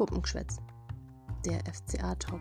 Puppengeschwätz, 0.00 0.56
der 1.44 1.60
FCA-Talk. 1.70 2.40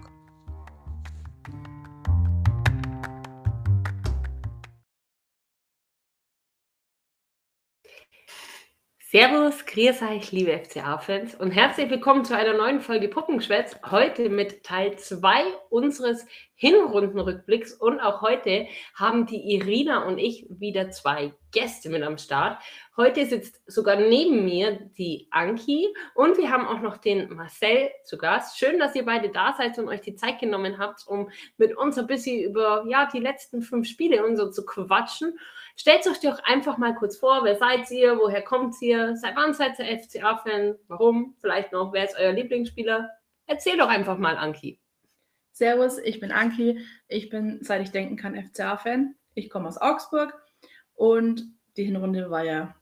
Servus, 9.12 9.66
grüß 9.66 10.04
euch, 10.04 10.32
liebe 10.32 10.58
FCA-Fans 10.58 11.36
und 11.36 11.52
herzlich 11.52 11.90
willkommen 11.90 12.24
zu 12.24 12.38
einer 12.38 12.54
neuen 12.54 12.80
Folge 12.80 13.10
Puppengeschwätz. 13.10 13.76
Heute 13.92 14.30
mit 14.30 14.64
Teil 14.64 14.98
2 14.98 15.44
unseres 15.70 16.26
Hinrundenrückblicks 16.54 17.74
und 17.74 18.00
auch 18.00 18.22
heute 18.22 18.68
haben 18.94 19.26
die 19.26 19.54
Irina 19.56 20.06
und 20.06 20.18
ich 20.18 20.46
wieder 20.50 20.92
zwei 20.92 21.34
Gäste 21.52 21.90
mit 21.90 22.04
am 22.04 22.18
Start. 22.20 22.62
Heute 22.98 23.26
sitzt 23.26 23.62
sogar 23.66 23.96
neben 23.96 24.44
mir 24.44 24.90
die 24.98 25.28
Anki 25.32 25.88
und 26.16 26.38
wir 26.38 26.50
haben 26.50 26.68
auch 26.68 26.82
noch 26.82 26.98
den 26.98 27.34
Marcel 27.34 27.92
zu 28.04 28.18
Gast. 28.18 28.58
Schön, 28.58 28.78
dass 28.78 28.96
ihr 28.96 29.06
beide 29.06 29.30
da 29.30 29.54
seid 29.58 29.78
und 29.78 29.88
euch 29.88 30.02
die 30.02 30.16
Zeit 30.16 30.40
genommen 30.40 30.78
habt, 30.80 31.08
um 31.08 31.30
mit 31.58 31.78
uns 31.78 31.98
ein 31.98 32.08
bisschen 32.08 32.44
über 32.44 32.84
ja, 32.88 33.08
die 33.12 33.20
letzten 33.20 33.62
fünf 33.62 33.88
Spiele 33.88 34.26
und 34.26 34.36
so 34.36 34.50
zu 34.50 34.66
quatschen. 34.66 35.40
Stellt 35.78 36.06
euch 36.08 36.20
doch 36.20 36.44
einfach 36.44 36.78
mal 36.78 36.94
kurz 36.94 37.16
vor, 37.16 37.46
wer 37.46 37.56
seid 37.56 37.90
ihr, 37.92 38.18
woher 38.18 38.42
kommt 38.42 38.76
ihr, 38.82 39.16
seit 39.16 39.38
wann 39.38 39.54
seid 39.54 39.80
ihr 39.80 39.98
FCA-Fan, 39.98 40.76
warum, 40.90 41.36
vielleicht 41.40 41.72
noch, 41.72 41.94
wer 41.94 42.04
ist 42.04 42.18
euer 42.20 42.34
Lieblingsspieler? 42.34 43.10
Erzähl 43.46 43.78
doch 43.78 43.88
einfach 43.88 44.18
mal, 44.18 44.36
Anki. 44.36 44.82
Servus, 45.54 46.00
ich 46.00 46.20
bin 46.20 46.34
Anki, 46.34 46.86
ich 47.08 47.30
bin, 47.30 47.60
seit 47.62 47.82
ich 47.82 47.92
denken 47.92 48.18
kann, 48.18 48.36
FCA-Fan. 48.36 49.16
Ich 49.36 49.50
komme 49.50 49.70
aus 49.70 49.78
Augsburg 49.78 50.34
und 50.96 51.46
die 51.78 51.86
Hinrunde 51.86 52.30
war 52.30 52.44
ja 52.44 52.76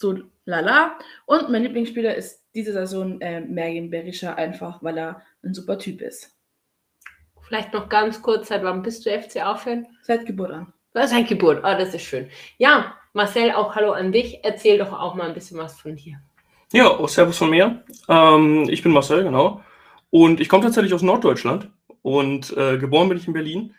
so 0.00 0.18
lala. 0.46 0.98
Und 1.26 1.50
mein 1.50 1.62
Lieblingsspieler 1.62 2.14
ist 2.14 2.42
diese 2.54 2.72
Saison 2.72 3.20
äh, 3.20 3.40
Mergin 3.40 3.90
Berisha, 3.90 4.34
einfach 4.34 4.82
weil 4.82 4.98
er 4.98 5.22
ein 5.44 5.54
super 5.54 5.78
Typ 5.78 6.00
ist. 6.00 6.36
Vielleicht 7.42 7.72
noch 7.72 7.88
ganz 7.88 8.22
kurz, 8.22 8.48
seit 8.48 8.62
wann 8.62 8.82
bist 8.82 9.04
du 9.04 9.10
FCA-Fan? 9.10 9.86
Seit 10.02 10.26
Geburt 10.26 10.52
an. 10.52 10.72
Seit 10.94 11.28
Geburt, 11.28 11.64
ah, 11.64 11.76
das 11.76 11.94
ist 11.94 12.02
schön. 12.02 12.28
Ja, 12.58 12.96
Marcel, 13.12 13.52
auch 13.52 13.74
Hallo 13.76 13.92
an 13.92 14.12
dich. 14.12 14.40
Erzähl 14.42 14.78
doch 14.78 14.92
auch 14.92 15.14
mal 15.14 15.28
ein 15.28 15.34
bisschen 15.34 15.58
was 15.58 15.80
von 15.80 15.96
dir. 15.96 16.20
Ja, 16.72 16.88
auch 16.88 17.08
Servus 17.08 17.38
von 17.38 17.50
mir. 17.50 17.82
Ähm, 18.08 18.68
ich 18.68 18.82
bin 18.82 18.92
Marcel, 18.92 19.24
genau. 19.24 19.62
Und 20.10 20.40
ich 20.40 20.48
komme 20.48 20.64
tatsächlich 20.64 20.94
aus 20.94 21.02
Norddeutschland 21.02 21.68
und 22.02 22.56
äh, 22.56 22.78
geboren 22.78 23.08
bin 23.08 23.18
ich 23.18 23.26
in 23.26 23.32
Berlin. 23.32 23.74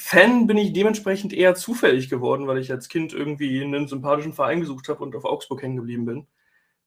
Fan 0.00 0.46
bin 0.46 0.56
ich 0.56 0.72
dementsprechend 0.72 1.32
eher 1.32 1.56
zufällig 1.56 2.08
geworden, 2.08 2.46
weil 2.46 2.58
ich 2.58 2.70
als 2.70 2.88
Kind 2.88 3.12
irgendwie 3.12 3.60
einen 3.60 3.88
sympathischen 3.88 4.32
Verein 4.32 4.60
gesucht 4.60 4.88
habe 4.88 5.02
und 5.02 5.16
auf 5.16 5.24
Augsburg 5.24 5.60
hängen 5.60 5.74
geblieben 5.74 6.04
bin. 6.04 6.28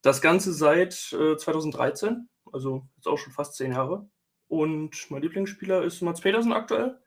Das 0.01 0.21
Ganze 0.21 0.53
seit 0.53 1.11
äh, 1.11 1.35
2013, 1.35 2.29
also 2.53 2.87
jetzt 2.95 3.07
auch 3.07 3.17
schon 3.17 3.33
fast 3.33 3.55
zehn 3.55 3.73
Jahre. 3.73 4.09
Und 4.47 5.11
mein 5.11 5.21
Lieblingsspieler 5.21 5.83
ist 5.83 6.01
Mats 6.01 6.21
Petersen 6.21 6.53
aktuell. 6.53 7.01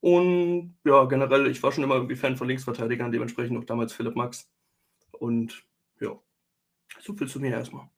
Und 0.00 0.76
ja, 0.84 1.04
generell, 1.04 1.46
ich 1.46 1.62
war 1.62 1.70
schon 1.70 1.84
immer 1.84 1.94
irgendwie 1.94 2.16
Fan 2.16 2.36
von 2.36 2.48
Linksverteidigern, 2.48 3.12
dementsprechend 3.12 3.56
auch 3.56 3.64
damals 3.64 3.92
Philipp 3.92 4.16
Max. 4.16 4.50
Und 5.12 5.64
ja, 6.00 6.18
so 7.00 7.14
viel 7.14 7.28
zu 7.28 7.38
mir 7.38 7.52
erstmal. 7.52 7.88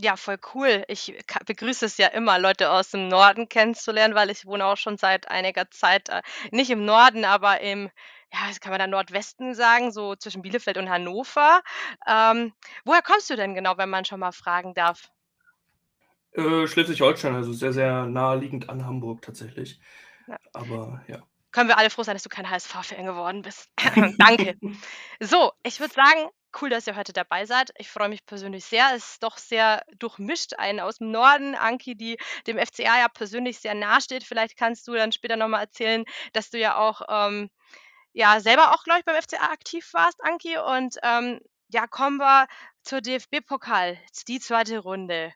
Ja, 0.00 0.16
voll 0.16 0.38
cool. 0.54 0.84
Ich 0.88 1.14
begrüße 1.46 1.86
es 1.86 1.96
ja 1.96 2.08
immer, 2.08 2.38
Leute 2.38 2.70
aus 2.70 2.90
dem 2.90 3.08
Norden 3.08 3.48
kennenzulernen, 3.48 4.14
weil 4.14 4.30
ich 4.30 4.46
wohne 4.46 4.64
auch 4.64 4.76
schon 4.76 4.96
seit 4.96 5.28
einiger 5.28 5.70
Zeit, 5.70 6.08
äh, 6.08 6.22
nicht 6.52 6.70
im 6.70 6.84
Norden, 6.84 7.24
aber 7.24 7.60
im, 7.60 7.90
ja, 8.32 8.38
was 8.48 8.60
kann 8.60 8.70
man 8.70 8.78
da 8.78 8.86
Nordwesten 8.86 9.54
sagen, 9.54 9.90
so 9.90 10.14
zwischen 10.14 10.42
Bielefeld 10.42 10.78
und 10.78 10.88
Hannover. 10.88 11.62
Ähm, 12.06 12.52
woher 12.84 13.02
kommst 13.02 13.28
du 13.30 13.36
denn 13.36 13.54
genau, 13.54 13.76
wenn 13.76 13.90
man 13.90 14.04
schon 14.04 14.20
mal 14.20 14.32
fragen 14.32 14.74
darf? 14.74 15.10
Äh, 16.32 16.66
Schleswig-Holstein, 16.68 17.34
also 17.34 17.52
sehr, 17.52 17.72
sehr 17.72 18.06
naheliegend 18.06 18.68
an 18.68 18.86
Hamburg 18.86 19.22
tatsächlich. 19.22 19.80
Ja. 20.28 20.36
Aber 20.52 21.02
ja. 21.08 21.22
Können 21.50 21.68
wir 21.68 21.78
alle 21.78 21.90
froh 21.90 22.02
sein, 22.02 22.14
dass 22.14 22.22
du 22.22 22.28
kein 22.28 22.48
HSV-Fan 22.48 23.06
geworden 23.06 23.42
bist. 23.42 23.70
Danke. 24.18 24.56
So, 25.18 25.52
ich 25.64 25.80
würde 25.80 25.94
sagen, 25.94 26.28
cool, 26.60 26.70
dass 26.70 26.86
ihr 26.86 26.96
heute 26.96 27.12
dabei 27.12 27.46
seid. 27.46 27.70
Ich 27.78 27.90
freue 27.90 28.08
mich 28.08 28.24
persönlich 28.26 28.64
sehr. 28.64 28.90
Es 28.94 29.12
ist 29.12 29.22
doch 29.22 29.38
sehr 29.38 29.82
durchmischt. 29.98 30.54
Einen 30.58 30.80
aus 30.80 30.98
dem 30.98 31.10
Norden, 31.10 31.54
Anki, 31.54 31.96
die 31.96 32.18
dem 32.46 32.58
FCA 32.58 32.98
ja 32.98 33.08
persönlich 33.08 33.58
sehr 33.58 33.74
nahe 33.74 34.00
steht. 34.00 34.24
Vielleicht 34.24 34.56
kannst 34.56 34.86
du 34.88 34.94
dann 34.94 35.12
später 35.12 35.36
nochmal 35.36 35.62
erzählen, 35.62 36.04
dass 36.32 36.50
du 36.50 36.58
ja 36.58 36.76
auch 36.76 37.02
ähm, 37.08 37.50
ja, 38.12 38.40
selber 38.40 38.74
auch, 38.74 38.84
glaube 38.84 39.00
ich, 39.00 39.04
beim 39.04 39.20
FCA 39.20 39.50
aktiv 39.52 39.88
warst, 39.92 40.22
Anki. 40.24 40.58
Und 40.58 40.96
ähm, 41.02 41.40
ja, 41.68 41.86
kommen 41.86 42.18
wir 42.18 42.46
zur 42.82 43.00
DFB-Pokal, 43.00 43.98
die 44.28 44.40
zweite 44.40 44.78
Runde 44.78 45.32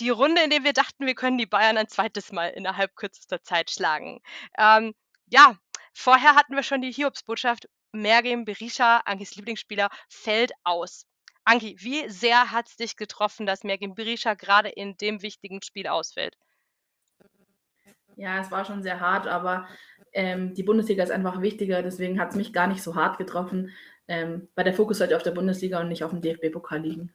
die 0.00 0.10
Runde, 0.10 0.42
in 0.42 0.50
der 0.50 0.64
wir 0.64 0.72
dachten, 0.72 1.06
wir 1.06 1.14
können 1.14 1.38
die 1.38 1.46
Bayern 1.46 1.78
ein 1.78 1.88
zweites 1.88 2.32
Mal 2.32 2.48
innerhalb 2.50 2.94
kürzester 2.96 3.42
Zeit 3.42 3.70
schlagen. 3.70 4.20
Ähm, 4.58 4.94
ja, 5.26 5.56
vorher 5.94 6.34
hatten 6.34 6.54
wir 6.54 6.62
schon 6.62 6.82
die 6.82 6.92
Hiobsbotschaft, 6.92 7.68
Mergem 7.96 8.44
Berisha, 8.44 8.98
Ankis 9.04 9.34
Lieblingsspieler, 9.36 9.88
fällt 10.08 10.52
aus. 10.64 11.06
Anki, 11.44 11.76
wie 11.78 12.08
sehr 12.08 12.50
hat 12.50 12.68
es 12.68 12.76
dich 12.76 12.96
getroffen, 12.96 13.46
dass 13.46 13.64
Mergem 13.64 13.94
Berisha 13.94 14.34
gerade 14.34 14.68
in 14.68 14.96
dem 14.96 15.22
wichtigen 15.22 15.62
Spiel 15.62 15.86
ausfällt? 15.86 16.36
Ja, 18.16 18.40
es 18.40 18.50
war 18.50 18.64
schon 18.64 18.82
sehr 18.82 19.00
hart, 19.00 19.26
aber 19.26 19.68
ähm, 20.12 20.54
die 20.54 20.62
Bundesliga 20.62 21.04
ist 21.04 21.10
einfach 21.10 21.42
wichtiger, 21.42 21.82
deswegen 21.82 22.18
hat 22.18 22.30
es 22.30 22.36
mich 22.36 22.52
gar 22.52 22.66
nicht 22.66 22.82
so 22.82 22.94
hart 22.94 23.18
getroffen, 23.18 23.72
ähm, 24.08 24.48
weil 24.54 24.64
der 24.64 24.74
Fokus 24.74 24.98
sollte 24.98 25.16
auf 25.16 25.22
der 25.22 25.32
Bundesliga 25.32 25.80
und 25.80 25.88
nicht 25.88 26.02
auf 26.02 26.10
dem 26.10 26.22
DFB-Pokal 26.22 26.80
liegen. 26.80 27.14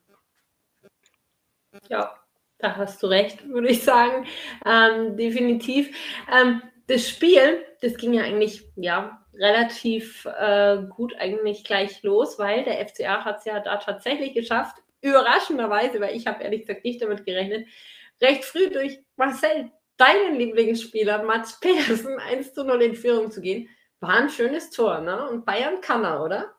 Ja, 1.89 2.15
da 2.59 2.75
hast 2.77 3.01
du 3.01 3.07
recht, 3.07 3.47
würde 3.47 3.69
ich 3.69 3.83
sagen. 3.83 4.27
Ähm, 4.65 5.17
definitiv. 5.17 5.95
Ähm, 6.31 6.61
das 6.87 7.09
Spiel, 7.09 7.65
das 7.81 7.97
ging 7.97 8.13
ja 8.13 8.23
eigentlich 8.23 8.63
ja, 8.75 9.20
relativ 9.33 10.25
äh, 10.25 10.77
gut 10.89 11.15
eigentlich 11.17 11.63
gleich 11.63 12.03
los, 12.03 12.37
weil 12.39 12.63
der 12.63 12.85
FCA 12.87 13.23
hat 13.25 13.39
es 13.39 13.45
ja 13.45 13.59
da 13.59 13.77
tatsächlich 13.77 14.33
geschafft, 14.33 14.75
überraschenderweise, 15.01 15.99
weil 15.99 16.15
ich 16.15 16.27
habe 16.27 16.43
ehrlich 16.43 16.61
gesagt 16.61 16.83
nicht 16.83 17.01
damit 17.01 17.25
gerechnet, 17.25 17.67
recht 18.21 18.45
früh 18.45 18.69
durch 18.69 18.99
Marcel, 19.15 19.71
deinen 19.97 20.37
Lieblingsspieler 20.37 21.23
Mats 21.23 21.59
Petersen 21.59 22.19
1 22.19 22.53
zu 22.53 22.63
0 22.63 22.81
in 22.81 22.95
Führung 22.95 23.31
zu 23.31 23.41
gehen. 23.41 23.69
War 23.99 24.15
ein 24.15 24.29
schönes 24.29 24.71
Tor, 24.71 25.01
ne? 25.01 25.29
Und 25.29 25.45
Bayern 25.45 25.79
kann 25.81 26.03
er, 26.03 26.23
oder? 26.23 26.55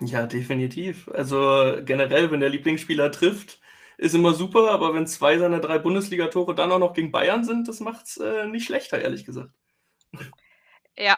Ja, 0.00 0.26
definitiv. 0.26 1.08
Also 1.08 1.76
generell, 1.84 2.30
wenn 2.30 2.40
der 2.40 2.48
Lieblingsspieler 2.48 3.12
trifft, 3.12 3.60
ist 3.96 4.14
immer 4.14 4.34
super, 4.34 4.70
aber 4.70 4.94
wenn 4.94 5.06
zwei 5.06 5.38
seiner 5.38 5.60
drei 5.60 5.78
Bundesligatore 5.78 6.54
dann 6.54 6.72
auch 6.72 6.78
noch 6.80 6.94
gegen 6.94 7.12
Bayern 7.12 7.44
sind, 7.44 7.68
das 7.68 7.78
macht 7.80 8.06
es 8.06 8.16
äh, 8.16 8.46
nicht 8.46 8.66
schlechter, 8.66 9.00
ehrlich 9.00 9.24
gesagt. 9.24 9.52
Ja, 10.96 11.16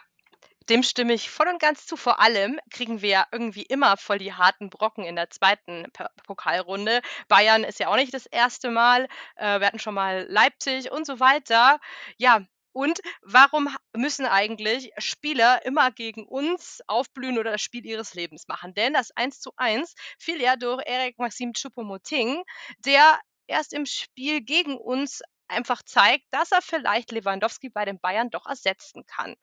dem 0.69 0.83
stimme 0.83 1.13
ich 1.13 1.29
voll 1.29 1.47
und 1.47 1.59
ganz 1.59 1.85
zu. 1.85 1.95
Vor 1.97 2.19
allem 2.19 2.59
kriegen 2.71 3.01
wir 3.01 3.09
ja 3.09 3.27
irgendwie 3.31 3.63
immer 3.63 3.97
voll 3.97 4.17
die 4.17 4.33
harten 4.33 4.69
Brocken 4.69 5.03
in 5.03 5.15
der 5.15 5.29
zweiten 5.29 5.85
Pokalrunde. 6.25 7.01
Bayern 7.27 7.63
ist 7.63 7.79
ja 7.79 7.87
auch 7.89 7.95
nicht 7.95 8.13
das 8.13 8.25
erste 8.25 8.69
Mal. 8.69 9.07
Äh, 9.35 9.59
wir 9.59 9.67
hatten 9.67 9.79
schon 9.79 9.93
mal 9.93 10.25
Leipzig 10.29 10.91
und 10.91 11.05
so 11.05 11.19
weiter. 11.19 11.79
Ja, 12.17 12.41
und 12.73 12.99
warum 13.21 13.69
müssen 13.95 14.25
eigentlich 14.25 14.91
Spieler 14.97 15.65
immer 15.65 15.91
gegen 15.91 16.25
uns 16.25 16.81
aufblühen 16.87 17.39
oder 17.39 17.51
das 17.51 17.61
Spiel 17.61 17.85
ihres 17.85 18.15
Lebens 18.15 18.49
machen? 18.49 18.73
Denn 18.73 18.93
das 18.93 19.11
1 19.15 19.39
zu 19.39 19.51
1 19.55 19.95
fiel 20.19 20.41
ja 20.41 20.57
durch 20.57 20.83
Eric 20.85 21.17
Maxim 21.17 21.53
Choupo-Moting, 21.53 22.43
der 22.79 23.17
erst 23.47 23.71
im 23.71 23.85
Spiel 23.85 24.41
gegen 24.41 24.77
uns 24.77 25.21
einfach 25.47 25.81
zeigt, 25.83 26.25
dass 26.31 26.51
er 26.51 26.61
vielleicht 26.61 27.11
Lewandowski 27.11 27.69
bei 27.69 27.85
den 27.85 27.99
Bayern 27.99 28.29
doch 28.29 28.45
ersetzen 28.45 29.05
kann. 29.05 29.35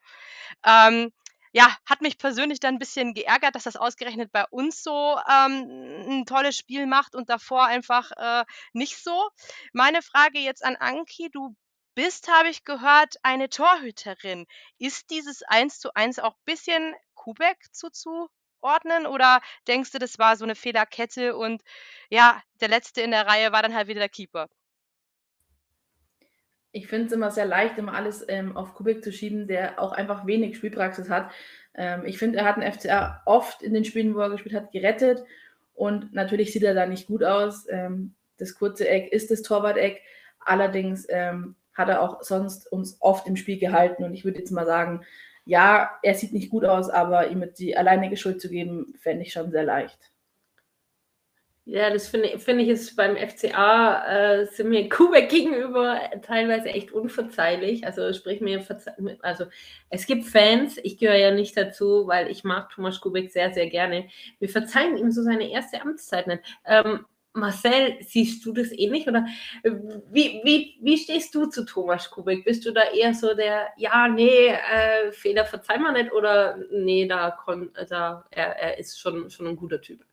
Ähm, 0.64 1.12
ja, 1.52 1.76
hat 1.86 2.00
mich 2.00 2.18
persönlich 2.18 2.60
dann 2.60 2.76
ein 2.76 2.78
bisschen 2.78 3.12
geärgert, 3.14 3.54
dass 3.54 3.64
das 3.64 3.76
ausgerechnet 3.76 4.32
bei 4.32 4.44
uns 4.50 4.82
so 4.82 5.18
ähm, 5.28 6.08
ein 6.08 6.26
tolles 6.26 6.56
Spiel 6.56 6.86
macht 6.86 7.14
und 7.14 7.28
davor 7.28 7.66
einfach 7.66 8.10
äh, 8.16 8.44
nicht 8.72 8.96
so. 9.02 9.28
Meine 9.72 10.00
Frage 10.02 10.38
jetzt 10.38 10.64
an 10.64 10.76
Anki, 10.76 11.30
du 11.30 11.54
bist, 11.94 12.28
habe 12.28 12.48
ich 12.48 12.64
gehört, 12.64 13.16
eine 13.22 13.50
Torhüterin. 13.50 14.46
Ist 14.78 15.10
dieses 15.10 15.42
1 15.42 15.78
zu 15.78 15.94
1 15.94 16.20
auch 16.20 16.34
ein 16.34 16.44
bisschen 16.46 16.94
Kubek 17.14 17.58
zuzuordnen 17.72 19.06
oder 19.06 19.40
denkst 19.68 19.90
du, 19.92 19.98
das 19.98 20.18
war 20.18 20.36
so 20.36 20.44
eine 20.44 20.54
Fehlerkette 20.54 21.36
und 21.36 21.62
ja, 22.08 22.42
der 22.60 22.68
Letzte 22.68 23.02
in 23.02 23.10
der 23.10 23.26
Reihe 23.26 23.52
war 23.52 23.62
dann 23.62 23.74
halt 23.74 23.88
wieder 23.88 24.00
der 24.00 24.08
Keeper? 24.08 24.48
Ich 26.72 26.88
finde 26.88 27.06
es 27.06 27.12
immer 27.12 27.30
sehr 27.30 27.44
leicht, 27.44 27.76
immer 27.76 27.94
alles 27.94 28.24
ähm, 28.28 28.56
auf 28.56 28.74
Kubik 28.74 29.04
zu 29.04 29.12
schieben, 29.12 29.46
der 29.46 29.78
auch 29.80 29.92
einfach 29.92 30.26
wenig 30.26 30.56
Spielpraxis 30.56 31.10
hat. 31.10 31.30
Ähm, 31.74 32.04
ich 32.06 32.18
finde, 32.18 32.38
er 32.38 32.44
hat 32.46 32.56
den 32.56 32.70
FCA 32.72 33.22
oft 33.26 33.62
in 33.62 33.74
den 33.74 33.84
Spielen, 33.84 34.14
wo 34.14 34.20
er 34.20 34.30
gespielt 34.30 34.54
hat, 34.54 34.72
gerettet. 34.72 35.22
Und 35.74 36.14
natürlich 36.14 36.52
sieht 36.52 36.62
er 36.62 36.74
da 36.74 36.86
nicht 36.86 37.06
gut 37.06 37.24
aus. 37.24 37.66
Ähm, 37.68 38.14
das 38.38 38.54
kurze 38.54 38.88
Eck 38.88 39.12
ist 39.12 39.30
das 39.30 39.42
Torwart-Eck. 39.42 40.00
Allerdings 40.40 41.06
ähm, 41.08 41.56
hat 41.74 41.88
er 41.88 42.02
auch 42.02 42.22
sonst 42.22 42.70
uns 42.70 42.96
oft 43.00 43.26
im 43.26 43.36
Spiel 43.36 43.58
gehalten. 43.58 44.04
Und 44.04 44.14
ich 44.14 44.24
würde 44.24 44.38
jetzt 44.38 44.50
mal 44.50 44.66
sagen, 44.66 45.04
ja, 45.44 45.90
er 46.02 46.14
sieht 46.14 46.32
nicht 46.32 46.50
gut 46.50 46.64
aus, 46.64 46.88
aber 46.88 47.28
ihm 47.28 47.44
die 47.58 47.76
alleinige 47.76 48.16
Schuld 48.16 48.40
zu 48.40 48.48
geben, 48.48 48.94
fände 49.00 49.22
ich 49.22 49.32
schon 49.32 49.50
sehr 49.50 49.64
leicht. 49.64 50.11
Ja, 51.64 51.90
das 51.90 52.08
finde 52.08 52.40
find 52.40 52.60
ich 52.60 52.68
ist 52.68 52.96
beim 52.96 53.16
FCA 53.16 54.40
äh, 54.40 54.46
sind 54.46 54.68
mir 54.68 54.88
Kubek 54.88 55.28
gegenüber 55.30 56.00
teilweise 56.22 56.68
echt 56.70 56.90
unverzeihlich. 56.90 57.86
Also 57.86 58.12
sprich 58.12 58.40
mir, 58.40 58.64
also 59.22 59.44
es 59.88 60.06
gibt 60.06 60.24
Fans, 60.24 60.78
ich 60.82 60.98
gehöre 60.98 61.16
ja 61.16 61.30
nicht 61.30 61.56
dazu, 61.56 62.08
weil 62.08 62.28
ich 62.30 62.42
mag 62.42 62.70
Thomas 62.70 63.00
Kubek 63.00 63.30
sehr, 63.30 63.52
sehr 63.52 63.68
gerne. 63.70 64.08
Wir 64.40 64.48
verzeihen 64.48 64.96
ihm 64.96 65.12
so 65.12 65.22
seine 65.22 65.48
erste 65.50 65.80
Amtszeit 65.80 66.26
nicht. 66.26 66.42
Ähm, 66.64 67.06
Marcel, 67.34 67.96
siehst 68.02 68.44
du 68.44 68.52
das 68.52 68.72
ähnlich 68.72 69.06
oder 69.08 69.24
wie, 69.62 70.40
wie, 70.44 70.78
wie 70.82 70.98
stehst 70.98 71.34
du 71.34 71.46
zu 71.46 71.64
Thomas 71.64 72.10
Kubik? 72.10 72.44
Bist 72.44 72.66
du 72.66 72.72
da 72.72 72.82
eher 72.90 73.14
so 73.14 73.34
der, 73.34 73.68
ja, 73.76 74.08
nee, 74.08 74.48
äh, 74.48 75.12
Fehler 75.12 75.44
verzeihen 75.46 75.82
wir 75.82 75.92
nicht 75.92 76.12
oder 76.12 76.58
nee, 76.72 77.06
da, 77.06 77.38
da 77.88 78.24
er, 78.30 78.46
er 78.58 78.78
ist 78.78 79.00
schon, 79.00 79.30
schon 79.30 79.46
ein 79.46 79.56
guter 79.56 79.80
Typ? 79.80 80.04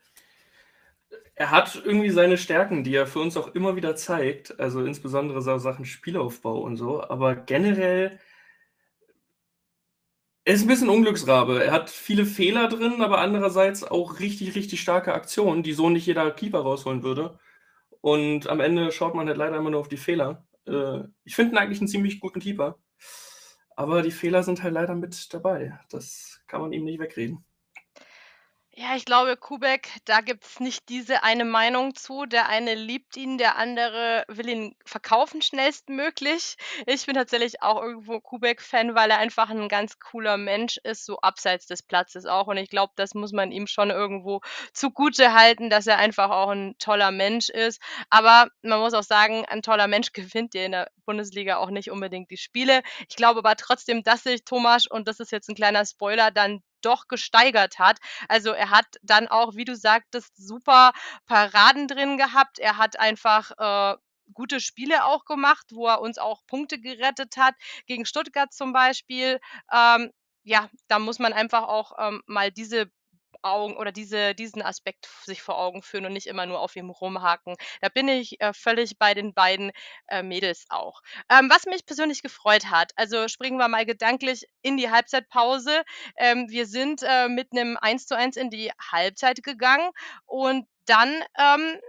Er 1.40 1.52
hat 1.52 1.82
irgendwie 1.86 2.10
seine 2.10 2.38
Stärken, 2.38 2.84
die 2.84 2.94
er 2.96 3.08
für 3.08 3.20
uns 3.20 3.38
auch 3.38 3.56
immer 3.56 3.78
wieder 3.78 3.96
zeigt, 3.96 4.60
also 4.60 4.84
insbesondere 4.84 5.42
so 5.42 5.58
Sachen 5.58 5.86
Spielaufbau 5.86 6.60
und 6.60 6.76
so, 6.76 7.02
aber 7.02 7.36
generell 7.36 8.20
er 10.46 10.56
ist 10.56 10.64
ein 10.64 10.68
bisschen 10.68 10.90
Unglücksrabe. 10.90 11.64
Er 11.64 11.72
hat 11.72 11.90
viele 11.90 12.26
Fehler 12.26 12.68
drin, 12.68 13.02
aber 13.02 13.20
andererseits 13.20 13.84
auch 13.84 14.20
richtig, 14.20 14.56
richtig 14.56 14.82
starke 14.82 15.14
Aktionen, 15.14 15.64
die 15.64 15.74
so 15.74 15.90
nicht 15.90 16.08
jeder 16.08 16.32
Keeper 16.32 16.60
rausholen 16.62 17.04
würde. 17.04 17.40
Und 18.02 18.48
am 18.48 18.60
Ende 18.60 18.92
schaut 18.92 19.16
man 19.16 19.28
halt 19.28 19.38
leider 19.38 19.58
immer 19.58 19.70
nur 19.70 19.80
auf 19.82 19.90
die 19.90 19.98
Fehler. 19.98 20.46
Äh, 20.66 21.02
ich 21.24 21.36
finde 21.36 21.54
ihn 21.54 21.58
eigentlich 21.60 21.80
einen 21.80 21.88
ziemlich 21.88 22.20
guten 22.20 22.40
Keeper. 22.40 22.80
Aber 23.76 24.02
die 24.02 24.12
Fehler 24.12 24.44
sind 24.44 24.64
halt 24.64 24.74
leider 24.74 24.96
mit 24.96 25.34
dabei. 25.34 25.80
Das 25.90 26.42
kann 26.48 26.62
man 26.62 26.74
ihm 26.74 26.84
nicht 26.86 27.00
wegreden. 27.00 27.46
Ja, 28.82 28.96
ich 28.96 29.04
glaube, 29.04 29.36
Kubek, 29.36 29.90
da 30.06 30.22
gibt 30.22 30.46
es 30.46 30.62
nicht 30.62 30.88
diese 30.88 31.24
eine 31.24 31.44
Meinung 31.44 31.96
zu. 31.96 32.26
Der 32.26 32.48
eine 32.48 32.76
liebt 32.76 33.18
ihn, 33.18 33.38
der 33.38 33.58
andere 33.58 34.24
will 34.30 34.48
ihn 34.48 34.76
verkaufen 34.86 35.42
schnellstmöglich. 35.42 36.56
Ich 36.86 37.06
bin 37.06 37.16
tatsächlich 37.16 37.62
auch 37.62 37.84
irgendwo 37.84 38.22
Kubek-Fan, 38.22 38.96
weil 38.96 39.12
er 39.12 39.18
einfach 39.18 39.50
ein 39.50 39.68
ganz 39.68 40.00
cooler 40.00 40.38
Mensch 40.38 40.78
ist, 40.78 41.06
so 41.06 41.20
abseits 41.20 41.68
des 41.68 41.84
Platzes 41.84 42.26
auch. 42.26 42.48
Und 42.48 42.56
ich 42.56 42.70
glaube, 42.70 42.94
das 42.96 43.14
muss 43.16 43.34
man 43.34 43.52
ihm 43.52 43.68
schon 43.68 43.90
irgendwo 43.90 44.40
zugute 44.72 45.34
halten, 45.34 45.70
dass 45.70 45.86
er 45.86 45.98
einfach 45.98 46.30
auch 46.30 46.52
ein 46.52 46.78
toller 46.80 47.12
Mensch 47.12 47.50
ist. 47.50 47.82
Aber 48.10 48.48
man 48.62 48.80
muss 48.80 48.94
auch 48.94 49.04
sagen, 49.04 49.46
ein 49.46 49.62
toller 49.62 49.88
Mensch 49.88 50.14
gewinnt 50.14 50.54
dir 50.54 50.66
in 50.66 50.72
der 50.72 50.90
Bundesliga 51.10 51.58
auch 51.58 51.72
nicht 51.72 51.90
unbedingt 51.90 52.30
die 52.30 52.38
Spiele. 52.38 52.84
Ich 53.10 53.16
glaube 53.16 53.40
aber 53.40 53.56
trotzdem, 53.56 54.04
dass 54.04 54.22
sich 54.22 54.44
Thomas, 54.46 54.86
und 54.86 55.08
das 55.08 55.20
ist 55.20 55.32
jetzt 55.32 55.50
ein 55.50 55.56
kleiner 55.56 55.84
Spoiler, 55.84 56.30
dann 56.30 56.62
doch 56.84 57.08
gesteigert 57.08 57.80
hat. 57.80 57.98
Also 58.28 58.52
er 58.52 58.70
hat 58.70 58.86
dann 59.02 59.28
auch, 59.28 59.56
wie 59.56 59.66
du 59.66 59.76
sagtest, 59.76 60.38
super 60.38 60.92
Paraden 61.26 61.88
drin 61.88 62.18
gehabt. 62.18 62.60
Er 62.60 62.78
hat 62.78 63.00
einfach 63.00 63.50
äh, 63.58 63.98
gute 64.34 64.60
Spiele 64.60 65.06
auch 65.06 65.26
gemacht, 65.26 65.66
wo 65.72 65.88
er 65.88 66.00
uns 66.00 66.20
auch 66.20 66.46
Punkte 66.46 66.80
gerettet 66.80 67.38
hat. 67.38 67.56
Gegen 67.88 68.06
Stuttgart 68.06 68.54
zum 68.54 68.72
Beispiel. 68.72 69.40
Ähm, 69.74 70.12
ja, 70.44 70.70
da 70.90 71.00
muss 71.00 71.18
man 71.18 71.34
einfach 71.34 71.64
auch 71.64 71.94
ähm, 71.98 72.22
mal 72.28 72.52
diese 72.52 72.92
Augen 73.42 73.78
oder 73.78 73.92
diese, 73.92 74.36
diesen 74.36 74.62
Aspekt 74.62 75.08
sich 75.24 75.42
vor 75.42 75.58
Augen 75.58 75.82
führen 75.82 76.06
und 76.06 76.14
nicht 76.14 76.28
immer 76.28 76.46
nur 76.46 76.60
auf 76.60 76.76
ihm 76.76 76.90
rumhaken. 76.90 77.56
Da 77.82 77.90
bin 77.90 78.08
ich 78.08 78.40
äh, 78.42 78.54
völlig 78.54 78.98
bei 78.98 79.14
den 79.14 79.34
beiden 79.34 79.72
äh, 80.08 80.24
Mädels 80.24 80.66
auch. 80.70 81.02
Ähm, 81.30 81.50
was 81.50 81.66
mich 81.66 81.86
persönlich 81.86 82.22
gefreut 82.22 82.66
hat, 82.66 82.92
also 82.96 83.28
springen 83.28 83.58
wir 83.58 83.68
mal 83.68 83.86
gedanklich 83.86 84.46
in 84.62 84.78
die 84.78 84.90
Halbzeitpause. 84.90 85.84
Ähm, 86.18 86.48
wir 86.50 86.66
sind 86.66 87.02
äh, 87.04 87.28
mit 87.28 87.52
einem 87.52 87.78
1 87.78 88.08
zu 88.08 88.16
1 88.16 88.38
in 88.38 88.50
die 88.50 88.72
Halbzeit 88.92 89.44
gegangen 89.44 89.90
und 90.26 90.68
dann 90.86 91.24
ähm, 91.38 91.80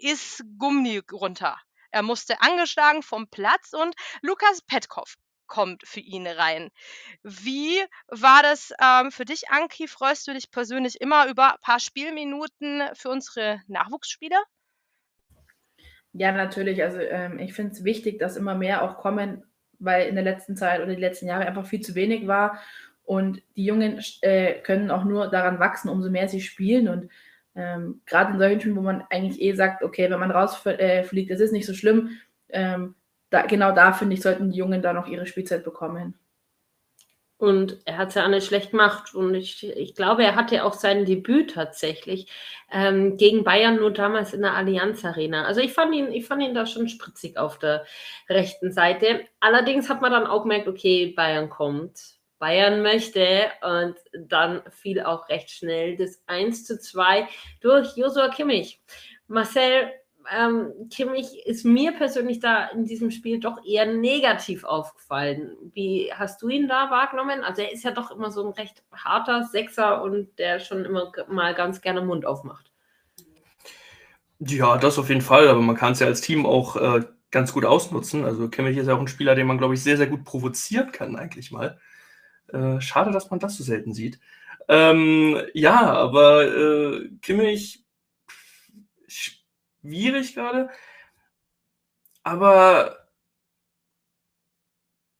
ist 0.00 0.42
Gummi 0.58 1.00
runter. 1.10 1.58
Er 1.90 2.02
musste 2.02 2.40
angeschlagen 2.40 3.02
vom 3.02 3.28
Platz 3.28 3.72
und 3.72 3.94
Lukas 4.22 4.62
Petkov 4.62 5.16
kommt 5.52 5.82
für 5.86 6.00
ihn 6.00 6.26
rein. 6.26 6.70
Wie 7.22 7.76
war 8.08 8.42
das 8.42 8.72
ähm, 8.82 9.10
für 9.10 9.26
dich, 9.26 9.50
Anki? 9.50 9.86
Freust 9.86 10.26
du 10.26 10.32
dich 10.32 10.50
persönlich 10.50 10.98
immer 11.02 11.28
über 11.28 11.52
ein 11.52 11.60
paar 11.60 11.78
Spielminuten 11.78 12.80
für 12.94 13.10
unsere 13.10 13.60
Nachwuchsspieler? 13.66 14.42
Ja, 16.14 16.32
natürlich. 16.32 16.82
Also 16.82 17.00
ähm, 17.00 17.38
ich 17.38 17.52
finde 17.52 17.72
es 17.72 17.84
wichtig, 17.84 18.18
dass 18.18 18.38
immer 18.38 18.54
mehr 18.54 18.82
auch 18.82 18.96
kommen, 18.96 19.44
weil 19.78 20.08
in 20.08 20.14
der 20.14 20.24
letzten 20.24 20.56
Zeit 20.56 20.80
oder 20.80 20.94
die 20.94 21.00
letzten 21.00 21.26
Jahre 21.26 21.44
einfach 21.44 21.66
viel 21.66 21.80
zu 21.80 21.94
wenig 21.94 22.26
war. 22.26 22.58
Und 23.04 23.42
die 23.54 23.66
Jungen 23.66 24.02
äh, 24.22 24.54
können 24.54 24.90
auch 24.90 25.04
nur 25.04 25.28
daran 25.28 25.58
wachsen, 25.58 25.90
umso 25.90 26.08
mehr 26.08 26.30
sie 26.30 26.40
spielen. 26.40 26.88
Und 26.88 27.10
ähm, 27.54 28.00
gerade 28.06 28.32
in 28.32 28.38
solchen 28.38 28.60
Spielen, 28.60 28.76
wo 28.76 28.80
man 28.80 29.04
eigentlich 29.10 29.42
eh 29.42 29.52
sagt, 29.52 29.82
okay, 29.82 30.10
wenn 30.10 30.20
man 30.20 30.30
rausfliegt, 30.30 30.80
äh, 30.80 31.26
das 31.26 31.40
ist 31.40 31.52
nicht 31.52 31.66
so 31.66 31.74
schlimm, 31.74 32.16
ähm, 32.48 32.94
da, 33.32 33.42
genau 33.46 33.72
da, 33.72 33.92
finde 33.92 34.14
ich, 34.14 34.22
sollten 34.22 34.50
die 34.50 34.58
Jungen 34.58 34.82
da 34.82 34.92
noch 34.92 35.06
ihre 35.06 35.26
Spielzeit 35.26 35.64
bekommen. 35.64 36.14
Und 37.38 37.78
er 37.86 37.98
hat 37.98 38.10
es 38.10 38.14
ja 38.14 38.24
auch 38.24 38.28
nicht 38.28 38.46
schlecht 38.46 38.70
gemacht. 38.70 39.16
Und 39.16 39.34
ich, 39.34 39.66
ich 39.68 39.96
glaube, 39.96 40.22
er 40.22 40.36
hatte 40.36 40.62
auch 40.64 40.74
sein 40.74 41.04
Debüt 41.04 41.54
tatsächlich 41.54 42.30
ähm, 42.70 43.16
gegen 43.16 43.42
Bayern 43.42 43.76
nur 43.76 43.92
damals 43.92 44.32
in 44.32 44.42
der 44.42 44.54
Allianz 44.54 45.04
Arena. 45.04 45.44
Also 45.44 45.60
ich 45.60 45.72
fand 45.72 45.92
ihn, 45.92 46.12
ich 46.12 46.24
fand 46.24 46.40
ihn 46.40 46.54
da 46.54 46.66
schon 46.66 46.88
spritzig 46.88 47.38
auf 47.38 47.58
der 47.58 47.84
rechten 48.28 48.70
Seite. 48.70 49.24
Allerdings 49.40 49.88
hat 49.88 50.02
man 50.02 50.12
dann 50.12 50.28
auch 50.28 50.42
gemerkt, 50.42 50.68
okay, 50.68 51.12
Bayern 51.16 51.50
kommt. 51.50 51.98
Bayern 52.38 52.82
möchte 52.82 53.50
und 53.62 53.96
dann 54.12 54.62
fiel 54.70 55.00
auch 55.00 55.28
recht 55.28 55.50
schnell 55.50 55.96
das 55.96 56.22
1 56.26 56.64
zu 56.64 56.78
2 56.78 57.26
durch 57.60 57.96
Josua 57.96 58.28
Kimmich. 58.28 58.82
Marcel, 59.26 59.90
ähm, 60.30 60.72
Kimmich 60.90 61.46
ist 61.46 61.64
mir 61.64 61.92
persönlich 61.92 62.40
da 62.40 62.66
in 62.66 62.84
diesem 62.84 63.10
Spiel 63.10 63.40
doch 63.40 63.64
eher 63.64 63.86
negativ 63.86 64.64
aufgefallen. 64.64 65.56
Wie 65.72 66.12
hast 66.12 66.42
du 66.42 66.48
ihn 66.48 66.68
da 66.68 66.90
wahrgenommen? 66.90 67.42
Also 67.42 67.62
er 67.62 67.72
ist 67.72 67.84
ja 67.84 67.90
doch 67.90 68.10
immer 68.10 68.30
so 68.30 68.46
ein 68.46 68.52
recht 68.52 68.82
harter 68.92 69.44
Sechser 69.44 70.02
und 70.02 70.38
der 70.38 70.60
schon 70.60 70.84
immer 70.84 71.12
mal 71.28 71.54
ganz 71.54 71.80
gerne 71.80 72.02
Mund 72.02 72.26
aufmacht. 72.26 72.70
Ja, 74.40 74.76
das 74.76 74.98
auf 74.98 75.08
jeden 75.08 75.20
Fall, 75.20 75.48
aber 75.48 75.60
man 75.60 75.76
kann 75.76 75.92
es 75.92 76.00
ja 76.00 76.06
als 76.06 76.20
Team 76.20 76.46
auch 76.46 76.76
äh, 76.76 77.04
ganz 77.30 77.52
gut 77.52 77.64
ausnutzen. 77.64 78.24
Also 78.24 78.48
Kimmich 78.48 78.76
ist 78.76 78.88
ja 78.88 78.94
auch 78.94 79.00
ein 79.00 79.08
Spieler, 79.08 79.34
den 79.34 79.46
man, 79.46 79.58
glaube 79.58 79.74
ich, 79.74 79.82
sehr, 79.82 79.96
sehr 79.96 80.08
gut 80.08 80.24
provozieren 80.24 80.92
kann, 80.92 81.16
eigentlich 81.16 81.50
mal. 81.52 81.78
Äh, 82.48 82.80
schade, 82.80 83.12
dass 83.12 83.30
man 83.30 83.40
das 83.40 83.56
so 83.56 83.64
selten 83.64 83.94
sieht. 83.94 84.18
Ähm, 84.68 85.40
ja, 85.54 85.92
aber 85.92 86.44
äh, 86.44 87.08
Kimmich 87.20 87.84
schwierig 89.82 90.34
gerade. 90.34 90.70
Aber 92.22 92.96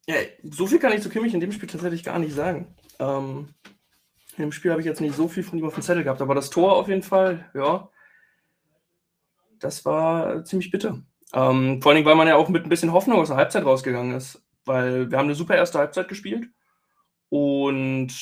ja, 0.06 0.16
so 0.42 0.66
viel 0.66 0.78
kann 0.78 0.92
ich 0.92 1.02
zu 1.02 1.10
Kimmich 1.10 1.34
in 1.34 1.40
dem 1.40 1.52
Spiel 1.52 1.68
tatsächlich 1.68 2.04
gar 2.04 2.18
nicht 2.18 2.34
sagen. 2.34 2.74
Ähm, 2.98 3.54
in 4.36 4.42
dem 4.44 4.52
Spiel 4.52 4.70
habe 4.70 4.80
ich 4.80 4.86
jetzt 4.86 5.00
nicht 5.00 5.14
so 5.14 5.28
viel 5.28 5.42
von 5.42 5.58
ihm 5.58 5.66
auf 5.66 5.74
dem 5.74 5.82
Zettel 5.82 6.04
gehabt, 6.04 6.22
aber 6.22 6.34
das 6.34 6.50
Tor 6.50 6.76
auf 6.76 6.88
jeden 6.88 7.02
Fall, 7.02 7.50
ja, 7.54 7.88
das 9.58 9.84
war 9.84 10.44
ziemlich 10.44 10.70
bitter. 10.70 11.02
Ähm, 11.34 11.80
vor 11.80 11.90
allen 11.90 11.96
Dingen, 11.96 12.06
weil 12.06 12.14
man 12.14 12.28
ja 12.28 12.36
auch 12.36 12.48
mit 12.48 12.64
ein 12.64 12.68
bisschen 12.68 12.92
Hoffnung 12.92 13.18
aus 13.18 13.28
der 13.28 13.36
Halbzeit 13.36 13.64
rausgegangen 13.64 14.14
ist, 14.16 14.44
weil 14.64 15.10
wir 15.10 15.18
haben 15.18 15.26
eine 15.26 15.34
super 15.34 15.56
erste 15.56 15.78
Halbzeit 15.78 16.08
gespielt 16.08 16.48
und 17.28 18.12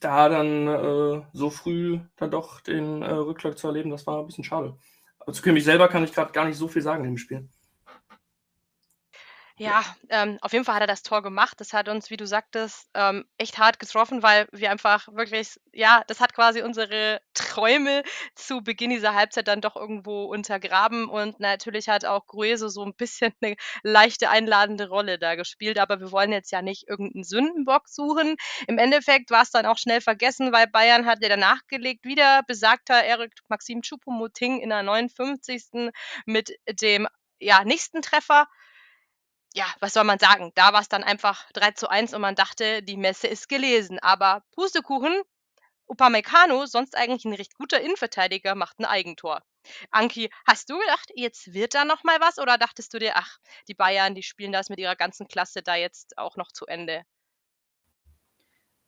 da 0.00 0.28
dann 0.28 0.68
äh, 0.68 1.22
so 1.32 1.50
früh 1.50 2.00
dann 2.16 2.30
doch 2.30 2.60
den 2.60 3.02
äh, 3.02 3.12
Rückschlag 3.12 3.58
zu 3.58 3.68
erleben, 3.68 3.90
das 3.90 4.06
war 4.06 4.20
ein 4.20 4.26
bisschen 4.26 4.44
schade. 4.44 4.76
Aber 5.18 5.32
zu 5.32 5.42
Kimmich 5.42 5.64
selber 5.64 5.88
kann 5.88 6.04
ich 6.04 6.12
gerade 6.12 6.32
gar 6.32 6.44
nicht 6.44 6.56
so 6.56 6.68
viel 6.68 6.82
sagen 6.82 7.04
im 7.04 7.18
Spiel. 7.18 7.48
Ja, 9.58 9.82
ähm, 10.10 10.36
auf 10.42 10.52
jeden 10.52 10.66
Fall 10.66 10.74
hat 10.74 10.82
er 10.82 10.86
das 10.86 11.02
Tor 11.02 11.22
gemacht. 11.22 11.58
Das 11.62 11.72
hat 11.72 11.88
uns, 11.88 12.10
wie 12.10 12.18
du 12.18 12.26
sagtest, 12.26 12.90
ähm, 12.92 13.24
echt 13.38 13.56
hart 13.56 13.78
getroffen, 13.78 14.22
weil 14.22 14.46
wir 14.52 14.70
einfach 14.70 15.08
wirklich, 15.08 15.58
ja, 15.72 16.02
das 16.08 16.20
hat 16.20 16.34
quasi 16.34 16.60
unsere 16.60 17.22
Träume 17.32 18.02
zu 18.34 18.60
Beginn 18.62 18.90
dieser 18.90 19.14
Halbzeit 19.14 19.48
dann 19.48 19.62
doch 19.62 19.74
irgendwo 19.74 20.24
untergraben. 20.24 21.08
Und 21.08 21.40
natürlich 21.40 21.88
hat 21.88 22.04
auch 22.04 22.26
Grueso 22.26 22.68
so 22.68 22.84
ein 22.84 22.94
bisschen 22.94 23.32
eine 23.40 23.56
leichte 23.82 24.28
einladende 24.28 24.90
Rolle 24.90 25.18
da 25.18 25.36
gespielt. 25.36 25.78
Aber 25.78 26.00
wir 26.00 26.12
wollen 26.12 26.32
jetzt 26.32 26.52
ja 26.52 26.60
nicht 26.60 26.86
irgendeinen 26.86 27.24
Sündenbock 27.24 27.88
suchen. 27.88 28.36
Im 28.66 28.76
Endeffekt 28.76 29.30
war 29.30 29.42
es 29.42 29.52
dann 29.52 29.64
auch 29.64 29.78
schnell 29.78 30.02
vergessen, 30.02 30.52
weil 30.52 30.66
Bayern 30.66 31.06
hat 31.06 31.22
ja 31.22 31.30
danach 31.30 31.60
gelegt, 31.66 32.04
wieder 32.04 32.42
besagter 32.46 33.02
Erik 33.02 33.32
Maxim 33.48 33.80
Choupo-Moting 33.80 34.60
in 34.60 34.68
der 34.68 34.82
59. 34.82 35.92
mit 36.26 36.52
dem 36.68 37.08
ja, 37.38 37.64
nächsten 37.64 38.02
Treffer 38.02 38.46
ja, 39.56 39.64
was 39.80 39.94
soll 39.94 40.04
man 40.04 40.18
sagen? 40.18 40.52
Da 40.54 40.74
war 40.74 40.82
es 40.82 40.88
dann 40.88 41.02
einfach 41.02 41.50
3 41.52 41.70
zu 41.70 41.88
1 41.88 42.12
und 42.12 42.20
man 42.20 42.34
dachte, 42.34 42.82
die 42.82 42.98
Messe 42.98 43.26
ist 43.26 43.48
gelesen. 43.48 43.98
Aber 44.00 44.42
Pustekuchen, 44.54 45.22
Upamecano, 45.86 46.66
sonst 46.66 46.94
eigentlich 46.94 47.24
ein 47.24 47.32
recht 47.32 47.54
guter 47.56 47.80
Innenverteidiger, 47.80 48.54
macht 48.54 48.78
ein 48.78 48.84
Eigentor. 48.84 49.40
Anki, 49.90 50.30
hast 50.46 50.68
du 50.68 50.78
gedacht, 50.78 51.10
jetzt 51.14 51.54
wird 51.54 51.74
da 51.74 51.86
noch 51.86 52.04
mal 52.04 52.20
was 52.20 52.38
oder 52.38 52.58
dachtest 52.58 52.92
du 52.92 52.98
dir, 52.98 53.12
ach, 53.14 53.38
die 53.66 53.74
Bayern, 53.74 54.14
die 54.14 54.22
spielen 54.22 54.52
das 54.52 54.68
mit 54.68 54.78
ihrer 54.78 54.94
ganzen 54.94 55.26
Klasse 55.26 55.62
da 55.62 55.74
jetzt 55.74 56.18
auch 56.18 56.36
noch 56.36 56.52
zu 56.52 56.66
Ende? 56.66 57.02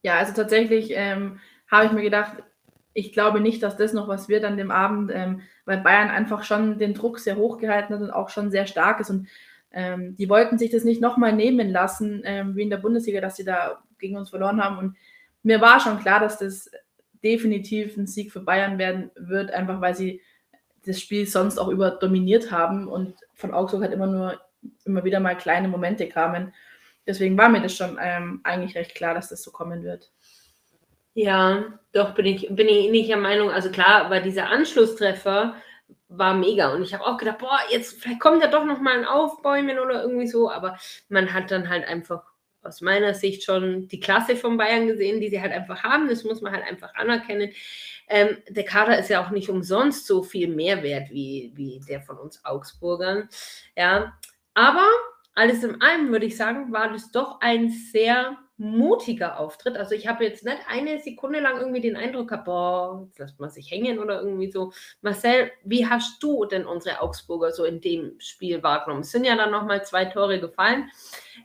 Ja, 0.03 0.19
also 0.19 0.35
tatsächlich 0.35 0.91
ähm, 0.91 1.41
habe 1.71 1.87
ich 1.87 1.93
mir 1.93 2.03
gedacht, 2.03 2.43
ich 2.93 3.13
glaube 3.13 3.41
nicht, 3.41 3.63
dass 3.63 3.77
das 3.79 3.95
noch 3.95 4.07
was 4.07 4.29
wird 4.29 4.45
an 4.45 4.59
dem 4.59 4.71
Abend, 4.71 5.11
ähm, 5.15 5.43
weil 5.65 5.79
Bayern 5.79 6.11
einfach 6.11 6.45
schon 6.45 6.79
den 6.79 6.95
Druck 6.95 7.21
sehr 7.21 7.37
hoch 7.37 7.59
gehalten 7.59 7.95
hat 7.95 8.03
und 8.03 8.11
auch 8.11 8.29
schon 8.29 8.51
sehr 8.51 8.67
stark 8.67 9.01
ist. 9.01 9.11
Und 9.11 9.29
ähm, 9.79 10.17
die 10.17 10.29
wollten 10.29 10.59
sich 10.59 10.71
das 10.71 10.83
nicht 10.83 11.01
nochmal 11.01 11.33
nehmen 11.33 11.71
lassen, 11.71 12.23
ähm, 12.25 12.57
wie 12.57 12.63
in 12.63 12.71
der 12.71 12.79
Bundesliga, 12.79 13.21
dass 13.21 13.37
sie 13.37 13.45
da 13.45 13.81
gegen 14.01 14.17
uns 14.17 14.31
verloren 14.31 14.63
haben. 14.63 14.77
Und 14.77 14.97
mir 15.45 15.61
war 15.61 15.79
schon 15.79 16.01
klar, 16.01 16.19
dass 16.19 16.37
das 16.39 16.69
definitiv 17.23 17.97
ein 17.97 18.09
Sieg 18.09 18.33
für 18.33 18.41
Bayern 18.41 18.79
werden 18.79 19.13
wird, 19.15 19.53
einfach 19.53 19.81
weil 19.81 19.95
sie 19.95 20.21
das 20.85 21.01
Spiel 21.01 21.29
sonst 21.29 21.59
auch 21.59 21.69
über 21.69 21.93
dominiert 21.93 22.51
haben 22.51 22.89
und 22.89 23.15
von 23.35 23.55
Augsburg 23.55 23.85
hat 23.85 23.93
immer 23.93 24.09
nur 24.09 24.41
immer 24.85 25.05
wieder 25.05 25.21
mal 25.21 25.37
kleine 25.37 25.69
Momente 25.69 26.09
kamen. 26.09 26.53
Deswegen 27.07 27.39
war 27.39 27.49
mir 27.49 27.63
das 27.63 27.77
schon 27.77 27.97
ähm, 28.01 28.41
eigentlich 28.43 28.77
recht 28.77 28.97
klar, 28.97 29.15
dass 29.15 29.29
das 29.29 29.45
so 29.45 29.53
kommen 29.53 29.85
wird. 29.85 30.11
Ja, 31.15 31.79
doch 31.93 32.15
bin 32.15 32.27
ich, 32.27 32.49
bin 32.51 32.69
ich 32.69 32.87
ähnlicher 32.87 33.17
Meinung. 33.17 33.51
Also 33.51 33.71
klar, 33.71 34.11
weil 34.11 34.23
dieser 34.23 34.49
Anschlusstreffer 34.49 35.55
war 36.09 36.35
mega. 36.35 36.73
Und 36.73 36.83
ich 36.83 36.95
habe 36.95 37.07
auch 37.07 37.19
gedacht, 37.19 37.39
boah, 37.39 37.59
jetzt 37.71 38.03
vielleicht 38.03 38.21
kommt 38.21 38.43
ja 38.43 38.49
doch 38.49 38.65
noch 38.65 38.81
mal 38.81 38.97
ein 38.97 39.05
Aufbäumen 39.05 39.79
oder 39.79 40.03
irgendwie 40.03 40.27
so. 40.27 40.51
Aber 40.51 40.79
man 41.09 41.33
hat 41.33 41.51
dann 41.51 41.69
halt 41.69 41.87
einfach 41.87 42.23
aus 42.63 42.81
meiner 42.81 43.15
Sicht 43.15 43.45
schon 43.45 43.89
die 43.89 44.01
Klasse 44.01 44.37
von 44.37 44.57
Bayern 44.57 44.87
gesehen, 44.87 45.21
die 45.21 45.29
sie 45.29 45.41
halt 45.41 45.53
einfach 45.53 45.83
haben. 45.83 46.09
Das 46.09 46.25
muss 46.25 46.41
man 46.41 46.53
halt 46.53 46.65
einfach 46.65 46.95
anerkennen. 46.95 47.53
Ähm, 48.09 48.39
der 48.49 48.65
Kader 48.65 48.99
ist 48.99 49.11
ja 49.11 49.25
auch 49.25 49.31
nicht 49.31 49.51
umsonst 49.51 50.07
so 50.07 50.23
viel 50.23 50.49
mehr 50.49 50.83
wert 50.83 51.11
wie, 51.11 51.53
wie 51.55 51.81
der 51.89 52.01
von 52.01 52.19
uns 52.19 52.45
Augsburgern. 52.45 53.29
Ja, 53.77 54.19
aber 54.55 54.89
alles 55.39 55.63
in 55.63 55.81
allem 55.81 56.11
würde 56.11 56.27
ich 56.27 56.37
sagen, 56.37 56.73
war 56.73 56.93
das 56.93 57.13
doch 57.13 57.41
ein 57.41 57.71
sehr 57.71 58.37
mutiger 58.57 59.39
Auftritt. 59.39 59.77
Also 59.77 59.95
ich 59.95 60.09
habe 60.09 60.25
jetzt 60.25 60.45
nicht 60.45 60.59
eine 60.69 60.99
Sekunde 60.99 61.39
lang 61.39 61.59
irgendwie 61.59 61.81
den 61.81 61.95
Eindruck 61.95 62.29
gehabt, 62.29 62.47
boah, 62.47 63.07
jetzt 63.07 63.21
lässt 63.21 63.39
man 63.39 63.51
sich 63.51 63.71
hängen 63.71 64.01
oder 64.01 64.21
irgendwie 64.21 64.51
so. 64.51 64.73
Marcel, 65.01 65.53
wie 65.63 65.87
hast 65.87 66.21
du 66.25 66.45
denn 66.45 66.67
unsere 66.67 67.01
Augsburger 67.01 67.53
so 67.53 67.65
in 67.65 67.81
dem 67.81 68.19
Spiel 68.19 68.61
wahrgenommen? 68.65 69.03
Es 69.03 69.13
sind 69.13 69.25
ja 69.25 69.37
dann 69.37 69.53
nochmal 69.53 69.85
zwei 69.85 70.07
Tore 70.07 70.41
gefallen 70.41 70.91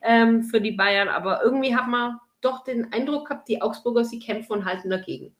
ähm, 0.01 0.41
für 0.41 0.59
die 0.59 0.71
Bayern, 0.71 1.07
aber 1.07 1.43
irgendwie 1.43 1.75
hat 1.75 1.87
man 1.87 2.19
doch 2.41 2.63
den 2.63 2.91
Eindruck 2.91 3.27
gehabt, 3.27 3.47
die 3.47 3.61
Augsburger, 3.61 4.03
sie 4.03 4.19
kämpfen 4.19 4.53
und 4.53 4.65
halten 4.65 4.89
dagegen. 4.89 5.35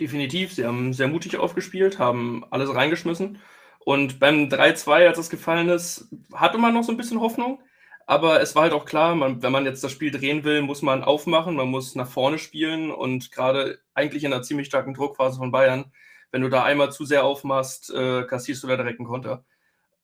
Definitiv, 0.00 0.52
sie 0.52 0.66
haben 0.66 0.92
sehr 0.92 1.08
mutig 1.08 1.36
aufgespielt, 1.36 2.00
haben 2.00 2.44
alles 2.50 2.74
reingeschmissen. 2.74 3.38
Und 3.86 4.18
beim 4.18 4.48
3-2, 4.48 5.06
als 5.06 5.16
es 5.16 5.30
gefallen 5.30 5.68
ist, 5.68 6.08
hatte 6.34 6.58
man 6.58 6.74
noch 6.74 6.82
so 6.82 6.90
ein 6.90 6.96
bisschen 6.96 7.20
Hoffnung. 7.20 7.62
Aber 8.04 8.40
es 8.40 8.56
war 8.56 8.64
halt 8.64 8.72
auch 8.72 8.84
klar, 8.84 9.14
man, 9.14 9.44
wenn 9.44 9.52
man 9.52 9.64
jetzt 9.64 9.84
das 9.84 9.92
Spiel 9.92 10.10
drehen 10.10 10.42
will, 10.42 10.60
muss 10.62 10.82
man 10.82 11.04
aufmachen, 11.04 11.54
man 11.54 11.68
muss 11.68 11.94
nach 11.94 12.08
vorne 12.08 12.40
spielen. 12.40 12.90
Und 12.90 13.30
gerade 13.30 13.78
eigentlich 13.94 14.24
in 14.24 14.32
einer 14.32 14.42
ziemlich 14.42 14.66
starken 14.66 14.92
Druckphase 14.92 15.38
von 15.38 15.52
Bayern, 15.52 15.92
wenn 16.32 16.42
du 16.42 16.48
da 16.48 16.64
einmal 16.64 16.90
zu 16.90 17.04
sehr 17.04 17.22
aufmachst, 17.22 17.94
äh, 17.94 18.24
kassierst 18.24 18.64
du 18.64 18.66
da 18.66 18.76
direkt 18.76 18.98
einen 18.98 19.06
Konter. 19.06 19.44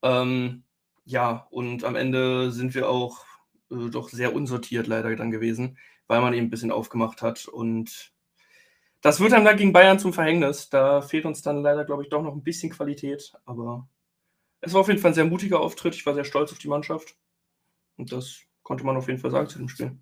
Ähm, 0.03 0.63
ja, 1.05 1.49
und 1.51 1.83
am 1.83 1.97
Ende 1.97 2.53
sind 2.53 2.77
wir 2.77 2.89
auch 2.89 3.25
äh, 3.73 3.91
doch 3.91 4.11
sehr 4.11 4.33
unsortiert 4.33 4.87
leider 4.87 5.17
dann 5.17 5.33
gewesen, 5.33 5.77
weil 6.07 6.21
man 6.21 6.35
eben 6.35 6.47
ein 6.47 6.51
bisschen 6.51 6.71
aufgemacht 6.71 7.21
hat. 7.21 7.49
Und 7.49 8.13
das 9.03 9.21
wird 9.21 9.33
dann 9.33 9.57
gegen 9.57 9.73
Bayern 9.73 9.99
zum 9.99 10.13
Verhängnis. 10.13 10.71
Da 10.71 11.03
fehlt 11.03 11.27
uns 11.27 11.43
dann 11.43 11.63
leider, 11.63 11.85
glaube 11.85 12.03
ich, 12.03 12.09
doch 12.09 12.23
noch 12.23 12.33
ein 12.33 12.43
bisschen 12.43 12.73
Qualität. 12.73 13.33
Aber 13.45 13.89
es 14.61 14.73
war 14.73 14.81
auf 14.81 14.89
jeden 14.89 15.01
Fall 15.01 15.11
ein 15.11 15.15
sehr 15.15 15.25
mutiger 15.25 15.61
Auftritt. 15.61 15.95
Ich 15.95 16.07
war 16.07 16.15
sehr 16.15 16.25
stolz 16.25 16.53
auf 16.53 16.59
die 16.59 16.69
Mannschaft. 16.69 17.17
Und 17.97 18.13
das 18.13 18.41
konnte 18.63 18.85
man 18.87 18.97
auf 18.97 19.09
jeden 19.09 19.19
Fall 19.19 19.31
sagen 19.31 19.49
zu 19.49 19.59
dem 19.59 19.69
Spiel 19.69 19.99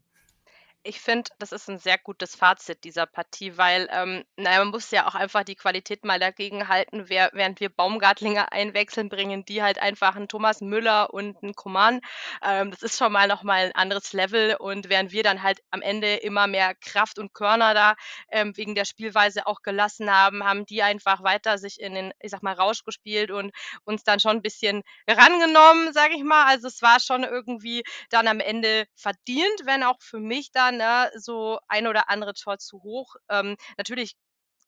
ich 0.83 0.99
finde, 1.01 1.31
das 1.39 1.53
ist 1.53 1.69
ein 1.69 1.79
sehr 1.79 1.99
gutes 1.99 2.35
Fazit 2.35 2.85
dieser 2.85 3.05
Partie, 3.07 3.59
weil, 3.59 3.87
ähm, 3.93 4.25
na 4.37 4.59
man 4.59 4.69
muss 4.69 4.91
ja 4.91 5.07
auch 5.07 5.15
einfach 5.15 5.45
die 5.45 5.55
Qualität 5.55 6.05
mal 6.05 6.19
dagegen 6.19 6.69
halten, 6.69 7.09
wer 7.11 7.31
während 7.35 7.61
wir 7.61 7.69
Baumgartlinger 7.69 8.51
einwechseln, 8.53 9.11
bringen 9.11 9.45
die 9.45 9.63
halt 9.63 9.79
einfach 9.79 10.17
einen 10.17 10.29
Thomas 10.29 10.63
Müller 10.63 11.13
und 11.13 11.37
einen 11.43 11.55
Coman. 11.55 12.01
Ähm, 12.43 12.71
das 12.71 12.83
ist 12.83 12.97
schon 12.99 13.13
mal 13.13 13.29
noch 13.29 13.43
mal 13.43 13.67
'n 13.67 13.73
anderes 13.75 14.13
Level 14.15 14.57
und 14.59 14.89
während 14.89 15.13
wir 15.13 15.23
dann 15.23 15.43
halt 15.43 15.61
am 15.71 15.83
Ende 15.83 16.15
immer 16.17 16.47
mehr 16.47 16.75
Kraft 16.75 17.19
und 17.19 17.35
Körner 17.35 17.75
da, 17.75 17.95
ähm, 18.31 18.57
wegen 18.57 18.75
der 18.75 18.87
Spielweise 18.87 19.47
auch 19.47 19.63
gelassen 19.63 20.11
haben, 20.11 20.45
haben 20.45 20.65
die 20.67 20.83
einfach 20.83 21.23
weiter 21.23 21.59
sich 21.59 21.79
in 21.81 21.95
den, 21.95 22.13
ich 22.21 22.31
sag 22.31 22.43
mal, 22.43 22.55
Rausch 22.55 22.85
gespielt 22.85 23.31
und 23.31 23.53
uns 23.85 24.03
dann 24.05 24.21
schon 24.21 24.37
ein 24.39 24.43
bisschen 24.43 24.83
rangenommen, 25.09 25.93
sage 25.93 26.15
ich 26.17 26.23
mal. 26.25 26.47
Also, 26.47 26.69
es 26.69 26.81
war 26.83 27.01
schon 27.01 27.25
irgendwie 27.25 27.83
dann 28.11 28.29
am 28.29 28.41
Ende 28.41 28.87
verdient, 28.97 29.61
wenn 29.65 29.83
auch 29.83 29.97
für 30.01 30.19
mich 30.21 30.51
ne, 30.73 31.11
so 31.17 31.59
ein 31.69 31.87
oder 31.87 32.09
andere 32.11 32.35
Tor 32.35 32.59
zu 32.59 32.83
hoch. 32.83 33.17
Ähm, 33.29 33.57
natürlich 33.77 34.17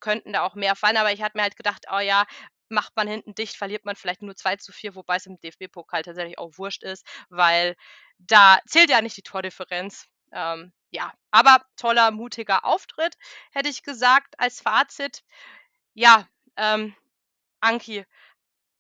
könnten 0.01 0.33
da 0.33 0.43
auch 0.43 0.55
mehr 0.55 0.77
fallen, 0.77 0.97
aber 0.97 1.13
ich 1.13 1.23
hatte 1.23 1.37
mir 1.37 1.43
halt 1.45 1.57
gedacht, 1.57 1.87
oh 1.93 1.99
ja, 2.01 2.27
macht 2.69 2.97
man 2.97 3.07
hinten 3.09 3.35
dicht, 3.35 3.57
verliert 3.57 3.85
man 3.85 3.97
vielleicht 3.97 4.23
nur 4.23 4.35
2 4.37 4.57
zu 4.57 4.73
4, 4.73 4.95
wobei 4.95 5.17
es 5.17 5.27
im 5.27 5.39
DFB-Pokal 5.41 6.03
tatsächlich 6.03 6.39
auch 6.39 6.59
wurscht 6.59 6.83
ist, 6.83 7.07
weil 7.29 7.77
da 8.19 8.59
zählt 8.67 8.91
ja 8.91 9.01
nicht 9.03 9.17
die 9.17 9.23
Tordifferenz. 9.23 10.07
Ähm, 10.33 10.73
ja, 10.91 11.13
aber 11.31 11.65
toller, 11.77 12.11
mutiger 12.11 12.65
Auftritt, 12.65 13.15
hätte 13.53 13.69
ich 13.69 13.83
gesagt, 13.83 14.35
als 14.39 14.61
Fazit. 14.61 15.23
Ja, 15.95 16.27
ähm, 16.57 16.95
Anki, 17.61 18.05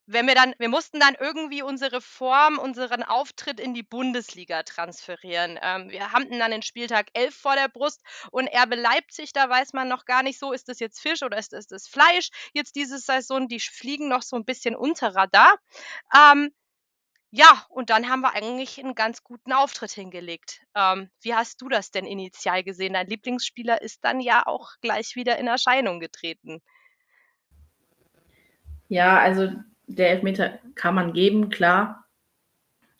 wenn 0.06 0.26
wir 0.26 0.35
dann 0.35 0.54
wir 0.59 0.68
mussten 0.68 1.00
dann 1.00 1.14
irgendwie 1.18 1.62
unsere 1.62 2.00
Form, 2.00 2.59
unseren 2.59 3.02
Auftritt 3.02 3.61
in 3.61 3.75
die 3.75 3.82
Bundesliga 3.82 4.62
transferieren. 4.62 5.59
Ähm, 5.62 5.90
wir 5.90 6.12
hatten 6.12 6.38
dann 6.38 6.50
den 6.50 6.62
Spieltag 6.62 7.09
11 7.12 7.35
vor 7.35 7.54
der 7.54 7.68
Brust 7.68 8.02
und 8.30 8.47
Erbe 8.49 8.76
Leipzig, 8.76 9.32
da 9.32 9.49
weiß 9.49 9.73
man 9.73 9.88
noch 9.88 10.04
gar 10.04 10.23
nicht 10.23 10.38
so, 10.38 10.52
ist 10.52 10.68
das 10.68 10.80
jetzt 10.80 11.00
Fisch 11.00 11.23
oder 11.23 11.38
ist 11.38 11.52
das, 11.52 11.66
das 11.66 11.87
Fleisch 11.87 12.30
jetzt 12.52 12.76
diese 12.76 12.99
Saison? 12.99 13.49
Die 13.49 13.61
fliegen 13.61 14.09
noch 14.09 14.23
so 14.23 14.37
ein 14.37 14.44
bisschen 14.44 14.75
unter 14.75 15.14
Radar. 15.14 15.56
Ähm, 16.14 16.52
ja, 17.35 17.64
und 17.71 17.88
dann 17.88 18.11
haben 18.11 18.21
wir 18.21 18.35
eigentlich 18.35 18.78
einen 18.78 18.94
ganz 18.94 19.25
guten 19.25 19.52
Auftritt 19.52 19.92
hingelegt. 19.92 20.61
Ähm, 20.75 21.11
wie 21.23 21.35
hast 21.35 21.62
du 21.62 21.71
das 21.71 21.90
denn 21.90 22.04
initial 22.04 22.62
gesehen? 22.62 22.92
Dein 22.92 23.06
Lieblingsspieler 23.06 23.80
ist 23.80 24.04
dann 24.04 24.21
ja 24.21 24.47
auch 24.47 24.73
gleich 24.82 25.16
wieder 25.16 25.38
in 25.38 25.47
Erscheinung 25.47 25.99
getreten. 25.99 26.61
Ja, 28.88 29.18
also 29.18 29.50
der 29.94 30.11
Elfmeter 30.11 30.58
kann 30.75 30.94
man 30.94 31.12
geben, 31.12 31.49
klar. 31.50 32.06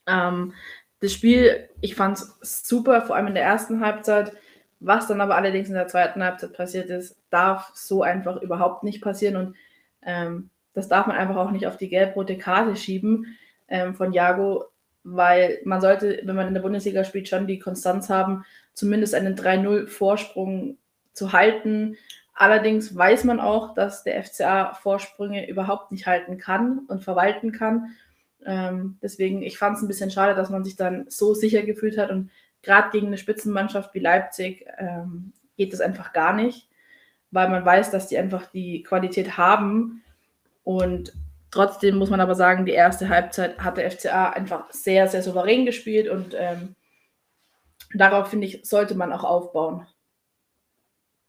Ähm, 0.07 0.55
das 1.01 1.13
Spiel, 1.13 1.69
ich 1.81 1.95
fand 1.95 2.19
es 2.19 2.63
super, 2.67 3.03
vor 3.03 3.17
allem 3.17 3.29
in 3.29 3.35
der 3.35 3.45
ersten 3.45 3.81
Halbzeit. 3.81 4.33
Was 4.81 5.07
dann 5.07 5.21
aber 5.21 5.37
allerdings 5.37 5.69
in 5.69 5.75
der 5.75 5.87
zweiten 5.87 6.23
Halbzeit 6.23 6.55
passiert 6.55 6.91
ist, 6.91 7.17
darf 7.31 7.71
so 7.75 8.03
einfach 8.03 8.43
überhaupt 8.43 8.83
nicht 8.83 9.01
passieren. 9.01 9.37
Und 9.37 9.57
ähm, 10.03 10.51
das 10.75 10.89
darf 10.89 11.07
man 11.07 11.17
einfach 11.17 11.37
auch 11.37 11.51
nicht 11.51 11.67
auf 11.67 11.77
die 11.77 11.89
gelb-rote 11.89 12.37
Karte 12.37 12.77
schieben 12.77 13.37
ähm, 13.69 13.95
von 13.95 14.13
Jago, 14.13 14.65
weil 15.05 15.61
man 15.65 15.81
sollte, 15.81 16.21
wenn 16.25 16.37
man 16.37 16.49
in 16.49 16.55
der 16.55 16.63
Bundesliga 16.63 17.05
spielt, 17.05 17.29
schon 17.29 17.47
die 17.47 17.59
Konstanz 17.59 18.09
haben, 18.09 18.45
zumindest 18.75 19.15
einen 19.15 19.37
3-0-Vorsprung 19.37 20.79
zu 21.13 21.33
halten 21.33 21.97
Allerdings 22.35 22.97
weiß 22.97 23.25
man 23.25 23.41
auch, 23.41 23.75
dass 23.75 24.05
der 24.05 24.23
FCA 24.23 24.75
Vorsprünge 24.75 25.49
überhaupt 25.49 25.93
nicht 25.93 26.07
halten 26.07 26.39
kann 26.39 26.81
und 26.89 27.05
verwalten 27.05 27.53
kann. 27.53 27.95
Ähm, 28.45 28.99
deswegen, 29.03 29.43
ich 29.43 29.59
fand 29.59 29.77
es 29.77 29.83
ein 29.83 29.89
bisschen 29.89 30.11
schade, 30.11 30.35
dass 30.35 30.51
man 30.51 30.65
sich 30.65 30.77
dann 30.77 31.07
so 31.09 31.35
sicher 31.35 31.63
gefühlt 31.63 31.99
hat 31.99 32.11
und 32.11 32.31
gerade 32.63 32.91
gegen 32.91 33.09
eine 33.09 33.19
Spitzenmannschaft 33.19 33.95
wie 33.95 34.01
Leipzig 34.01 34.67
ähm, 34.79 35.33
geht 35.57 35.73
das 35.73 35.81
einfach 35.81 36.13
gar 36.13 36.33
nicht, 36.33 36.69
weil 37.31 37.49
man 37.49 37.65
weiß, 37.65 37.91
dass 37.91 38.09
die 38.09 38.19
einfach 38.19 38.47
die 38.47 38.83
Qualität 38.83 39.37
haben 39.37 40.03
und 40.65 41.13
trotzdem 41.51 41.97
muss 41.97 42.11
man 42.11 42.21
aber 42.21 42.35
sagen, 42.35 42.67
die 42.67 42.73
erste 42.73 43.09
Halbzeit 43.09 43.59
hat 43.61 43.77
der 43.77 43.91
FCA 43.91 44.31
einfach 44.31 44.71
sehr, 44.71 45.07
sehr 45.09 45.23
souverän 45.23 45.67
gespielt 45.67 46.09
und 46.09 46.35
ähm, 46.37 46.75
darauf, 47.95 48.29
finde 48.29 48.47
ich, 48.47 48.61
sollte 48.65 48.95
man 48.95 49.13
auch 49.13 49.25
aufbauen. 49.25 49.87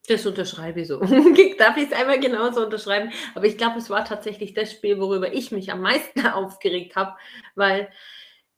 Das 0.07 0.25
unterschreibe 0.25 0.81
ich 0.81 0.87
so. 0.89 0.99
Darf 1.57 1.77
ich 1.77 1.85
es 1.85 1.93
einmal 1.93 2.19
genauso 2.19 2.65
unterschreiben? 2.65 3.11
Aber 3.35 3.45
ich 3.45 3.57
glaube, 3.57 3.77
es 3.77 3.89
war 3.89 4.03
tatsächlich 4.03 4.53
das 4.53 4.71
Spiel, 4.71 4.99
worüber 4.99 5.33
ich 5.33 5.51
mich 5.51 5.71
am 5.71 5.81
meisten 5.81 6.25
aufgeregt 6.27 6.95
habe, 6.95 7.15
weil 7.55 7.89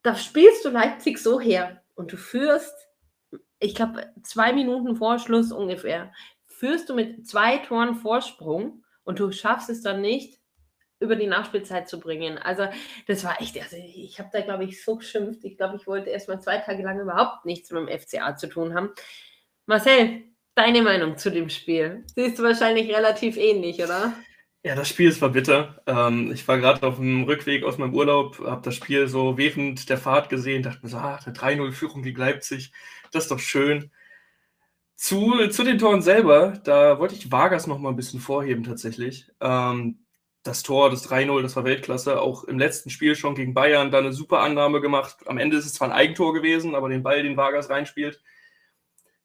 da 0.02 0.16
spielst 0.16 0.66
du 0.66 0.70
Leipzig 0.70 1.20
so 1.20 1.40
her 1.40 1.84
und 1.94 2.12
du 2.12 2.18
führst, 2.18 2.76
ich 3.60 3.76
glaube, 3.76 4.12
zwei 4.24 4.54
Minuten 4.54 4.96
vor 4.96 5.20
Schluss 5.20 5.52
ungefähr, 5.52 6.12
führst 6.46 6.90
du 6.90 6.96
mit 6.96 7.28
zwei 7.28 7.58
Toren 7.58 7.96
Vorsprung 7.96 8.84
und 9.04 9.20
du 9.20 9.32
schaffst 9.32 9.70
es 9.70 9.82
dann 9.82 10.02
nicht, 10.02 10.40
über 11.00 11.16
die 11.16 11.28
Nachspielzeit 11.28 11.90
zu 11.90 12.00
bringen. 12.00 12.38
Also 12.38 12.68
das 13.08 13.24
war 13.24 13.42
echt, 13.42 13.62
also 13.62 13.76
ich 13.78 14.18
habe 14.20 14.30
da, 14.32 14.42
glaube 14.42 14.64
ich, 14.64 14.84
so 14.84 14.96
geschimpft. 14.96 15.44
Ich 15.44 15.58
glaube, 15.58 15.76
ich 15.76 15.88
wollte 15.88 16.10
erst 16.10 16.28
mal 16.28 16.40
zwei 16.40 16.58
Tage 16.58 16.84
lang 16.84 17.00
überhaupt 17.00 17.46
nichts 17.46 17.72
mit 17.72 17.88
dem 17.88 18.00
FCA 18.00 18.36
zu 18.36 18.48
tun 18.48 18.74
haben. 18.74 18.92
Marcel, 19.66 20.24
Deine 20.56 20.82
Meinung 20.82 21.18
zu 21.18 21.32
dem 21.32 21.50
Spiel? 21.50 22.06
Siehst 22.16 22.40
du 22.40 22.44
wahrscheinlich 22.44 22.90
relativ 22.90 23.36
ähnlich, 23.36 23.84
oder? 23.84 24.14
Ja, 24.64 24.74
das 24.74 24.90
Spiel 24.90 25.10
ist 25.10 25.22
war 25.22 25.30
bitter. 25.30 25.82
Ähm, 25.86 26.32
ich 26.32 26.48
war 26.48 26.58
gerade 26.58 26.88
auf 26.88 26.96
dem 26.96 27.24
Rückweg 27.26 27.64
aus 27.64 27.78
meinem 27.78 27.94
Urlaub, 27.94 28.40
habe 28.40 28.62
das 28.64 28.76
Spiel 28.76 29.08
so 29.08 29.38
während 29.38 29.90
der 29.90 29.98
Fahrt 29.98 30.30
gesehen, 30.30 30.64
dachte 30.64 30.80
mir 30.82 30.90
so, 30.90 30.98
ah, 30.98 31.20
eine 31.24 31.36
3-0-Führung 31.36 32.02
gegen 32.04 32.20
Leipzig, 32.20 32.72
das 33.12 33.26
ist 33.26 33.32
doch 33.32 33.40
schön. 33.40 33.92
Zu, 34.96 35.50
zu 35.50 35.64
den 35.64 35.78
Toren 35.78 36.02
selber, 36.02 36.54
da 36.64 37.00
wollte 37.00 37.16
ich 37.16 37.32
Vargas 37.32 37.68
noch 37.68 37.78
mal 37.78 37.90
ein 37.90 37.96
bisschen 37.98 38.22
vorheben 38.22 38.64
tatsächlich. 38.64 39.28
Ähm, 39.42 40.00
das 40.44 40.64
Tor, 40.64 40.90
das 40.90 41.10
3-0, 41.10 41.42
das 41.42 41.56
war 41.56 41.66
Weltklasse. 41.66 42.22
Auch 42.22 42.46
im 42.46 42.58
letzten 42.60 42.90
Spiel 42.90 43.16
schon 43.16 43.36
gegen 43.36 43.54
Bayern 43.54 43.92
da 43.92 43.98
eine 44.00 44.14
super 44.14 44.40
Annahme 44.40 44.80
gemacht. 44.80 45.18
Am 45.28 45.38
Ende 45.38 45.58
ist 45.58 45.66
es 45.66 45.74
zwar 45.74 45.90
ein 45.90 45.94
Eigentor 45.96 46.34
gewesen, 46.34 46.76
aber 46.76 46.90
den 46.90 47.04
Ball, 47.04 47.24
den 47.24 47.38
Vargas 47.38 47.70
reinspielt. 47.70 48.22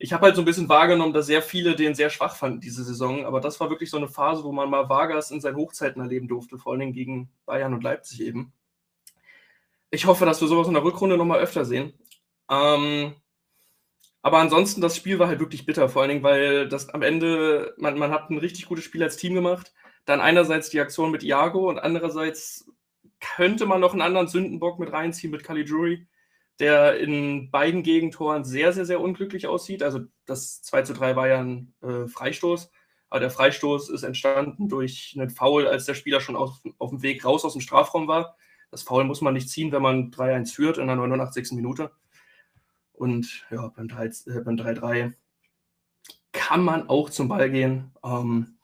Ich 0.03 0.15
habe 0.15 0.25
halt 0.25 0.35
so 0.35 0.41
ein 0.41 0.47
bisschen 0.47 0.71
wahrgenommen, 0.71 1.13
dass 1.13 1.27
sehr 1.27 1.43
viele 1.43 1.77
den 1.77 1.95
sehr 1.95 2.09
schwach 2.09 2.35
fanden 2.35 2.61
diese 2.61 2.83
Saison. 2.83 3.27
Aber 3.27 3.41
das 3.41 3.61
war 3.61 3.69
wirklich 3.69 3.91
so 3.91 3.99
eine 3.99 4.09
Phase, 4.09 4.43
wo 4.45 4.51
man 4.51 4.71
mal 4.71 4.89
Vargas 4.89 5.31
in 5.31 5.43
seinen 5.43 5.57
Hochzeiten 5.57 6.01
erleben 6.01 6.27
durfte, 6.27 6.57
vor 6.57 6.73
allen 6.73 6.81
Dingen 6.81 6.95
gegen 6.95 7.31
Bayern 7.45 7.75
und 7.75 7.85
Leipzig 7.85 8.23
eben. 8.23 8.53
Ich 9.91 10.07
hoffe, 10.07 10.25
dass 10.25 10.41
wir 10.41 10.49
sowas 10.49 10.69
in 10.69 10.75
der 10.75 10.85
Rückrunde 10.85 11.19
noch 11.19 11.27
mal 11.27 11.39
öfter 11.39 11.67
sehen. 11.67 11.93
Ähm, 12.49 13.15
aber 14.23 14.39
ansonsten, 14.39 14.81
das 14.81 14.97
Spiel 14.97 15.19
war 15.19 15.29
halt 15.29 15.41
wirklich 15.41 15.67
bitter, 15.67 15.89
vor 15.91 16.01
allen 16.01 16.11
Dingen, 16.11 16.23
weil 16.23 16.67
das 16.67 16.89
am 16.89 17.03
Ende, 17.03 17.75
man, 17.77 17.99
man 17.99 18.11
hat 18.11 18.31
ein 18.31 18.39
richtig 18.39 18.67
gutes 18.67 18.85
Spiel 18.85 19.03
als 19.03 19.19
Team 19.19 19.35
gemacht. 19.35 19.75
Dann 20.07 20.23
einerseits 20.23 20.71
die 20.71 20.81
Aktion 20.81 21.11
mit 21.11 21.23
Iago 21.23 21.69
und 21.69 21.79
andererseits 21.79 22.71
könnte 23.21 23.67
man 23.67 23.81
noch 23.81 23.93
einen 23.93 24.03
anderen 24.03 24.29
Sündenbock 24.29 24.79
mit 24.79 24.93
reinziehen 24.93 25.31
mit 25.31 25.45
Caligiuri, 25.45 26.07
der 26.61 26.99
in 27.01 27.51
beiden 27.51 27.83
Gegentoren 27.83 28.45
sehr, 28.45 28.73
sehr, 28.73 28.85
sehr 28.85 29.01
unglücklich 29.01 29.47
aussieht. 29.47 29.83
Also 29.83 30.01
das 30.27 30.63
2 30.63 30.83
zu 30.83 30.93
3 30.95 31.17
war 31.17 31.27
ja 31.27 31.41
ein 31.41 31.73
äh, 31.83 32.07
Freistoß, 32.07 32.71
aber 33.09 33.21
der 33.21 33.31
Freistoß 33.31 33.89
ist 33.89 34.03
entstanden 34.03 34.69
durch 34.69 35.17
einen 35.19 35.31
Foul, 35.31 35.67
als 35.67 35.87
der 35.87 35.95
Spieler 35.95 36.21
schon 36.21 36.37
auf, 36.37 36.61
auf 36.79 36.91
dem 36.91 37.03
Weg 37.03 37.25
raus 37.25 37.45
aus 37.45 37.55
dem 37.55 37.63
Strafraum 37.63 38.07
war. 38.07 38.37
Das 38.71 38.83
Foul 38.83 39.05
muss 39.05 39.23
man 39.23 39.35
nicht 39.35 39.49
ziehen, 39.49 39.73
wenn 39.73 39.83
man 39.83 40.11
3-1 40.13 40.55
führt 40.55 40.79
in 40.79 40.87
der 40.87 40.97
89. 40.97 41.53
Minute. 41.53 41.91
Und 42.93 43.47
ja, 43.51 43.69
beim 43.69 43.87
3-3 43.87 44.95
äh, 44.97 45.11
kann 46.33 46.63
man 46.63 46.89
auch 46.89 47.11
zum 47.11 47.29
Ball 47.29 47.51
gehen. 47.51 47.91
Ähm, 48.05 48.59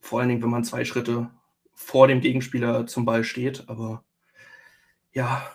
vor 0.00 0.20
allen 0.20 0.28
Dingen, 0.28 0.42
wenn 0.42 0.50
man 0.50 0.64
zwei 0.64 0.84
Schritte 0.84 1.30
vor 1.72 2.06
dem 2.06 2.20
Gegenspieler 2.20 2.86
zum 2.86 3.04
Ball 3.04 3.24
steht. 3.24 3.68
Aber 3.68 4.04
ja, 5.12 5.50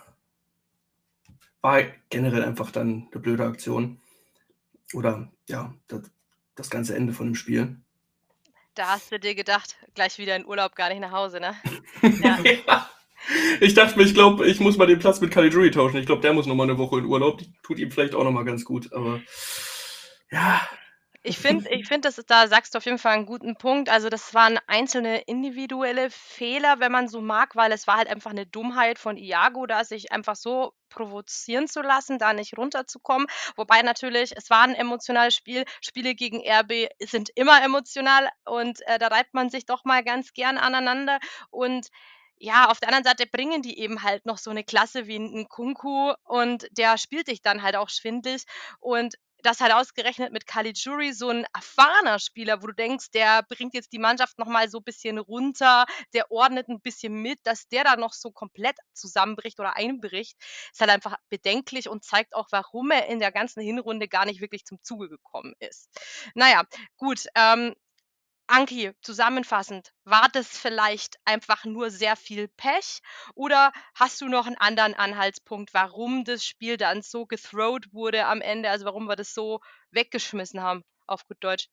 war 1.62 1.82
generell 2.08 2.44
einfach 2.44 2.70
dann 2.70 3.08
eine 3.10 3.20
blöde 3.20 3.44
Aktion. 3.44 4.00
Oder 4.94 5.30
ja, 5.48 5.74
das, 5.88 6.10
das 6.54 6.70
ganze 6.70 6.94
Ende 6.96 7.12
von 7.12 7.26
dem 7.26 7.34
Spiel. 7.34 7.76
Da 8.74 8.90
hast 8.90 9.12
du 9.12 9.18
dir 9.18 9.34
gedacht, 9.34 9.76
gleich 9.94 10.18
wieder 10.18 10.36
in 10.36 10.46
Urlaub, 10.46 10.74
gar 10.74 10.88
nicht 10.88 11.00
nach 11.00 11.12
Hause, 11.12 11.40
ne? 11.40 11.54
Ja. 12.22 12.38
ja. 12.40 12.90
Ich 13.60 13.74
dachte 13.74 13.98
mir, 13.98 14.04
ich 14.04 14.14
glaube, 14.14 14.46
ich 14.46 14.60
muss 14.60 14.78
mal 14.78 14.86
den 14.86 14.98
Platz 14.98 15.20
mit 15.20 15.30
Caligiuri 15.30 15.70
tauschen. 15.70 15.98
Ich 15.98 16.06
glaube, 16.06 16.22
der 16.22 16.32
muss 16.32 16.46
noch 16.46 16.54
mal 16.54 16.64
eine 16.64 16.78
Woche 16.78 16.98
in 16.98 17.04
Urlaub. 17.04 17.38
Die 17.38 17.52
tut 17.62 17.78
ihm 17.78 17.90
vielleicht 17.90 18.14
auch 18.14 18.24
noch 18.24 18.30
mal 18.30 18.44
ganz 18.44 18.64
gut. 18.64 18.92
Aber 18.94 19.20
ja. 20.30 20.60
Ich 21.22 21.38
finde, 21.38 21.68
ich 21.70 21.86
find, 21.86 22.06
das 22.06 22.16
da 22.26 22.48
sagst 22.48 22.72
du 22.74 22.78
auf 22.78 22.86
jeden 22.86 22.96
Fall 22.98 23.12
einen 23.12 23.26
guten 23.26 23.54
Punkt. 23.56 23.90
Also 23.90 24.08
das 24.08 24.32
waren 24.32 24.58
einzelne 24.66 25.20
individuelle 25.22 26.08
Fehler, 26.10 26.80
wenn 26.80 26.90
man 26.92 27.08
so 27.08 27.20
mag, 27.20 27.54
weil 27.56 27.72
es 27.72 27.86
war 27.86 27.98
halt 27.98 28.08
einfach 28.08 28.30
eine 28.30 28.46
Dummheit 28.46 28.98
von 28.98 29.18
Iago, 29.18 29.66
da 29.66 29.84
sich 29.84 30.12
einfach 30.12 30.34
so 30.34 30.72
provozieren 30.88 31.68
zu 31.68 31.82
lassen, 31.82 32.18
da 32.18 32.32
nicht 32.32 32.56
runterzukommen. 32.56 33.26
Wobei 33.56 33.82
natürlich, 33.82 34.34
es 34.34 34.48
war 34.48 34.62
ein 34.62 34.74
emotionales 34.74 35.34
Spiel. 35.34 35.64
Spiele 35.82 36.14
gegen 36.14 36.40
RB 36.42 36.88
sind 37.02 37.28
immer 37.34 37.62
emotional 37.62 38.30
und 38.46 38.80
äh, 38.86 38.98
da 38.98 39.08
reibt 39.08 39.34
man 39.34 39.50
sich 39.50 39.66
doch 39.66 39.84
mal 39.84 40.02
ganz 40.02 40.32
gern 40.32 40.56
aneinander. 40.56 41.18
Und 41.50 41.88
ja, 42.38 42.70
auf 42.70 42.80
der 42.80 42.88
anderen 42.88 43.04
Seite 43.04 43.26
bringen 43.30 43.60
die 43.60 43.78
eben 43.78 44.02
halt 44.02 44.24
noch 44.24 44.38
so 44.38 44.50
eine 44.50 44.64
Klasse 44.64 45.06
wie 45.06 45.16
'n 45.16 45.46
Kunku 45.48 46.14
und 46.24 46.66
der 46.72 46.96
spielt 46.96 47.28
dich 47.28 47.42
dann 47.42 47.62
halt 47.62 47.76
auch 47.76 47.90
schwindlig 47.90 48.44
und 48.80 49.14
das 49.42 49.60
halt 49.60 49.72
ausgerechnet 49.72 50.32
mit 50.32 50.46
Caligiuri, 50.46 51.12
so 51.12 51.28
ein 51.30 51.44
erfahrener 51.54 52.18
Spieler, 52.18 52.62
wo 52.62 52.68
du 52.68 52.74
denkst, 52.74 53.10
der 53.12 53.42
bringt 53.42 53.74
jetzt 53.74 53.92
die 53.92 53.98
Mannschaft 53.98 54.38
noch 54.38 54.46
mal 54.46 54.68
so 54.68 54.78
ein 54.78 54.84
bisschen 54.84 55.18
runter, 55.18 55.86
der 56.14 56.30
ordnet 56.30 56.68
ein 56.68 56.80
bisschen 56.80 57.14
mit, 57.22 57.38
dass 57.44 57.68
der 57.68 57.84
da 57.84 57.96
noch 57.96 58.12
so 58.12 58.30
komplett 58.30 58.76
zusammenbricht 58.92 59.58
oder 59.60 59.76
einbricht, 59.76 60.36
ist 60.72 60.80
halt 60.80 60.90
einfach 60.90 61.16
bedenklich 61.28 61.88
und 61.88 62.04
zeigt 62.04 62.34
auch, 62.34 62.48
warum 62.50 62.90
er 62.90 63.06
in 63.06 63.18
der 63.20 63.32
ganzen 63.32 63.62
Hinrunde 63.62 64.08
gar 64.08 64.26
nicht 64.26 64.40
wirklich 64.40 64.64
zum 64.64 64.82
Zuge 64.82 65.08
gekommen 65.08 65.54
ist. 65.58 65.88
Naja, 66.34 66.64
gut, 66.96 67.26
ähm, 67.34 67.74
Anki, 68.50 68.92
zusammenfassend, 69.00 69.92
war 70.04 70.28
das 70.32 70.48
vielleicht 70.48 71.16
einfach 71.24 71.64
nur 71.64 71.90
sehr 71.90 72.16
viel 72.16 72.48
Pech 72.48 73.00
oder 73.34 73.72
hast 73.94 74.20
du 74.20 74.28
noch 74.28 74.46
einen 74.46 74.58
anderen 74.58 74.94
Anhaltspunkt, 74.94 75.72
warum 75.72 76.24
das 76.24 76.44
Spiel 76.44 76.76
dann 76.76 77.02
so 77.02 77.26
gethrowt 77.26 77.92
wurde 77.92 78.26
am 78.26 78.40
Ende, 78.40 78.68
also 78.68 78.84
warum 78.84 79.06
wir 79.06 79.16
das 79.16 79.34
so 79.34 79.60
weggeschmissen 79.92 80.60
haben, 80.62 80.82
auf 81.06 81.26
gut 81.26 81.38
Deutsch? 81.40 81.68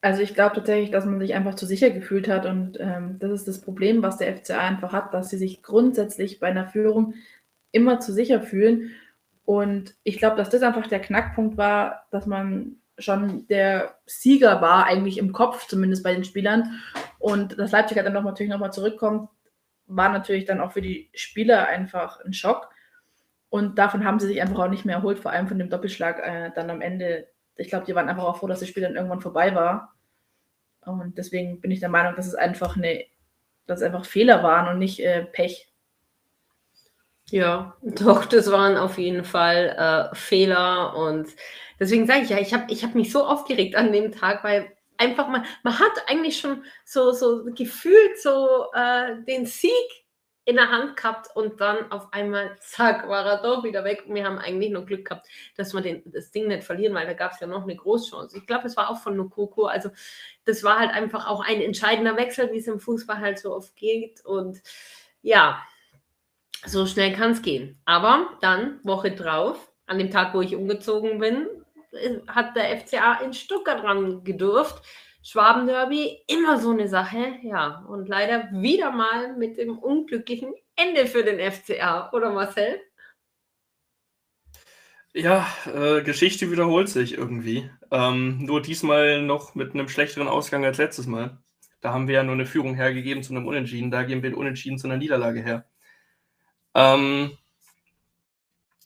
Also 0.00 0.22
ich 0.22 0.34
glaube 0.34 0.54
tatsächlich, 0.54 0.90
dass 0.90 1.04
man 1.04 1.18
sich 1.18 1.34
einfach 1.34 1.54
zu 1.54 1.66
sicher 1.66 1.90
gefühlt 1.90 2.28
hat 2.28 2.46
und 2.46 2.78
ähm, 2.78 3.18
das 3.18 3.32
ist 3.32 3.48
das 3.48 3.60
Problem, 3.60 4.02
was 4.02 4.18
der 4.18 4.36
FCA 4.36 4.58
einfach 4.58 4.92
hat, 4.92 5.12
dass 5.14 5.30
sie 5.30 5.38
sich 5.38 5.62
grundsätzlich 5.62 6.38
bei 6.38 6.48
einer 6.48 6.68
Führung 6.68 7.14
immer 7.72 7.98
zu 7.98 8.12
sicher 8.12 8.42
fühlen 8.42 8.92
und 9.44 9.96
ich 10.04 10.18
glaube, 10.18 10.36
dass 10.36 10.50
das 10.50 10.62
einfach 10.62 10.86
der 10.86 11.00
Knackpunkt 11.00 11.56
war, 11.56 12.06
dass 12.10 12.26
man 12.26 12.82
schon 12.98 13.46
der 13.46 13.98
Sieger 14.06 14.60
war, 14.60 14.86
eigentlich 14.86 15.18
im 15.18 15.32
Kopf, 15.32 15.66
zumindest 15.66 16.02
bei 16.02 16.12
den 16.12 16.24
Spielern. 16.24 16.80
Und 17.18 17.58
dass 17.58 17.72
Leipzig 17.72 17.96
halt 17.96 18.06
dann 18.06 18.14
noch 18.14 18.24
natürlich 18.24 18.50
nochmal 18.50 18.72
zurückkommt, 18.72 19.28
war 19.86 20.10
natürlich 20.10 20.44
dann 20.44 20.60
auch 20.60 20.72
für 20.72 20.82
die 20.82 21.10
Spieler 21.14 21.66
einfach 21.68 22.20
ein 22.24 22.32
Schock. 22.32 22.70
Und 23.50 23.78
davon 23.78 24.04
haben 24.04 24.18
sie 24.18 24.26
sich 24.26 24.42
einfach 24.42 24.58
auch 24.58 24.68
nicht 24.68 24.84
mehr 24.84 24.96
erholt, 24.96 25.18
vor 25.18 25.32
allem 25.32 25.48
von 25.48 25.58
dem 25.58 25.70
Doppelschlag 25.70 26.18
äh, 26.18 26.50
dann 26.54 26.70
am 26.70 26.82
Ende. 26.82 27.28
Ich 27.56 27.68
glaube, 27.68 27.86
die 27.86 27.94
waren 27.94 28.08
einfach 28.08 28.24
auch 28.24 28.36
froh, 28.36 28.46
dass 28.46 28.60
das 28.60 28.68
Spiel 28.68 28.82
dann 28.82 28.94
irgendwann 28.94 29.22
vorbei 29.22 29.54
war. 29.54 29.94
Und 30.82 31.18
deswegen 31.18 31.60
bin 31.60 31.70
ich 31.70 31.80
der 31.80 31.88
Meinung, 31.88 32.14
dass 32.16 32.26
es 32.26 32.34
einfach 32.34 32.76
eine, 32.76 33.04
dass 33.66 33.80
es 33.80 33.86
einfach 33.86 34.04
Fehler 34.04 34.42
waren 34.42 34.68
und 34.68 34.78
nicht 34.78 35.00
äh, 35.00 35.24
Pech. 35.24 35.67
Ja, 37.30 37.76
doch, 37.82 38.24
das 38.24 38.50
waren 38.50 38.76
auf 38.76 38.96
jeden 38.98 39.24
Fall 39.24 40.10
äh, 40.12 40.14
Fehler 40.16 40.96
und 40.96 41.28
Deswegen 41.80 42.06
sage 42.06 42.22
ich 42.22 42.30
ja, 42.30 42.38
ich 42.38 42.52
habe 42.52 42.64
ich 42.68 42.82
hab 42.84 42.94
mich 42.94 43.12
so 43.12 43.24
aufgeregt 43.24 43.76
an 43.76 43.92
dem 43.92 44.12
Tag, 44.12 44.42
weil 44.42 44.72
einfach 44.96 45.28
mal, 45.28 45.44
man 45.62 45.78
hat 45.78 45.92
eigentlich 46.08 46.38
schon 46.38 46.64
so, 46.84 47.12
so 47.12 47.44
gefühlt 47.54 48.20
so 48.20 48.66
äh, 48.74 49.22
den 49.26 49.46
Sieg 49.46 49.72
in 50.44 50.56
der 50.56 50.70
Hand 50.70 50.96
gehabt 50.96 51.28
und 51.36 51.60
dann 51.60 51.92
auf 51.92 52.12
einmal, 52.12 52.56
zack, 52.60 53.06
war 53.08 53.24
er 53.26 53.42
doch 53.42 53.64
wieder 53.64 53.84
weg. 53.84 54.04
Und 54.08 54.14
wir 54.14 54.24
haben 54.24 54.38
eigentlich 54.38 54.70
noch 54.70 54.86
Glück 54.86 55.06
gehabt, 55.06 55.28
dass 55.56 55.74
wir 55.74 55.82
den, 55.82 56.02
das 56.06 56.30
Ding 56.30 56.48
nicht 56.48 56.64
verlieren, 56.64 56.94
weil 56.94 57.06
da 57.06 57.12
gab 57.12 57.32
es 57.32 57.40
ja 57.40 57.46
noch 57.46 57.64
eine 57.64 57.76
Großchance. 57.76 58.36
Ich 58.38 58.46
glaube, 58.46 58.66
es 58.66 58.76
war 58.76 58.88
auch 58.90 58.98
von 58.98 59.14
Nokoko. 59.14 59.66
Also 59.66 59.90
das 60.46 60.64
war 60.64 60.78
halt 60.78 60.90
einfach 60.90 61.28
auch 61.28 61.44
ein 61.46 61.60
entscheidender 61.60 62.16
Wechsel, 62.16 62.50
wie 62.50 62.58
es 62.58 62.66
im 62.66 62.80
Fußball 62.80 63.18
halt 63.18 63.38
so 63.38 63.54
oft 63.54 63.76
geht. 63.76 64.24
Und 64.24 64.62
ja, 65.20 65.62
so 66.70 66.86
schnell 66.86 67.12
kann 67.12 67.32
es 67.32 67.42
gehen. 67.42 67.80
Aber 67.84 68.28
dann, 68.40 68.80
Woche 68.82 69.12
drauf, 69.12 69.72
an 69.86 69.98
dem 69.98 70.10
Tag, 70.10 70.34
wo 70.34 70.40
ich 70.40 70.54
umgezogen 70.54 71.18
bin, 71.18 71.46
hat 72.26 72.56
der 72.56 72.78
FCA 72.78 73.20
in 73.24 73.32
Stuttgart 73.32 73.82
dran 73.82 74.22
gedurft. 74.24 74.84
Schwaben-Derby, 75.22 76.18
immer 76.26 76.58
so 76.58 76.70
eine 76.70 76.88
Sache, 76.88 77.34
ja. 77.42 77.84
Und 77.88 78.08
leider 78.08 78.48
wieder 78.52 78.90
mal 78.90 79.36
mit 79.36 79.58
dem 79.58 79.78
unglücklichen 79.78 80.54
Ende 80.76 81.06
für 81.06 81.24
den 81.24 81.40
FCA, 81.52 82.10
oder 82.12 82.30
Marcel? 82.30 82.80
Ja, 85.14 85.46
äh, 85.66 86.02
Geschichte 86.02 86.50
wiederholt 86.50 86.88
sich 86.88 87.14
irgendwie. 87.14 87.68
Ähm, 87.90 88.44
nur 88.44 88.62
diesmal 88.62 89.22
noch 89.22 89.54
mit 89.54 89.74
einem 89.74 89.88
schlechteren 89.88 90.28
Ausgang 90.28 90.64
als 90.64 90.78
letztes 90.78 91.06
Mal. 91.06 91.38
Da 91.80 91.92
haben 91.92 92.08
wir 92.08 92.16
ja 92.16 92.22
nur 92.22 92.34
eine 92.34 92.46
Führung 92.46 92.74
hergegeben 92.74 93.22
zu 93.22 93.34
einem 93.34 93.46
Unentschieden. 93.46 93.90
Da 93.90 94.02
geben 94.02 94.22
wir 94.22 94.30
den 94.30 94.38
Unentschieden 94.38 94.78
zu 94.78 94.86
einer 94.86 94.96
Niederlage 94.96 95.40
her. 95.40 95.66
Ähm, 96.78 97.36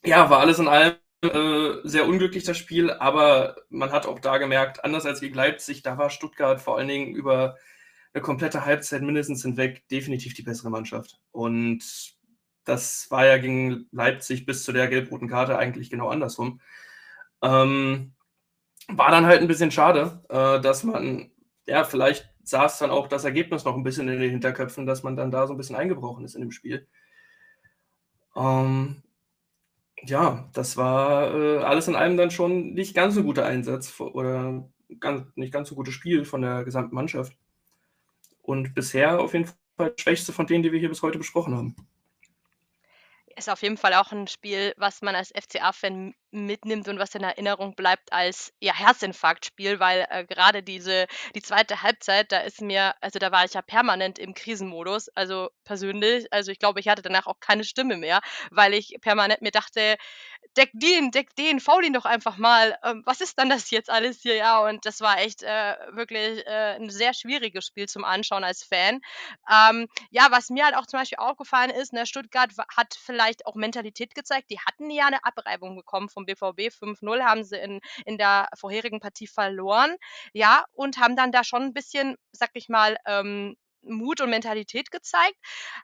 ja, 0.03 0.29
war 0.29 0.39
alles 0.39 0.59
in 0.59 0.67
allem 0.67 0.95
äh, 1.21 1.71
sehr 1.83 2.07
unglücklich 2.07 2.43
das 2.43 2.57
Spiel, 2.57 2.91
aber 2.91 3.55
man 3.69 3.91
hat 3.91 4.05
auch 4.05 4.19
da 4.19 4.37
gemerkt, 4.37 4.83
anders 4.83 5.05
als 5.05 5.21
gegen 5.21 5.35
Leipzig, 5.35 5.81
da 5.83 5.97
war 5.97 6.09
Stuttgart 6.09 6.61
vor 6.61 6.77
allen 6.77 6.87
Dingen 6.87 7.15
über 7.15 7.55
eine 8.13 8.21
komplette 8.21 8.65
Halbzeit 8.65 9.01
mindestens 9.01 9.43
hinweg 9.43 9.87
definitiv 9.89 10.33
die 10.35 10.43
bessere 10.43 10.69
Mannschaft. 10.69 11.19
Und 11.31 11.83
das 12.65 13.07
war 13.11 13.25
ja 13.25 13.37
gegen 13.37 13.87
Leipzig 13.91 14.45
bis 14.45 14.63
zu 14.63 14.71
der 14.73 14.87
gelb-roten 14.87 15.29
Karte 15.29 15.57
eigentlich 15.57 15.89
genau 15.89 16.09
andersrum. 16.09 16.61
Ähm, 17.43 18.13
war 18.89 19.11
dann 19.11 19.25
halt 19.25 19.41
ein 19.41 19.47
bisschen 19.47 19.71
schade, 19.71 20.23
äh, 20.29 20.61
dass 20.61 20.83
man, 20.83 21.31
ja, 21.67 21.83
vielleicht 21.85 22.29
saß 22.43 22.79
dann 22.79 22.91
auch 22.91 23.07
das 23.07 23.25
Ergebnis 23.25 23.65
noch 23.65 23.75
ein 23.77 23.83
bisschen 23.83 24.09
in 24.09 24.19
den 24.19 24.31
Hinterköpfen, 24.31 24.85
dass 24.85 25.03
man 25.03 25.15
dann 25.15 25.31
da 25.31 25.47
so 25.47 25.53
ein 25.53 25.57
bisschen 25.57 25.75
eingebrochen 25.77 26.25
ist 26.25 26.35
in 26.35 26.41
dem 26.41 26.51
Spiel. 26.51 26.87
Ähm, 28.35 29.03
ja, 30.05 30.49
das 30.53 30.77
war 30.77 31.33
äh, 31.33 31.57
alles 31.59 31.87
in 31.87 31.95
allem 31.95 32.17
dann 32.17 32.31
schon 32.31 32.73
nicht 32.73 32.93
ganz 32.95 33.15
so 33.15 33.23
guter 33.23 33.45
Einsatz 33.45 33.99
oder 33.99 34.67
ganz, 34.99 35.27
nicht 35.35 35.53
ganz 35.53 35.69
so 35.69 35.75
gutes 35.75 35.93
Spiel 35.93 36.25
von 36.25 36.41
der 36.41 36.63
gesamten 36.63 36.95
Mannschaft. 36.95 37.35
Und 38.41 38.75
bisher 38.75 39.19
auf 39.19 39.33
jeden 39.33 39.45
Fall 39.45 39.55
das 39.77 40.01
schwächste 40.01 40.33
von 40.33 40.47
denen, 40.47 40.63
die 40.63 40.71
wir 40.71 40.79
hier 40.79 40.89
bis 40.89 41.01
heute 41.01 41.17
besprochen 41.17 41.55
haben. 41.55 41.75
Ist 43.35 43.49
auf 43.49 43.61
jeden 43.61 43.77
Fall 43.77 43.93
auch 43.93 44.11
ein 44.11 44.27
Spiel, 44.27 44.73
was 44.77 45.01
man 45.01 45.15
als 45.15 45.31
FCA-Fan 45.31 46.13
mitnimmt 46.33 46.87
und 46.87 46.99
was 46.99 47.15
in 47.15 47.23
Erinnerung 47.23 47.75
bleibt 47.75 48.11
als 48.11 48.53
ja, 48.59 48.73
Herzinfarktspiel, 48.73 49.79
weil 49.79 50.05
äh, 50.09 50.25
gerade 50.25 50.63
diese, 50.63 51.07
die 51.35 51.41
zweite 51.41 51.81
Halbzeit, 51.81 52.31
da 52.31 52.39
ist 52.39 52.61
mir, 52.61 52.95
also 53.01 53.19
da 53.19 53.31
war 53.31 53.45
ich 53.45 53.53
ja 53.53 53.61
permanent 53.61 54.19
im 54.19 54.33
Krisenmodus, 54.33 55.09
also 55.09 55.49
persönlich, 55.63 56.31
also 56.31 56.51
ich 56.51 56.59
glaube, 56.59 56.79
ich 56.79 56.87
hatte 56.87 57.01
danach 57.01 57.27
auch 57.27 57.39
keine 57.39 57.63
Stimme 57.63 57.97
mehr, 57.97 58.19
weil 58.51 58.73
ich 58.73 58.97
permanent 59.01 59.41
mir 59.41 59.51
dachte, 59.51 59.97
deck 60.57 60.71
den, 60.73 61.11
deck 61.11 61.35
den, 61.35 61.59
faul 61.59 61.85
ihn 61.85 61.93
doch 61.93 62.05
einfach 62.05 62.37
mal. 62.37 62.77
Ähm, 62.83 63.03
was 63.05 63.21
ist 63.21 63.37
dann 63.39 63.49
das 63.49 63.69
jetzt 63.71 63.89
alles 63.89 64.21
hier? 64.21 64.35
Ja, 64.35 64.59
und 64.59 64.85
das 64.85 65.01
war 65.01 65.19
echt 65.19 65.43
äh, 65.43 65.75
wirklich 65.91 66.45
äh, 66.45 66.75
ein 66.75 66.89
sehr 66.89 67.13
schwieriges 67.13 67.65
Spiel 67.65 67.87
zum 67.87 68.03
Anschauen 68.03 68.43
als 68.43 68.63
Fan. 68.63 68.99
Ähm, 69.49 69.87
ja, 70.11 70.27
was 70.29 70.49
mir 70.49 70.65
halt 70.65 70.75
auch 70.75 70.85
zum 70.85 70.99
Beispiel 70.99 71.19
aufgefallen 71.19 71.71
ist, 71.71 71.93
ne, 71.93 72.05
Stuttgart 72.05 72.51
hat 72.75 72.95
vielleicht 72.99 73.45
auch 73.45 73.55
Mentalität 73.55 74.15
gezeigt. 74.15 74.49
Die 74.51 74.59
hatten 74.59 74.89
ja 74.89 75.07
eine 75.07 75.23
Abreibung 75.23 75.75
bekommen 75.75 76.09
vom 76.09 76.22
BVB. 76.25 76.69
5-0 76.69 77.21
haben 77.23 77.43
sie 77.43 77.57
in, 77.57 77.79
in 78.05 78.17
der 78.17 78.47
vorherigen 78.57 78.99
Partie 78.99 79.27
verloren. 79.27 79.95
Ja, 80.33 80.65
und 80.73 80.97
haben 80.97 81.15
dann 81.15 81.31
da 81.31 81.43
schon 81.43 81.63
ein 81.63 81.73
bisschen, 81.73 82.15
sag 82.31 82.51
ich 82.53 82.69
mal, 82.69 82.97
ähm, 83.05 83.55
Mut 83.83 84.21
und 84.21 84.29
Mentalität 84.29 84.91
gezeigt. 84.91 85.35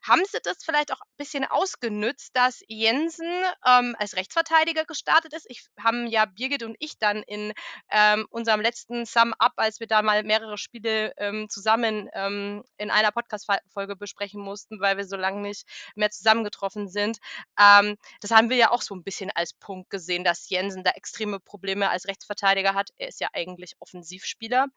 Haben 0.03 0.23
sie 0.25 0.39
das 0.43 0.63
vielleicht 0.63 0.91
auch 0.91 1.01
ein 1.01 1.17
bisschen 1.17 1.45
ausgenützt, 1.45 2.35
dass 2.35 2.61
Jensen 2.67 3.29
ähm, 3.65 3.95
als 3.99 4.15
Rechtsverteidiger 4.15 4.85
gestartet 4.85 5.33
ist? 5.33 5.45
Ich 5.49 5.65
haben 5.79 6.07
ja 6.07 6.25
Birgit 6.25 6.63
und 6.63 6.75
ich 6.79 6.97
dann 6.97 7.23
in 7.23 7.53
ähm, 7.89 8.25
unserem 8.29 8.61
letzten 8.61 9.05
Sum-Up, 9.05 9.53
als 9.57 9.79
wir 9.79 9.87
da 9.87 10.01
mal 10.01 10.23
mehrere 10.23 10.57
Spiele 10.57 11.13
ähm, 11.17 11.49
zusammen 11.49 12.09
ähm, 12.13 12.63
in 12.77 12.91
einer 12.91 13.11
Podcast-Folge 13.11 13.95
besprechen 13.95 14.41
mussten, 14.41 14.79
weil 14.79 14.97
wir 14.97 15.05
so 15.05 15.15
lange 15.15 15.41
nicht 15.41 15.65
mehr 15.95 16.09
zusammengetroffen 16.11 16.87
sind. 16.87 17.17
Ähm, 17.59 17.97
das 18.21 18.31
haben 18.31 18.49
wir 18.49 18.57
ja 18.57 18.71
auch 18.71 18.81
so 18.81 18.95
ein 18.95 19.03
bisschen 19.03 19.31
als 19.33 19.53
Punkt 19.53 19.89
gesehen, 19.89 20.23
dass 20.23 20.49
Jensen 20.49 20.83
da 20.83 20.91
extreme 20.91 21.39
Probleme 21.39 21.89
als 21.89 22.07
Rechtsverteidiger 22.07 22.73
hat. 22.73 22.89
Er 22.97 23.07
ist 23.07 23.19
ja 23.19 23.29
eigentlich 23.33 23.75
Offensivspieler. 23.79 24.67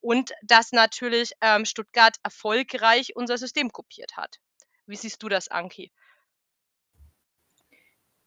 Und 0.00 0.32
dass 0.42 0.72
natürlich 0.72 1.32
ähm, 1.40 1.64
Stuttgart 1.64 2.16
Erfolg 2.22 2.69
erfolgreich 2.70 3.16
unser 3.16 3.38
System 3.38 3.70
kopiert 3.70 4.16
hat. 4.16 4.38
Wie 4.86 4.96
siehst 4.96 5.22
du 5.22 5.28
das, 5.28 5.48
Anki? 5.48 5.90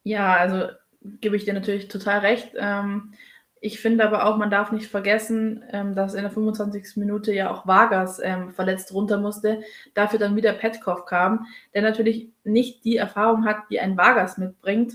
Ja, 0.03 0.35
also 0.35 0.69
gebe 1.01 1.35
ich 1.35 1.45
dir 1.45 1.53
natürlich 1.53 1.87
total 1.87 2.19
recht. 2.19 2.51
Ähm, 2.55 3.13
ich 3.59 3.79
finde 3.79 4.05
aber 4.05 4.25
auch, 4.25 4.37
man 4.37 4.51
darf 4.51 4.71
nicht 4.71 4.87
vergessen, 4.87 5.63
ähm, 5.71 5.95
dass 5.95 6.13
in 6.13 6.23
der 6.23 6.31
25. 6.31 6.97
Minute 6.97 7.33
ja 7.33 7.51
auch 7.51 7.65
Vargas 7.65 8.19
ähm, 8.21 8.53
verletzt 8.53 8.93
runter 8.93 9.17
musste, 9.17 9.63
dafür 9.93 10.19
dann 10.19 10.35
wieder 10.35 10.53
Petkov 10.53 11.05
kam, 11.05 11.45
der 11.73 11.81
natürlich 11.81 12.29
nicht 12.43 12.83
die 12.83 12.97
Erfahrung 12.97 13.45
hat, 13.45 13.57
die 13.69 13.79
ein 13.79 13.97
Vargas 13.97 14.37
mitbringt. 14.37 14.93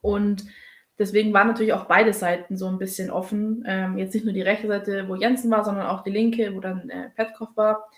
Und 0.00 0.44
deswegen 0.98 1.32
waren 1.32 1.48
natürlich 1.48 1.72
auch 1.72 1.86
beide 1.86 2.12
Seiten 2.12 2.56
so 2.56 2.68
ein 2.68 2.78
bisschen 2.78 3.10
offen. 3.10 3.64
Ähm, 3.66 3.98
jetzt 3.98 4.14
nicht 4.14 4.24
nur 4.24 4.34
die 4.34 4.42
rechte 4.42 4.68
Seite, 4.68 5.08
wo 5.08 5.16
Jensen 5.16 5.50
war, 5.50 5.64
sondern 5.64 5.86
auch 5.86 6.04
die 6.04 6.10
linke, 6.10 6.54
wo 6.54 6.60
dann 6.60 6.88
äh, 6.88 7.10
Petkov 7.10 7.48
war. 7.56 7.88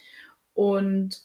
Und 0.58 1.22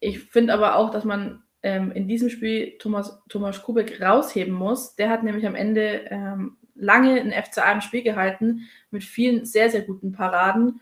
ich 0.00 0.18
finde 0.18 0.52
aber 0.52 0.74
auch, 0.74 0.90
dass 0.90 1.04
man 1.04 1.44
ähm, 1.62 1.92
in 1.92 2.08
diesem 2.08 2.28
Spiel 2.28 2.76
Thomas, 2.78 3.22
Thomas 3.28 3.62
Kubek 3.62 4.02
rausheben 4.02 4.52
muss. 4.52 4.96
Der 4.96 5.10
hat 5.10 5.22
nämlich 5.22 5.46
am 5.46 5.54
Ende 5.54 6.06
ähm, 6.10 6.56
lange 6.74 7.20
ein 7.20 7.30
FCA 7.30 7.70
im 7.70 7.82
Spiel 7.82 8.02
gehalten 8.02 8.62
mit 8.90 9.04
vielen 9.04 9.44
sehr, 9.44 9.70
sehr 9.70 9.82
guten 9.82 10.10
Paraden, 10.10 10.80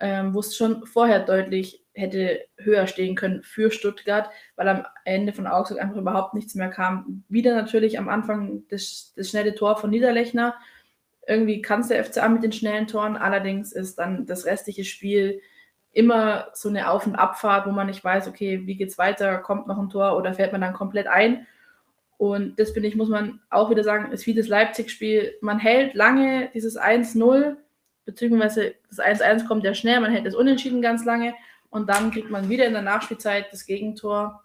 ähm, 0.00 0.32
wo 0.32 0.40
es 0.40 0.56
schon 0.56 0.86
vorher 0.86 1.20
deutlich 1.20 1.84
hätte 1.92 2.46
höher 2.56 2.86
stehen 2.86 3.14
können 3.14 3.42
für 3.42 3.70
Stuttgart, 3.70 4.30
weil 4.56 4.68
am 4.68 4.86
Ende 5.04 5.34
von 5.34 5.46
Augsburg 5.46 5.82
einfach 5.82 5.98
überhaupt 5.98 6.32
nichts 6.32 6.54
mehr 6.54 6.70
kam. 6.70 7.24
Wieder 7.28 7.54
natürlich 7.54 7.98
am 7.98 8.08
Anfang 8.08 8.62
das, 8.70 9.12
das 9.16 9.28
schnelle 9.28 9.54
Tor 9.54 9.76
von 9.76 9.90
Niederlechner. 9.90 10.54
Irgendwie 11.28 11.60
kann 11.60 11.80
es 11.80 11.88
der 11.88 12.02
FCA 12.02 12.30
mit 12.30 12.42
den 12.42 12.52
schnellen 12.52 12.86
Toren, 12.86 13.18
allerdings 13.18 13.72
ist 13.72 13.98
dann 13.98 14.24
das 14.24 14.46
restliche 14.46 14.84
Spiel 14.84 15.42
immer 15.92 16.48
so 16.54 16.68
eine 16.68 16.90
Auf- 16.90 17.06
und 17.06 17.16
Abfahrt, 17.16 17.66
wo 17.66 17.70
man 17.70 17.86
nicht 17.86 18.02
weiß, 18.02 18.26
okay, 18.28 18.62
wie 18.66 18.76
geht's 18.76 18.98
weiter, 18.98 19.38
kommt 19.38 19.66
noch 19.66 19.78
ein 19.78 19.90
Tor 19.90 20.16
oder 20.16 20.32
fällt 20.32 20.52
man 20.52 20.62
dann 20.62 20.72
komplett 20.72 21.06
ein. 21.06 21.46
Und 22.16 22.58
das 22.58 22.70
finde 22.70 22.88
ich, 22.88 22.96
muss 22.96 23.08
man 23.08 23.40
auch 23.50 23.68
wieder 23.68 23.84
sagen, 23.84 24.12
ist 24.12 24.26
wie 24.26 24.34
das 24.34 24.48
Leipzig-Spiel. 24.48 25.34
Man 25.40 25.58
hält 25.58 25.94
lange 25.94 26.50
dieses 26.54 26.78
1-0, 26.80 27.56
beziehungsweise 28.04 28.74
das 28.88 29.00
1-1 29.00 29.46
kommt 29.46 29.64
ja 29.64 29.74
schnell, 29.74 30.00
man 30.00 30.12
hält 30.12 30.26
das 30.26 30.34
Unentschieden 30.34 30.82
ganz 30.82 31.04
lange 31.04 31.34
und 31.70 31.88
dann 31.90 32.10
kriegt 32.10 32.30
man 32.30 32.48
wieder 32.48 32.66
in 32.66 32.72
der 32.72 32.82
Nachspielzeit 32.82 33.52
das 33.52 33.66
Gegentor 33.66 34.42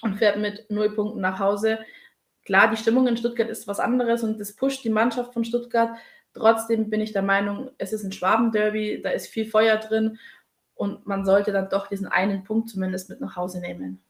und 0.00 0.16
fährt 0.16 0.38
mit 0.38 0.70
null 0.70 0.94
Punkten 0.94 1.20
nach 1.20 1.38
Hause. 1.38 1.78
Klar, 2.44 2.70
die 2.70 2.76
Stimmung 2.76 3.06
in 3.06 3.16
Stuttgart 3.16 3.48
ist 3.48 3.68
was 3.68 3.78
anderes 3.78 4.24
und 4.24 4.40
das 4.40 4.54
pusht 4.54 4.82
die 4.82 4.90
Mannschaft 4.90 5.32
von 5.32 5.44
Stuttgart. 5.44 5.90
Trotzdem 6.34 6.90
bin 6.90 7.00
ich 7.00 7.12
der 7.12 7.22
Meinung, 7.22 7.70
es 7.78 7.92
ist 7.92 8.04
ein 8.04 8.12
Schwabenderby, 8.12 9.00
da 9.02 9.10
ist 9.10 9.28
viel 9.28 9.44
Feuer 9.44 9.76
drin 9.76 10.18
und 10.82 11.06
man 11.06 11.24
sollte 11.24 11.52
dann 11.52 11.68
doch 11.68 11.86
diesen 11.86 12.08
einen 12.08 12.42
Punkt 12.42 12.68
zumindest 12.68 13.08
mit 13.08 13.20
nach 13.20 13.36
Hause 13.36 13.60
nehmen. 13.60 14.02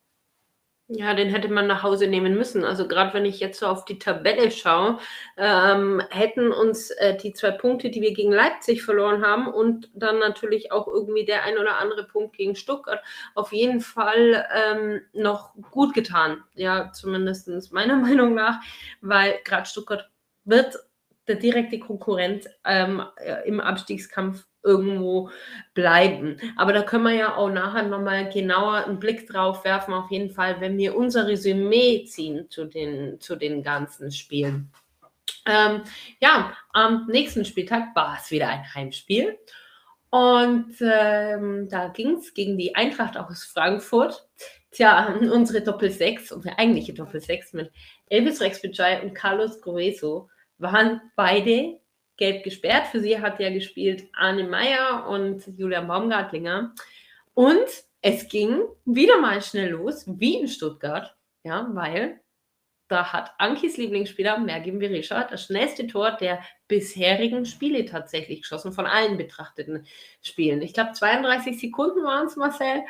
Ja, 0.89 1.13
den 1.13 1.29
hätte 1.29 1.49
man 1.49 1.67
nach 1.67 1.83
Hause 1.83 2.07
nehmen 2.07 2.35
müssen. 2.35 2.65
Also 2.65 2.89
gerade 2.89 3.13
wenn 3.13 3.27
ich 3.27 3.41
jetzt 3.41 3.61
so 3.61 3.67
auf 3.67 3.85
die 3.85 3.99
Tabelle 3.99 4.51
schaue, 4.51 4.99
ähm, 5.37 6.03
hätten 6.09 6.51
uns 6.51 6.91
äh, 6.93 7.15
die 7.15 7.35
zwei 7.35 7.51
Punkte, 7.51 7.91
die 7.91 8.01
wir 8.01 8.15
gegen 8.15 8.33
Leipzig 8.33 8.83
verloren 8.83 9.23
haben 9.23 9.49
und 9.49 9.91
dann 9.95 10.19
natürlich 10.19 10.73
auch 10.73 10.89
irgendwie 10.89 11.27
der 11.27 11.43
ein 11.43 11.59
oder 11.59 11.77
andere 11.77 12.05
Punkt 12.05 12.39
gegen 12.39 12.57
Stuttgart 12.57 13.03
auf 13.35 13.53
jeden 13.53 13.83
Fall 13.83 14.47
ähm, 14.55 15.03
noch 15.13 15.53
gut 15.71 15.93
getan. 15.93 16.43
Ja, 16.55 16.91
zumindest 16.93 17.49
meiner 17.75 17.97
Meinung 18.09 18.33
nach, 18.33 18.63
weil 19.03 19.41
gerade 19.45 19.67
Stuttgart 19.67 20.09
wird 20.45 20.79
der 21.29 21.37
direkte 21.37 21.79
Konkurrent 21.79 22.49
ähm, 22.65 23.03
äh, 23.17 23.47
im 23.47 23.61
Abstiegskampf 23.61 24.47
irgendwo 24.63 25.31
bleiben. 25.75 26.37
Aber 26.57 26.73
da 26.73 26.83
können 26.83 27.05
wir 27.05 27.15
ja 27.15 27.37
auch 27.37 27.51
nachher 27.51 27.83
nochmal 27.83 28.31
genauer 28.31 28.87
einen 28.87 28.99
Blick 28.99 29.29
drauf 29.29 29.65
werfen, 29.65 29.95
auf 29.95 30.11
jeden 30.11 30.31
Fall, 30.31 30.61
wenn 30.61 30.79
wir 30.79 30.97
unser 30.97 31.27
Resümee 31.27 32.05
ziehen 32.05 32.49
zu 32.51 32.67
den, 32.67 33.21
zu 33.21 33.37
den 33.37 33.63
ganzen 33.63 34.11
Spielen. 34.13 34.71
Ähm, 35.47 35.83
ja, 36.21 36.57
am 36.73 37.07
nächsten 37.09 37.45
Spieltag 37.45 37.95
war 37.95 38.19
es 38.21 38.31
wieder 38.31 38.49
ein 38.49 38.75
Heimspiel. 38.75 39.39
Und 40.11 40.75
ähm, 40.81 41.69
da 41.71 41.89
ging 41.89 42.17
es 42.17 42.35
gegen 42.35 42.59
die 42.59 42.75
Eintracht 42.75 43.17
aus 43.17 43.45
Frankfurt. 43.45 44.29
Tja, 44.71 45.15
unsere 45.33 45.63
Doppel-6, 45.63 46.33
unsere 46.33 46.59
eigentliche 46.59 46.93
Doppel-6 46.93 47.57
mit 47.57 47.73
Elvis 48.09 48.41
Rex 48.41 48.61
Bejai 48.61 49.03
und 49.03 49.15
Carlos 49.15 49.61
Grueso 49.61 50.29
waren 50.59 51.01
beide 51.17 51.81
gelb 52.23 52.45
gesperrt. 52.45 52.87
Für 52.87 53.01
sie 53.01 53.21
hat 53.21 53.41
ja 53.41 53.51
gespielt 53.51 54.05
Arne 54.13 54.45
Meyer 54.45 55.09
und 55.09 55.45
Julian 55.59 55.89
Baumgartlinger. 55.89 56.73
Und 57.35 57.67
es 58.01 58.29
ging 58.29 58.63
wieder 58.85 59.19
mal 59.19 59.43
schnell 59.43 59.71
los, 59.71 60.05
wie 60.07 60.37
in 60.39 60.47
Stuttgart, 60.47 61.17
ja, 61.43 61.69
weil 61.73 62.21
da 62.87 63.13
hat 63.13 63.33
Ankis 63.39 63.77
Lieblingsspieler 63.77 64.39
Mergim 64.39 64.79
Berisha 64.79 65.25
das 65.25 65.47
schnellste 65.47 65.89
Tor 65.89 66.13
der 66.13 66.41
bisherigen 66.69 67.45
Spiele 67.45 67.87
tatsächlich 67.87 68.43
geschossen, 68.43 68.73
von 68.73 68.87
allen 68.87 69.17
betrachteten 69.17 69.85
Spielen. 70.21 70.63
Ich 70.63 70.75
glaube, 70.75 70.93
32 70.93 71.59
Sekunden 71.59 72.05
waren 72.05 72.27
es, 72.27 72.37
Marcel. 72.37 72.83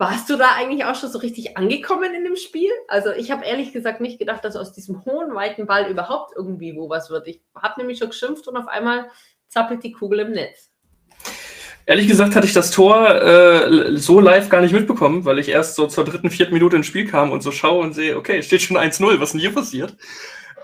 Warst 0.00 0.30
du 0.30 0.36
da 0.36 0.54
eigentlich 0.54 0.84
auch 0.84 0.94
schon 0.94 1.10
so 1.10 1.18
richtig 1.18 1.56
angekommen 1.56 2.14
in 2.14 2.22
dem 2.22 2.36
Spiel? 2.36 2.70
Also 2.86 3.10
ich 3.10 3.32
habe 3.32 3.44
ehrlich 3.44 3.72
gesagt 3.72 4.00
nicht 4.00 4.20
gedacht, 4.20 4.44
dass 4.44 4.54
aus 4.54 4.72
diesem 4.72 5.04
hohen, 5.04 5.34
weiten 5.34 5.66
Ball 5.66 5.90
überhaupt 5.90 6.34
irgendwie 6.36 6.76
wo 6.76 6.88
was 6.88 7.10
wird. 7.10 7.26
Ich 7.26 7.42
habe 7.56 7.80
nämlich 7.80 7.98
schon 7.98 8.10
geschimpft 8.10 8.46
und 8.46 8.56
auf 8.56 8.68
einmal 8.68 9.10
zappelt 9.48 9.82
die 9.82 9.90
Kugel 9.90 10.20
im 10.20 10.30
Netz. 10.30 10.70
Ehrlich 11.84 12.06
gesagt 12.06 12.36
hatte 12.36 12.46
ich 12.46 12.52
das 12.52 12.70
Tor 12.70 13.10
äh, 13.10 13.96
so 13.96 14.20
live 14.20 14.48
gar 14.50 14.60
nicht 14.60 14.72
mitbekommen, 14.72 15.24
weil 15.24 15.40
ich 15.40 15.48
erst 15.48 15.74
so 15.74 15.88
zur 15.88 16.04
dritten, 16.04 16.30
vierten 16.30 16.52
Minute 16.52 16.76
ins 16.76 16.86
Spiel 16.86 17.08
kam 17.08 17.32
und 17.32 17.42
so 17.42 17.50
schaue 17.50 17.82
und 17.82 17.94
sehe, 17.94 18.16
okay, 18.16 18.38
es 18.38 18.46
steht 18.46 18.62
schon 18.62 18.76
1-0, 18.76 19.18
was 19.18 19.32
denn 19.32 19.40
hier 19.40 19.54
passiert? 19.54 19.96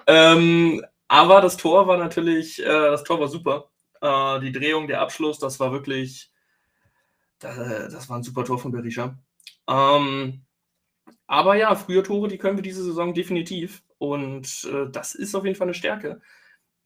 Ähm, 0.06 0.84
aber 1.08 1.40
das 1.40 1.56
Tor 1.56 1.88
war 1.88 1.96
natürlich, 1.96 2.62
äh, 2.62 2.66
das 2.66 3.02
Tor 3.02 3.18
war 3.18 3.28
super. 3.28 3.70
Äh, 4.00 4.40
die 4.40 4.52
Drehung, 4.52 4.86
der 4.86 5.00
Abschluss, 5.00 5.38
das 5.40 5.58
war 5.58 5.72
wirklich, 5.72 6.30
das, 7.44 7.92
das 7.92 8.08
war 8.08 8.18
ein 8.18 8.22
super 8.22 8.44
Tor 8.44 8.58
von 8.58 8.72
Berisha. 8.72 9.18
Ähm, 9.68 10.44
aber 11.26 11.56
ja, 11.56 11.74
frühe 11.74 12.02
Tore, 12.02 12.28
die 12.28 12.38
können 12.38 12.58
wir 12.58 12.62
diese 12.62 12.84
Saison 12.84 13.14
definitiv. 13.14 13.82
Und 13.98 14.64
äh, 14.72 14.90
das 14.90 15.14
ist 15.14 15.34
auf 15.34 15.44
jeden 15.44 15.56
Fall 15.56 15.66
eine 15.66 15.74
Stärke, 15.74 16.20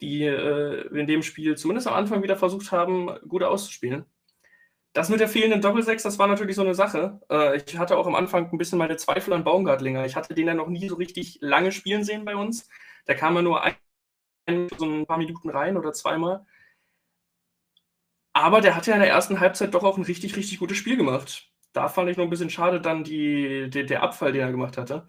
die 0.01 0.25
äh, 0.25 0.87
wir 0.91 1.01
in 1.01 1.07
dem 1.07 1.23
Spiel 1.23 1.57
zumindest 1.57 1.89
am 1.89 1.95
Anfang 1.95 2.23
wieder 2.23 2.37
versucht 2.37 2.73
haben, 2.73 3.09
gut 3.29 3.43
auszuspielen. 3.43 4.05
Das 4.93 5.11
mit 5.11 5.21
der 5.21 5.29
fehlenden 5.29 5.61
Doppelsechs, 5.61 6.03
das 6.03 6.19
war 6.19 6.27
natürlich 6.27 6.57
so 6.57 6.63
eine 6.63 6.75
Sache. 6.75 7.21
Äh, 7.31 7.59
ich 7.59 7.79
hatte 7.79 7.97
auch 7.97 8.07
am 8.07 8.15
Anfang 8.15 8.51
ein 8.51 8.59
bisschen 8.59 8.79
meine 8.79 8.97
Zweifel 8.97 9.33
an 9.33 9.45
Baumgartlinger. 9.45 10.07
Ich 10.07 10.17
hatte 10.17 10.35
den 10.35 10.47
ja 10.47 10.55
noch 10.55 10.69
nie 10.69 10.89
so 10.89 10.97
richtig 10.97 11.39
lange 11.41 11.73
spielen 11.73 12.05
sehen 12.05 12.25
bei 12.25 12.37
uns. 12.37 12.69
Der 13.07 13.17
kam 13.17 13.37
ja 13.37 13.43
nur 13.43 13.63
ein, 13.63 13.75
so 14.79 14.87
ein 14.87 15.07
paar 15.07 15.19
Minuten 15.19 15.51
rein 15.51 15.77
oder 15.77 15.93
zweimal. 15.93 16.47
Aber 18.33 18.61
der 18.61 18.77
hat 18.77 18.87
ja 18.87 18.95
in 18.95 19.01
der 19.01 19.11
ersten 19.11 19.41
Halbzeit 19.41 19.75
doch 19.75 19.85
auch 19.85 19.97
ein 19.97 20.05
richtig, 20.05 20.37
richtig 20.37 20.59
gutes 20.59 20.77
Spiel 20.77 20.97
gemacht. 20.97 21.51
Da 21.73 21.89
fand 21.89 22.11
ich 22.11 22.17
noch 22.17 22.25
ein 22.25 22.31
bisschen 22.31 22.51
schade 22.51 22.81
dann 22.81 23.05
die, 23.05 23.69
die, 23.71 23.87
der 23.87 24.03
Abfall, 24.03 24.33
den 24.33 24.43
er 24.43 24.51
gemacht 24.51 24.77
hatte. 24.79 25.07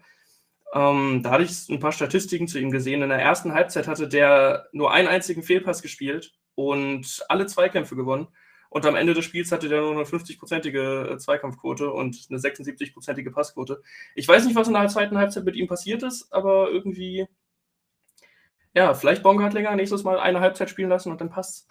Ähm, 0.72 1.22
da 1.22 1.32
hatte 1.32 1.44
ich 1.44 1.68
ein 1.68 1.80
paar 1.80 1.92
Statistiken 1.92 2.48
zu 2.48 2.58
ihm 2.58 2.70
gesehen. 2.70 3.02
In 3.02 3.08
der 3.08 3.20
ersten 3.20 3.54
Halbzeit 3.54 3.88
hatte 3.88 4.08
der 4.08 4.68
nur 4.72 4.92
einen 4.92 5.08
einzigen 5.08 5.42
Fehlpass 5.42 5.82
gespielt 5.82 6.32
und 6.54 7.24
alle 7.28 7.46
Zweikämpfe 7.46 7.96
gewonnen. 7.96 8.28
Und 8.68 8.86
am 8.86 8.94
Ende 8.94 9.14
des 9.14 9.24
Spiels 9.24 9.50
hatte 9.50 9.68
der 9.68 9.80
nur 9.80 9.90
eine 9.92 10.04
50-prozentige 10.04 11.14
äh, 11.14 11.18
Zweikampfquote 11.18 11.90
und 11.90 12.26
eine 12.30 12.38
76-prozentige 12.38 13.32
Passquote. 13.32 13.82
Ich 14.14 14.28
weiß 14.28 14.44
nicht, 14.46 14.54
was 14.54 14.68
in 14.68 14.74
der 14.74 14.86
zweiten 14.86 15.18
Halbzeit 15.18 15.44
mit 15.44 15.56
ihm 15.56 15.66
passiert 15.66 16.04
ist, 16.04 16.32
aber 16.32 16.70
irgendwie, 16.70 17.26
ja, 18.72 18.94
vielleicht 18.94 19.24
Baumgartlinger 19.24 19.74
nächstes 19.74 20.04
Mal 20.04 20.20
eine 20.20 20.38
Halbzeit 20.40 20.70
spielen 20.70 20.88
lassen 20.88 21.10
und 21.10 21.20
dann 21.20 21.30
passt's. 21.30 21.66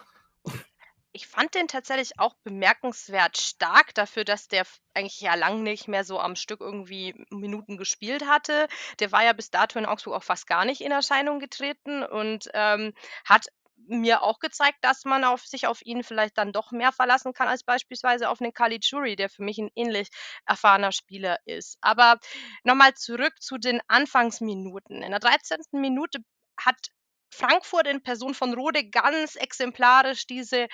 Ich 1.12 1.26
fand 1.26 1.54
den 1.54 1.66
tatsächlich 1.66 2.18
auch 2.20 2.34
bemerkenswert 2.44 3.36
stark 3.36 3.94
dafür, 3.94 4.24
dass 4.24 4.46
der 4.46 4.64
eigentlich 4.94 5.20
ja 5.20 5.34
lang 5.34 5.62
nicht 5.62 5.88
mehr 5.88 6.04
so 6.04 6.20
am 6.20 6.36
Stück 6.36 6.60
irgendwie 6.60 7.14
Minuten 7.30 7.76
gespielt 7.76 8.26
hatte. 8.26 8.68
Der 9.00 9.10
war 9.10 9.24
ja 9.24 9.32
bis 9.32 9.50
dato 9.50 9.78
in 9.78 9.86
Augsburg 9.86 10.14
auch 10.14 10.22
fast 10.22 10.46
gar 10.46 10.64
nicht 10.64 10.80
in 10.80 10.92
Erscheinung 10.92 11.40
getreten 11.40 12.04
und 12.04 12.48
ähm, 12.54 12.92
hat 13.24 13.46
mir 13.88 14.22
auch 14.22 14.38
gezeigt, 14.38 14.78
dass 14.82 15.04
man 15.04 15.24
auf 15.24 15.44
sich 15.46 15.66
auf 15.66 15.80
ihn 15.84 16.04
vielleicht 16.04 16.38
dann 16.38 16.52
doch 16.52 16.70
mehr 16.70 16.92
verlassen 16.92 17.32
kann 17.32 17.48
als 17.48 17.64
beispielsweise 17.64 18.28
auf 18.28 18.40
einen 18.40 18.52
Caligiuri, 18.52 19.16
der 19.16 19.28
für 19.28 19.42
mich 19.42 19.58
ein 19.58 19.70
ähnlich 19.74 20.08
erfahrener 20.46 20.92
Spieler 20.92 21.38
ist. 21.44 21.76
Aber 21.80 22.18
nochmal 22.62 22.94
zurück 22.94 23.34
zu 23.40 23.58
den 23.58 23.80
Anfangsminuten. 23.88 25.02
In 25.02 25.10
der 25.10 25.20
13. 25.20 25.80
Minute 25.80 26.20
hat 26.56 26.90
Frankfurt 27.30 27.86
in 27.86 28.02
Person 28.02 28.34
von 28.34 28.54
Rode 28.54 28.88
ganz 28.88 29.36
exemplarisch 29.36 30.26
diese 30.26 30.68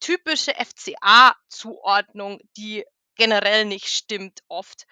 typische 0.00 0.52
FCA-Zuordnung, 0.54 2.40
die 2.56 2.84
generell 3.16 3.64
nicht 3.64 3.88
stimmt 3.88 4.40
oft, 4.48 4.86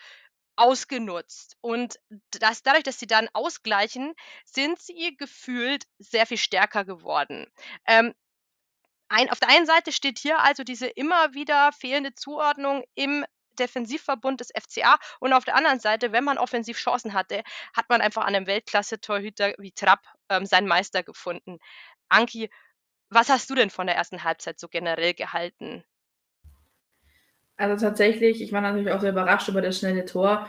ausgenutzt. 0.57 1.57
Und 1.61 2.01
das, 2.31 2.63
dadurch, 2.63 2.85
dass 2.85 2.99
sie 2.99 3.07
dann 3.07 3.29
ausgleichen, 3.33 4.15
sind 4.45 4.81
sie 4.81 5.17
gefühlt 5.17 5.85
sehr 5.99 6.27
viel 6.27 6.39
stärker 6.39 6.85
geworden. 6.85 7.47
Ähm, 7.87 8.15
ein, 9.09 9.31
auf 9.31 9.39
der 9.39 9.51
einen 9.51 9.67
Seite 9.67 9.93
steht 9.93 10.19
hier 10.19 10.41
also 10.41 10.65
diese 10.65 10.87
immer 10.89 11.35
wieder 11.35 11.73
fehlende 11.73 12.15
Zuordnung 12.15 12.85
im 12.95 13.25
Defensivverbund 13.57 14.41
des 14.41 14.53
FCA 14.57 14.99
und 15.21 15.33
auf 15.33 15.45
der 15.45 15.57
anderen 15.57 15.81
Seite, 15.81 16.13
wenn 16.13 16.25
man 16.25 16.39
offensiv 16.39 16.79
Chancen 16.79 17.15
hatte, 17.15 17.43
hat 17.75 17.89
man 17.89 18.01
einfach 18.01 18.23
an 18.23 18.35
einem 18.35 18.47
Weltklasse-Torhüter 18.47 19.55
wie 19.59 19.73
Trapp 19.73 20.01
ähm, 20.29 20.47
seinen 20.47 20.69
Meister 20.69 21.03
gefunden. 21.03 21.59
Anki, 22.09 22.51
was 23.11 23.29
hast 23.29 23.49
du 23.51 23.55
denn 23.55 23.71
von 23.71 23.87
der 23.87 23.97
ersten 23.97 24.25
Halbzeit 24.25 24.59
so 24.59 24.69
generell 24.69 25.15
gehalten? 25.15 25.85
Also 27.57 27.87
tatsächlich, 27.87 28.43
ich 28.43 28.53
war 28.53 28.61
natürlich 28.61 28.91
auch 28.91 29.01
sehr 29.01 29.13
überrascht 29.13 29.49
über 29.49 29.63
das 29.63 29.79
schnelle 29.79 30.05
Tor. 30.05 30.49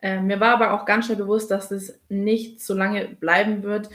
Äh, 0.00 0.20
mir 0.20 0.38
war 0.38 0.54
aber 0.54 0.72
auch 0.72 0.84
ganz 0.84 1.06
schnell 1.06 1.16
bewusst, 1.16 1.50
dass 1.50 1.70
es 1.70 2.00
nicht 2.08 2.60
so 2.60 2.74
lange 2.74 3.08
bleiben 3.08 3.62
wird. 3.62 3.88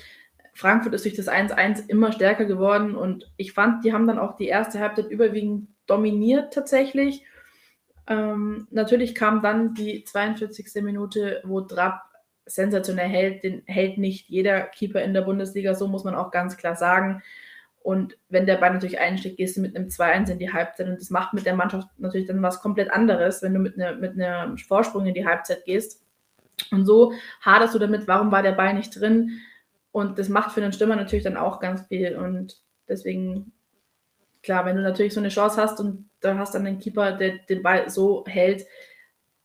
Frankfurt 0.53 0.93
ist 0.93 1.05
durch 1.05 1.15
das 1.15 1.29
1-1 1.29 1.87
immer 1.87 2.11
stärker 2.11 2.45
geworden 2.45 2.95
und 2.95 3.31
ich 3.37 3.53
fand, 3.53 3.85
die 3.85 3.93
haben 3.93 4.07
dann 4.07 4.19
auch 4.19 4.35
die 4.35 4.47
erste 4.47 4.79
Halbzeit 4.79 5.09
überwiegend 5.09 5.69
dominiert 5.85 6.53
tatsächlich. 6.53 7.23
Ähm, 8.09 8.67
natürlich 8.71 9.15
kam 9.15 9.41
dann 9.41 9.75
die 9.75 10.03
42. 10.03 10.83
Minute, 10.83 11.41
wo 11.45 11.61
Trapp 11.61 12.01
sensationell 12.45 13.07
hält. 13.07 13.43
Den 13.43 13.61
hält 13.65 13.97
nicht 13.97 14.27
jeder 14.29 14.61
Keeper 14.61 15.01
in 15.01 15.13
der 15.13 15.21
Bundesliga, 15.21 15.75
so 15.75 15.87
muss 15.87 16.03
man 16.03 16.15
auch 16.15 16.31
ganz 16.31 16.57
klar 16.57 16.75
sagen. 16.75 17.21
Und 17.81 18.17
wenn 18.27 18.45
der 18.45 18.57
Ball 18.57 18.73
natürlich 18.73 18.99
einschlägt, 18.99 19.37
gehst 19.37 19.57
du 19.57 19.61
mit 19.61 19.75
einem 19.75 19.87
2-1 19.87 20.31
in 20.31 20.39
die 20.39 20.51
Halbzeit. 20.51 20.87
Und 20.87 20.99
das 20.99 21.11
macht 21.11 21.33
mit 21.33 21.45
der 21.45 21.55
Mannschaft 21.55 21.87
natürlich 21.97 22.27
dann 22.27 22.41
was 22.41 22.61
komplett 22.61 22.91
anderes, 22.91 23.41
wenn 23.41 23.53
du 23.53 23.59
mit, 23.59 23.77
ne, 23.77 23.95
mit 23.95 24.19
einem 24.19 24.57
Vorsprung 24.57 25.05
in 25.05 25.13
die 25.13 25.25
Halbzeit 25.25 25.63
gehst. 25.65 26.03
Und 26.71 26.85
so 26.85 27.13
haderst 27.41 27.73
du 27.73 27.79
damit, 27.79 28.07
warum 28.07 28.31
war 28.31 28.43
der 28.43 28.51
Ball 28.51 28.73
nicht 28.73 28.99
drin? 28.99 29.39
Und 29.91 30.19
das 30.19 30.29
macht 30.29 30.51
für 30.51 30.61
den 30.61 30.73
Stürmer 30.73 30.95
natürlich 30.95 31.23
dann 31.23 31.37
auch 31.37 31.59
ganz 31.59 31.83
viel. 31.87 32.15
Und 32.17 32.61
deswegen, 32.87 33.53
klar, 34.43 34.65
wenn 34.65 34.75
du 34.75 34.81
natürlich 34.81 35.13
so 35.13 35.19
eine 35.19 35.29
Chance 35.29 35.61
hast 35.61 35.79
und 35.79 36.09
da 36.19 36.37
hast 36.37 36.55
dann 36.55 36.65
den 36.65 36.79
Keeper, 36.79 37.13
der 37.13 37.39
den 37.39 37.63
Ball 37.63 37.89
so 37.89 38.25
hält, 38.27 38.65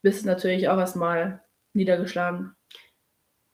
bist 0.03 0.23
du 0.23 0.27
natürlich 0.27 0.69
auch 0.69 0.79
erstmal 0.79 1.43
niedergeschlagen. 1.73 2.55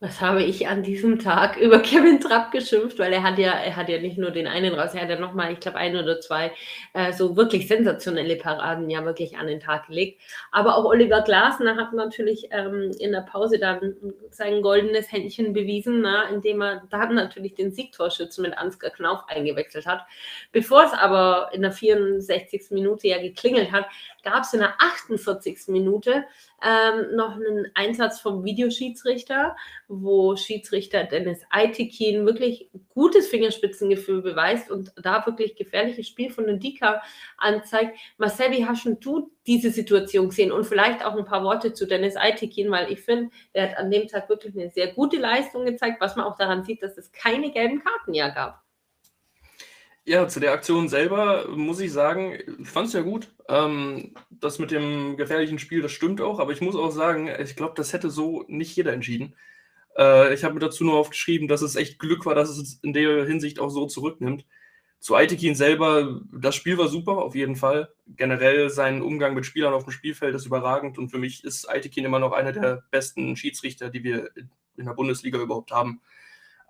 Was 0.02 0.22
habe 0.22 0.42
ich 0.42 0.66
an 0.66 0.82
diesem 0.82 1.18
Tag 1.18 1.56
über 1.60 1.80
Kevin 1.80 2.20
Trapp 2.20 2.52
geschimpft, 2.52 2.98
weil 2.98 3.12
er 3.12 3.22
hat 3.22 3.36
ja, 3.36 3.52
er 3.52 3.76
hat 3.76 3.90
ja 3.90 4.00
nicht 4.00 4.16
nur 4.16 4.30
den 4.30 4.46
einen 4.46 4.72
raus, 4.72 4.94
er 4.94 5.02
hat 5.02 5.10
ja 5.10 5.20
nochmal, 5.20 5.52
ich 5.52 5.60
glaube, 5.60 5.76
ein 5.76 5.94
oder 5.94 6.20
zwei 6.20 6.52
äh, 6.94 7.12
so 7.12 7.36
wirklich 7.36 7.68
sensationelle 7.68 8.36
Paraden 8.36 8.88
ja 8.88 9.04
wirklich 9.04 9.36
an 9.36 9.46
den 9.46 9.60
Tag 9.60 9.88
gelegt. 9.88 10.22
Aber 10.52 10.78
auch 10.78 10.86
Oliver 10.86 11.20
Glasner 11.20 11.76
hat 11.76 11.92
natürlich 11.92 12.48
ähm, 12.50 12.92
in 12.98 13.12
der 13.12 13.20
Pause 13.20 13.58
dann 13.58 13.94
sein 14.30 14.62
goldenes 14.62 15.12
Händchen 15.12 15.52
bewiesen, 15.52 16.00
na, 16.00 16.30
indem 16.30 16.62
er 16.62 16.82
dann 16.88 17.14
natürlich 17.14 17.54
den 17.54 17.70
Siegtorschützen 17.70 18.40
mit 18.40 18.56
Ansgar 18.56 18.92
Knauf 18.92 19.24
eingewechselt 19.28 19.84
hat. 19.84 20.06
Bevor 20.50 20.84
es 20.84 20.94
aber 20.94 21.50
in 21.52 21.60
der 21.60 21.72
64. 21.72 22.70
Minute 22.70 23.06
ja 23.06 23.20
geklingelt 23.20 23.70
hat, 23.70 23.84
gab 24.24 24.44
es 24.44 24.54
in 24.54 24.60
der 24.60 24.74
48. 24.78 25.68
Minute 25.68 26.24
ähm, 26.62 27.16
noch 27.16 27.36
einen 27.36 27.66
Einsatz 27.74 28.20
vom 28.20 28.44
Videoschiedsrichter, 28.44 29.56
wo 29.88 30.36
Schiedsrichter 30.36 31.04
Dennis 31.04 31.42
Aitekin 31.50 32.26
wirklich 32.26 32.70
gutes 32.90 33.28
Fingerspitzengefühl 33.28 34.22
beweist 34.22 34.70
und 34.70 34.92
da 34.96 35.24
wirklich 35.26 35.56
gefährliches 35.56 36.06
Spiel 36.08 36.30
von 36.30 36.46
den 36.46 36.60
Dika 36.60 37.02
anzeigt. 37.38 37.98
Marcel, 38.18 38.50
wie 38.50 38.66
hast 38.66 38.86
du 39.00 39.30
diese 39.46 39.70
Situation 39.70 40.28
gesehen? 40.28 40.52
Und 40.52 40.64
vielleicht 40.64 41.04
auch 41.04 41.16
ein 41.16 41.24
paar 41.24 41.44
Worte 41.44 41.72
zu 41.72 41.86
Dennis 41.86 42.16
Aitekin, 42.16 42.70
weil 42.70 42.92
ich 42.92 43.00
finde, 43.00 43.30
der 43.54 43.70
hat 43.70 43.78
an 43.78 43.90
dem 43.90 44.06
Tag 44.08 44.28
wirklich 44.28 44.54
eine 44.54 44.70
sehr 44.70 44.92
gute 44.92 45.16
Leistung 45.16 45.64
gezeigt, 45.64 46.00
was 46.00 46.16
man 46.16 46.26
auch 46.26 46.36
daran 46.36 46.64
sieht, 46.64 46.82
dass 46.82 46.98
es 46.98 47.12
keine 47.12 47.50
gelben 47.50 47.82
Karten 47.82 48.14
ja 48.14 48.28
gab. 48.28 48.62
Ja, 50.06 50.26
zu 50.28 50.40
der 50.40 50.52
Aktion 50.52 50.88
selber 50.88 51.46
muss 51.48 51.78
ich 51.78 51.92
sagen, 51.92 52.32
ich 52.58 52.68
fand 52.68 52.88
es 52.88 52.94
ja 52.94 53.02
gut. 53.02 53.32
Ähm, 53.48 54.14
das 54.30 54.58
mit 54.58 54.70
dem 54.70 55.16
gefährlichen 55.16 55.58
Spiel, 55.58 55.82
das 55.82 55.92
stimmt 55.92 56.20
auch, 56.20 56.38
aber 56.40 56.52
ich 56.52 56.60
muss 56.62 56.74
auch 56.74 56.90
sagen, 56.90 57.28
ich 57.40 57.54
glaube, 57.54 57.74
das 57.76 57.92
hätte 57.92 58.10
so 58.10 58.44
nicht 58.48 58.74
jeder 58.74 58.92
entschieden. 58.92 59.34
Äh, 59.96 60.34
ich 60.34 60.44
habe 60.44 60.54
mir 60.54 60.60
dazu 60.60 60.84
nur 60.84 60.96
aufgeschrieben, 60.98 61.48
dass 61.48 61.62
es 61.62 61.76
echt 61.76 61.98
Glück 61.98 62.26
war, 62.26 62.34
dass 62.34 62.50
es 62.50 62.80
in 62.82 62.92
der 62.94 63.26
Hinsicht 63.26 63.60
auch 63.60 63.70
so 63.70 63.86
zurücknimmt. 63.86 64.46
Zu 65.00 65.16
Aitekin 65.16 65.54
selber, 65.54 66.20
das 66.32 66.56
Spiel 66.56 66.78
war 66.78 66.88
super, 66.88 67.18
auf 67.18 67.34
jeden 67.34 67.56
Fall. 67.56 67.90
Generell 68.06 68.70
sein 68.70 69.02
Umgang 69.02 69.34
mit 69.34 69.46
Spielern 69.46 69.74
auf 69.74 69.84
dem 69.84 69.92
Spielfeld 69.92 70.34
ist 70.34 70.46
überragend 70.46 70.98
und 70.98 71.10
für 71.10 71.18
mich 71.18 71.44
ist 71.44 71.68
Aitekin 71.70 72.04
immer 72.06 72.18
noch 72.20 72.32
einer 72.32 72.52
der 72.52 72.84
besten 72.90 73.36
Schiedsrichter, 73.36 73.90
die 73.90 74.04
wir 74.04 74.30
in 74.76 74.86
der 74.86 74.94
Bundesliga 74.94 75.38
überhaupt 75.40 75.72
haben. 75.72 76.00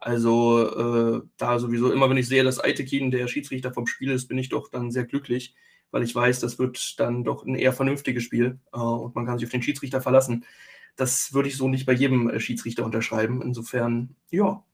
Also 0.00 1.18
äh, 1.18 1.22
da 1.36 1.58
sowieso 1.58 1.92
immer, 1.92 2.08
wenn 2.08 2.16
ich 2.16 2.26
sehe, 2.26 2.42
dass 2.42 2.58
Aitekin 2.58 3.10
der 3.10 3.28
Schiedsrichter 3.28 3.72
vom 3.72 3.86
Spiel 3.86 4.10
ist, 4.10 4.28
bin 4.28 4.38
ich 4.38 4.48
doch 4.48 4.70
dann 4.70 4.90
sehr 4.90 5.04
glücklich, 5.04 5.54
weil 5.90 6.02
ich 6.02 6.14
weiß, 6.14 6.40
das 6.40 6.58
wird 6.58 6.98
dann 6.98 7.22
doch 7.22 7.44
ein 7.44 7.54
eher 7.54 7.74
vernünftiges 7.74 8.22
Spiel 8.22 8.58
äh, 8.72 8.78
und 8.78 9.14
man 9.14 9.26
kann 9.26 9.38
sich 9.38 9.46
auf 9.46 9.52
den 9.52 9.62
Schiedsrichter 9.62 10.00
verlassen. 10.00 10.46
Das 10.96 11.34
würde 11.34 11.50
ich 11.50 11.56
so 11.56 11.68
nicht 11.68 11.84
bei 11.84 11.92
jedem 11.92 12.30
äh, 12.30 12.40
Schiedsrichter 12.40 12.84
unterschreiben. 12.84 13.42
Insofern, 13.42 14.16
ja. 14.30 14.64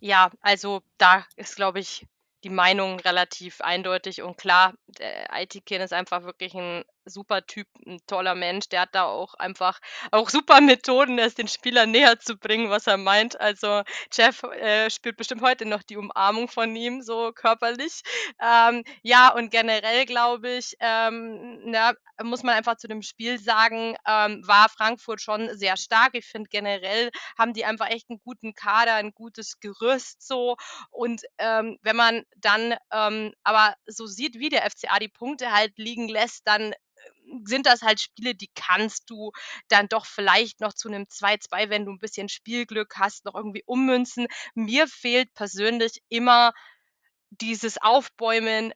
Ja, 0.00 0.30
also 0.42 0.82
da 0.98 1.24
ist, 1.36 1.56
glaube 1.56 1.80
ich, 1.80 2.06
die 2.44 2.50
Meinung 2.50 3.00
relativ 3.00 3.62
eindeutig 3.62 4.22
und 4.22 4.36
klar. 4.36 4.74
Der 4.98 5.32
Aitikin 5.32 5.80
ist 5.80 5.92
einfach 5.92 6.24
wirklich 6.24 6.54
ein 6.54 6.84
super 7.10 7.44
Typ, 7.46 7.66
ein 7.86 7.98
toller 8.06 8.34
Mensch. 8.34 8.68
Der 8.68 8.82
hat 8.82 8.94
da 8.94 9.04
auch 9.04 9.34
einfach 9.34 9.78
auch 10.10 10.28
super 10.30 10.60
Methoden, 10.60 11.18
es 11.18 11.34
den 11.34 11.48
Spielern 11.48 11.90
näher 11.90 12.18
zu 12.20 12.36
bringen, 12.36 12.70
was 12.70 12.86
er 12.86 12.96
meint. 12.96 13.40
Also 13.40 13.82
Jeff 14.12 14.42
äh, 14.42 14.90
spürt 14.90 15.16
bestimmt 15.16 15.42
heute 15.42 15.66
noch 15.66 15.82
die 15.82 15.96
Umarmung 15.96 16.48
von 16.48 16.74
ihm, 16.74 17.02
so 17.02 17.32
körperlich. 17.32 18.02
Ähm, 18.40 18.84
ja, 19.02 19.32
und 19.32 19.50
generell 19.50 20.06
glaube 20.06 20.50
ich, 20.50 20.74
ähm, 20.80 21.60
na, 21.64 21.92
muss 22.22 22.42
man 22.42 22.54
einfach 22.54 22.76
zu 22.76 22.88
dem 22.88 23.02
Spiel 23.02 23.38
sagen, 23.38 23.96
ähm, 24.06 24.42
war 24.46 24.68
Frankfurt 24.68 25.20
schon 25.20 25.56
sehr 25.56 25.76
stark. 25.76 26.10
Ich 26.14 26.26
finde 26.26 26.48
generell 26.50 27.10
haben 27.38 27.52
die 27.52 27.64
einfach 27.64 27.90
echt 27.90 28.10
einen 28.10 28.20
guten 28.20 28.54
Kader, 28.54 28.94
ein 28.94 29.12
gutes 29.12 29.60
Gerüst 29.60 30.26
so. 30.26 30.56
Und 30.90 31.22
ähm, 31.38 31.78
wenn 31.82 31.96
man 31.96 32.24
dann 32.36 32.74
ähm, 32.92 33.32
aber 33.42 33.74
so 33.86 34.06
sieht, 34.06 34.38
wie 34.38 34.48
der 34.48 34.68
FCA 34.70 34.98
die 34.98 35.08
Punkte 35.08 35.52
halt 35.52 35.76
liegen 35.76 36.08
lässt, 36.08 36.46
dann 36.46 36.74
sind 37.44 37.66
das 37.66 37.82
halt 37.82 38.00
Spiele, 38.00 38.34
die 38.34 38.50
kannst 38.54 39.10
du 39.10 39.32
dann 39.68 39.88
doch 39.88 40.06
vielleicht 40.06 40.60
noch 40.60 40.72
zu 40.72 40.88
einem 40.88 41.08
2-2, 41.08 41.68
wenn 41.70 41.84
du 41.84 41.92
ein 41.92 41.98
bisschen 41.98 42.28
Spielglück 42.28 42.94
hast, 42.96 43.24
noch 43.24 43.34
irgendwie 43.34 43.62
ummünzen. 43.66 44.26
Mir 44.54 44.86
fehlt 44.88 45.32
persönlich 45.34 46.02
immer 46.08 46.52
dieses 47.30 47.78
Aufbäumen 47.80 48.72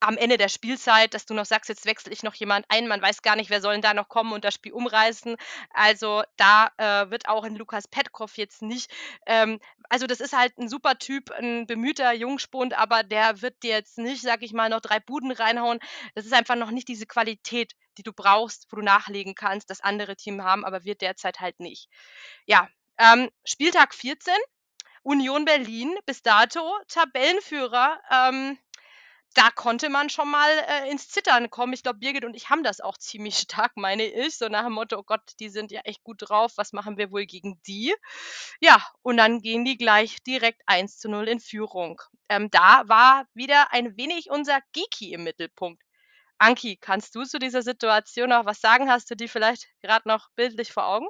am 0.00 0.16
Ende 0.16 0.36
der 0.36 0.48
Spielzeit, 0.48 1.14
dass 1.14 1.26
du 1.26 1.34
noch 1.34 1.46
sagst, 1.46 1.68
jetzt 1.68 1.86
wechsle 1.86 2.12
ich 2.12 2.22
noch 2.22 2.34
jemand 2.34 2.66
ein, 2.68 2.88
man 2.88 3.02
weiß 3.02 3.22
gar 3.22 3.36
nicht, 3.36 3.50
wer 3.50 3.60
soll 3.60 3.80
da 3.80 3.94
noch 3.94 4.08
kommen 4.08 4.32
und 4.32 4.44
das 4.44 4.54
Spiel 4.54 4.72
umreißen. 4.72 5.36
Also 5.70 6.22
da 6.36 6.70
äh, 6.76 7.10
wird 7.10 7.28
auch 7.28 7.44
in 7.44 7.56
Lukas 7.56 7.88
Petkov 7.88 8.36
jetzt 8.36 8.62
nicht, 8.62 8.90
ähm, 9.26 9.60
also 9.88 10.06
das 10.06 10.20
ist 10.20 10.36
halt 10.36 10.56
ein 10.58 10.68
super 10.68 10.98
Typ, 10.98 11.30
ein 11.30 11.66
bemühter 11.66 12.12
Jungspund, 12.12 12.76
aber 12.76 13.02
der 13.02 13.42
wird 13.42 13.62
dir 13.62 13.70
jetzt 13.70 13.98
nicht, 13.98 14.22
sag 14.22 14.42
ich 14.42 14.52
mal, 14.52 14.68
noch 14.68 14.80
drei 14.80 15.00
Buden 15.00 15.32
reinhauen. 15.32 15.80
Das 16.14 16.26
ist 16.26 16.34
einfach 16.34 16.56
noch 16.56 16.70
nicht 16.70 16.88
diese 16.88 17.06
Qualität, 17.06 17.74
die 17.96 18.02
du 18.02 18.12
brauchst, 18.12 18.66
wo 18.70 18.76
du 18.76 18.82
nachlegen 18.82 19.34
kannst, 19.34 19.70
das 19.70 19.80
andere 19.80 20.16
Team 20.16 20.42
haben, 20.44 20.64
aber 20.64 20.84
wir 20.84 20.94
derzeit 20.94 21.40
halt 21.40 21.58
nicht. 21.60 21.88
Ja, 22.46 22.68
ähm, 22.98 23.30
Spieltag 23.44 23.94
14, 23.94 24.34
Union 25.02 25.44
Berlin 25.44 25.96
bis 26.06 26.22
dato 26.22 26.76
Tabellenführer. 26.88 28.00
Ähm, 28.10 28.58
da 29.34 29.50
konnte 29.50 29.88
man 29.88 30.10
schon 30.10 30.30
mal 30.30 30.50
äh, 30.66 30.90
ins 30.90 31.08
Zittern 31.08 31.50
kommen. 31.50 31.72
Ich 31.72 31.82
glaube, 31.82 31.98
Birgit 31.98 32.24
und 32.24 32.34
ich 32.34 32.50
haben 32.50 32.62
das 32.62 32.80
auch 32.80 32.96
ziemlich 32.96 33.38
stark, 33.38 33.76
meine 33.76 34.04
ich. 34.04 34.36
So 34.36 34.48
nach 34.48 34.64
dem 34.64 34.72
Motto, 34.72 34.98
oh 34.98 35.02
Gott, 35.02 35.22
die 35.40 35.48
sind 35.48 35.70
ja 35.70 35.80
echt 35.82 36.02
gut 36.02 36.28
drauf. 36.28 36.52
Was 36.56 36.72
machen 36.72 36.96
wir 36.96 37.12
wohl 37.12 37.26
gegen 37.26 37.60
die? 37.66 37.94
Ja, 38.60 38.82
und 39.02 39.16
dann 39.16 39.40
gehen 39.40 39.64
die 39.64 39.76
gleich 39.76 40.22
direkt 40.24 40.62
1 40.66 40.98
zu 40.98 41.08
0 41.08 41.28
in 41.28 41.40
Führung. 41.40 42.00
Ähm, 42.28 42.50
da 42.50 42.84
war 42.86 43.26
wieder 43.34 43.72
ein 43.72 43.96
wenig 43.96 44.30
unser 44.30 44.60
Geeky 44.72 45.12
im 45.12 45.24
Mittelpunkt. 45.24 45.82
Anki, 46.38 46.76
kannst 46.76 47.14
du 47.14 47.24
zu 47.24 47.38
dieser 47.38 47.62
Situation 47.62 48.28
noch 48.28 48.46
was 48.46 48.60
sagen? 48.60 48.90
Hast 48.90 49.10
du 49.10 49.16
die 49.16 49.28
vielleicht 49.28 49.66
gerade 49.82 50.08
noch 50.08 50.28
bildlich 50.36 50.72
vor 50.72 50.86
Augen? 50.86 51.08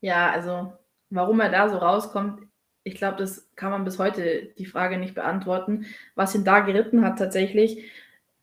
Ja, 0.00 0.30
also 0.30 0.76
warum 1.10 1.40
er 1.40 1.50
da 1.50 1.68
so 1.68 1.78
rauskommt, 1.78 2.42
ich 2.84 2.94
glaube, 2.94 3.16
das 3.16 3.48
kann 3.56 3.70
man 3.70 3.84
bis 3.84 3.98
heute 3.98 4.52
die 4.58 4.66
Frage 4.66 4.98
nicht 4.98 5.14
beantworten, 5.14 5.86
was 6.14 6.34
ihn 6.34 6.44
da 6.44 6.60
geritten 6.60 7.04
hat 7.04 7.18
tatsächlich. 7.18 7.90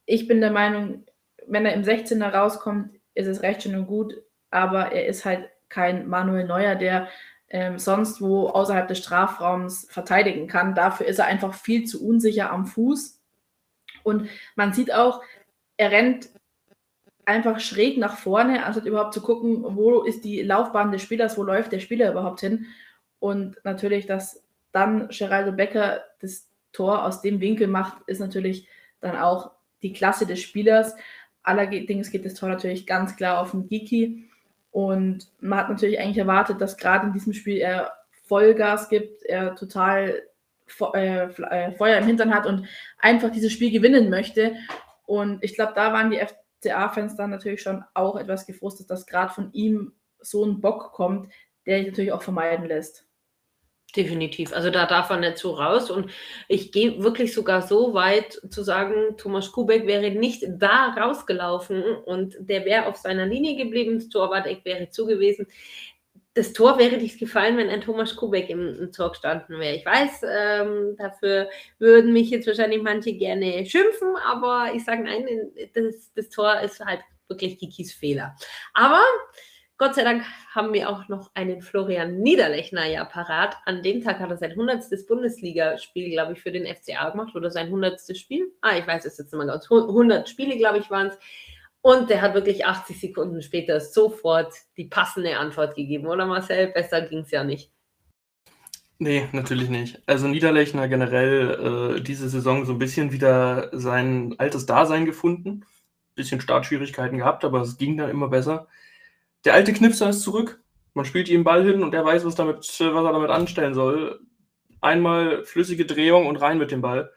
Ich 0.04 0.26
bin 0.26 0.40
der 0.40 0.50
Meinung, 0.50 1.04
wenn 1.46 1.64
er 1.64 1.74
im 1.74 1.82
16er 1.82 2.28
rauskommt, 2.28 2.90
ist 3.14 3.28
es 3.28 3.42
recht 3.42 3.62
schön 3.62 3.76
und 3.76 3.86
gut, 3.86 4.14
aber 4.50 4.92
er 4.92 5.06
ist 5.06 5.24
halt 5.24 5.48
kein 5.68 6.08
Manuel 6.08 6.44
Neuer, 6.44 6.74
der 6.74 7.08
ähm, 7.48 7.78
sonst 7.78 8.20
wo 8.20 8.48
außerhalb 8.48 8.88
des 8.88 8.98
Strafraums 8.98 9.86
verteidigen 9.90 10.48
kann. 10.48 10.74
Dafür 10.74 11.06
ist 11.06 11.18
er 11.18 11.26
einfach 11.26 11.54
viel 11.54 11.84
zu 11.84 12.06
unsicher 12.06 12.50
am 12.50 12.66
Fuß. 12.66 13.20
Und 14.02 14.28
man 14.56 14.72
sieht 14.72 14.92
auch, 14.92 15.22
er 15.76 15.92
rennt 15.92 16.30
einfach 17.24 17.60
schräg 17.60 17.98
nach 17.98 18.16
vorne, 18.16 18.64
anstatt 18.64 18.86
überhaupt 18.86 19.14
zu 19.14 19.20
gucken, 19.20 19.64
wo 19.76 20.00
ist 20.02 20.24
die 20.24 20.42
Laufbahn 20.42 20.90
des 20.90 21.02
Spielers, 21.02 21.38
wo 21.38 21.44
läuft 21.44 21.72
der 21.72 21.78
Spieler 21.78 22.10
überhaupt 22.10 22.40
hin. 22.40 22.66
Und 23.22 23.56
natürlich, 23.62 24.06
dass 24.06 24.42
dann 24.72 25.06
Geraldo 25.06 25.52
Becker 25.52 26.02
das 26.20 26.48
Tor 26.72 27.04
aus 27.04 27.22
dem 27.22 27.40
Winkel 27.40 27.68
macht, 27.68 27.98
ist 28.08 28.18
natürlich 28.18 28.66
dann 29.00 29.16
auch 29.16 29.52
die 29.80 29.92
Klasse 29.92 30.26
des 30.26 30.40
Spielers. 30.40 30.96
Allerdings 31.44 32.10
geht 32.10 32.24
das 32.24 32.34
Tor 32.34 32.48
natürlich 32.48 32.84
ganz 32.84 33.14
klar 33.14 33.40
auf 33.40 33.52
den 33.52 33.68
Giki. 33.68 34.28
Und 34.72 35.28
man 35.38 35.60
hat 35.60 35.68
natürlich 35.68 36.00
eigentlich 36.00 36.18
erwartet, 36.18 36.60
dass 36.60 36.76
gerade 36.76 37.06
in 37.06 37.12
diesem 37.12 37.32
Spiel 37.32 37.58
er 37.58 37.92
Vollgas 38.24 38.88
gibt, 38.88 39.22
er 39.22 39.54
total 39.54 40.24
äh, 40.92 41.26
äh, 41.26 41.72
Feuer 41.76 41.98
im 41.98 42.06
Hintern 42.06 42.34
hat 42.34 42.46
und 42.46 42.66
einfach 42.98 43.30
dieses 43.30 43.52
Spiel 43.52 43.70
gewinnen 43.70 44.10
möchte. 44.10 44.56
Und 45.06 45.44
ich 45.44 45.54
glaube, 45.54 45.74
da 45.76 45.92
waren 45.92 46.10
die 46.10 46.18
FCA-Fans 46.18 47.14
dann 47.14 47.30
natürlich 47.30 47.62
schon 47.62 47.84
auch 47.94 48.16
etwas 48.16 48.46
gefrustet, 48.46 48.90
dass 48.90 49.06
gerade 49.06 49.32
von 49.32 49.52
ihm 49.52 49.92
so 50.18 50.44
ein 50.44 50.60
Bock 50.60 50.90
kommt, 50.90 51.32
der 51.66 51.78
sich 51.78 51.86
natürlich 51.86 52.12
auch 52.12 52.22
vermeiden 52.22 52.66
lässt. 52.66 53.06
Definitiv. 53.94 54.54
Also 54.54 54.70
da 54.70 54.86
darf 54.86 55.10
er 55.10 55.18
nicht 55.18 55.36
so 55.36 55.50
raus. 55.50 55.90
Und 55.90 56.10
ich 56.48 56.72
gehe 56.72 57.02
wirklich 57.02 57.34
sogar 57.34 57.60
so 57.60 57.92
weit 57.92 58.40
zu 58.48 58.62
sagen, 58.62 59.16
Thomas 59.18 59.52
Kubek 59.52 59.86
wäre 59.86 60.10
nicht 60.10 60.44
da 60.48 60.94
rausgelaufen 60.98 61.82
und 61.82 62.36
der 62.40 62.64
wäre 62.64 62.86
auf 62.86 62.96
seiner 62.96 63.26
Linie 63.26 63.54
geblieben, 63.56 63.98
das 63.98 64.08
Torwart 64.08 64.46
wäre 64.64 64.88
zu 64.88 65.04
gewesen. 65.04 65.46
Das 66.34 66.54
Tor 66.54 66.78
wäre 66.78 66.96
nicht 66.96 67.18
gefallen, 67.18 67.58
wenn 67.58 67.68
ein 67.68 67.82
Thomas 67.82 68.16
Kubek 68.16 68.48
im, 68.48 68.74
im 68.78 68.92
Tor 68.92 69.10
gestanden 69.10 69.60
wäre. 69.60 69.76
Ich 69.76 69.84
weiß, 69.84 70.22
ähm, 70.26 70.96
dafür 70.96 71.50
würden 71.78 72.14
mich 72.14 72.30
jetzt 72.30 72.46
wahrscheinlich 72.46 72.80
manche 72.80 73.12
gerne 73.12 73.66
schimpfen, 73.66 74.16
aber 74.24 74.72
ich 74.74 74.82
sage 74.82 75.02
nein, 75.02 75.26
das, 75.74 76.10
das 76.14 76.30
Tor 76.30 76.58
ist 76.60 76.80
halt 76.80 77.00
wirklich 77.28 77.58
Kikis 77.58 77.92
Fehler. 77.92 78.34
Aber 78.72 79.02
Gott 79.82 79.96
sei 79.96 80.04
Dank 80.04 80.22
haben 80.54 80.72
wir 80.72 80.88
auch 80.88 81.08
noch 81.08 81.32
einen 81.34 81.60
Florian 81.60 82.20
Niederlechner 82.20 82.86
ja 82.86 83.04
parat. 83.04 83.56
An 83.64 83.82
dem 83.82 84.00
Tag 84.00 84.20
hat 84.20 84.30
er 84.30 84.36
sein 84.36 84.52
100. 84.52 84.84
Bundesligaspiel, 85.08 86.08
glaube 86.08 86.34
ich, 86.34 86.40
für 86.40 86.52
den 86.52 86.72
FCA 86.72 87.10
gemacht 87.10 87.34
oder 87.34 87.50
sein 87.50 87.66
100. 87.66 88.16
Spiel. 88.16 88.52
Ah, 88.60 88.76
ich 88.78 88.86
weiß 88.86 89.04
es 89.06 89.18
jetzt 89.18 89.32
immer 89.32 89.44
ganz. 89.44 89.68
100 89.68 90.28
Spiele, 90.28 90.56
glaube 90.56 90.78
ich, 90.78 90.88
waren 90.88 91.08
es. 91.08 91.18
Und 91.80 92.10
der 92.10 92.22
hat 92.22 92.34
wirklich 92.34 92.64
80 92.64 93.00
Sekunden 93.00 93.42
später 93.42 93.80
sofort 93.80 94.54
die 94.76 94.84
passende 94.84 95.36
Antwort 95.36 95.74
gegeben, 95.74 96.06
oder 96.06 96.26
Marcel? 96.26 96.68
Besser 96.68 97.00
ging 97.00 97.22
es 97.22 97.32
ja 97.32 97.42
nicht. 97.42 97.72
Nee, 99.00 99.26
natürlich 99.32 99.68
nicht. 99.68 100.00
Also 100.06 100.28
Niederlechner 100.28 100.86
generell 100.86 101.96
äh, 101.96 102.00
diese 102.00 102.28
Saison 102.28 102.66
so 102.66 102.74
ein 102.74 102.78
bisschen 102.78 103.10
wieder 103.10 103.68
sein 103.72 104.36
altes 104.38 104.64
Dasein 104.64 105.06
gefunden. 105.06 105.64
Bisschen 106.14 106.40
Startschwierigkeiten 106.40 107.18
gehabt, 107.18 107.44
aber 107.44 107.62
es 107.62 107.78
ging 107.78 107.96
dann 107.96 108.10
immer 108.10 108.28
besser 108.28 108.68
der 109.44 109.54
alte 109.54 109.72
Knipser 109.72 110.10
ist 110.10 110.22
zurück. 110.22 110.62
Man 110.94 111.04
spielt 111.04 111.28
ihm 111.28 111.44
Ball 111.44 111.64
hin 111.64 111.82
und 111.82 111.94
er 111.94 112.04
weiß, 112.04 112.24
was, 112.24 112.34
damit, 112.34 112.58
was 112.58 112.80
er 112.80 113.12
damit 113.12 113.30
anstellen 113.30 113.74
soll. 113.74 114.20
Einmal 114.80 115.44
flüssige 115.44 115.86
Drehung 115.86 116.26
und 116.26 116.36
rein 116.36 116.58
mit 116.58 116.70
dem 116.70 116.82
Ball. 116.82 117.12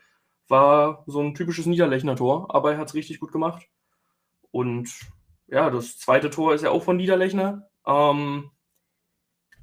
War 0.47 1.03
so 1.07 1.21
ein 1.21 1.33
typisches 1.33 1.65
Niederlechner-Tor, 1.65 2.53
aber 2.53 2.73
er 2.73 2.77
hat 2.77 2.89
es 2.89 2.93
richtig 2.93 3.19
gut 3.19 3.31
gemacht. 3.31 3.67
Und 4.51 4.89
ja, 5.47 5.69
das 5.69 5.97
zweite 5.97 6.29
Tor 6.29 6.53
ist 6.53 6.63
ja 6.63 6.69
auch 6.69 6.83
von 6.83 6.97
Niederlechner. 6.97 7.67
Ähm, 7.85 8.51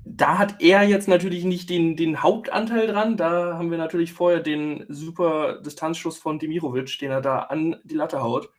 da 0.04 0.38
hat 0.38 0.60
er 0.60 0.82
jetzt 0.82 1.08
natürlich 1.08 1.44
nicht 1.44 1.70
den, 1.70 1.96
den 1.96 2.22
Hauptanteil 2.22 2.88
dran. 2.88 3.16
Da 3.16 3.56
haben 3.56 3.70
wir 3.70 3.78
natürlich 3.78 4.12
vorher 4.12 4.40
den 4.40 4.84
super 4.88 5.60
Distanzschuss 5.62 6.18
von 6.18 6.38
Demirovic, 6.38 6.98
den 6.98 7.10
er 7.10 7.20
da 7.20 7.38
an 7.40 7.76
die 7.84 7.94
Latte 7.94 8.20
haut. 8.22 8.50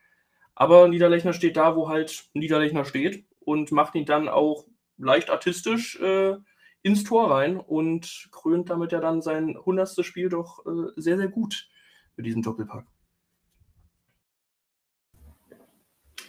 Aber 0.55 0.87
Niederlechner 0.87 1.33
steht 1.33 1.57
da, 1.57 1.75
wo 1.75 1.89
halt 1.89 2.29
Niederlechner 2.33 2.85
steht 2.85 3.25
und 3.45 3.71
macht 3.71 3.95
ihn 3.95 4.05
dann 4.05 4.27
auch 4.27 4.65
leicht 4.97 5.29
artistisch 5.29 5.99
äh, 5.99 6.35
ins 6.81 7.03
Tor 7.03 7.31
rein 7.31 7.59
und 7.59 8.27
krönt 8.31 8.69
damit 8.69 8.91
ja 8.91 8.99
dann 8.99 9.21
sein 9.21 9.57
hundertstes 9.65 10.05
Spiel 10.05 10.29
doch 10.29 10.65
äh, 10.65 10.91
sehr, 10.95 11.17
sehr 11.17 11.29
gut 11.29 11.67
mit 12.15 12.25
diesem 12.25 12.41
Doppelpack. 12.41 12.85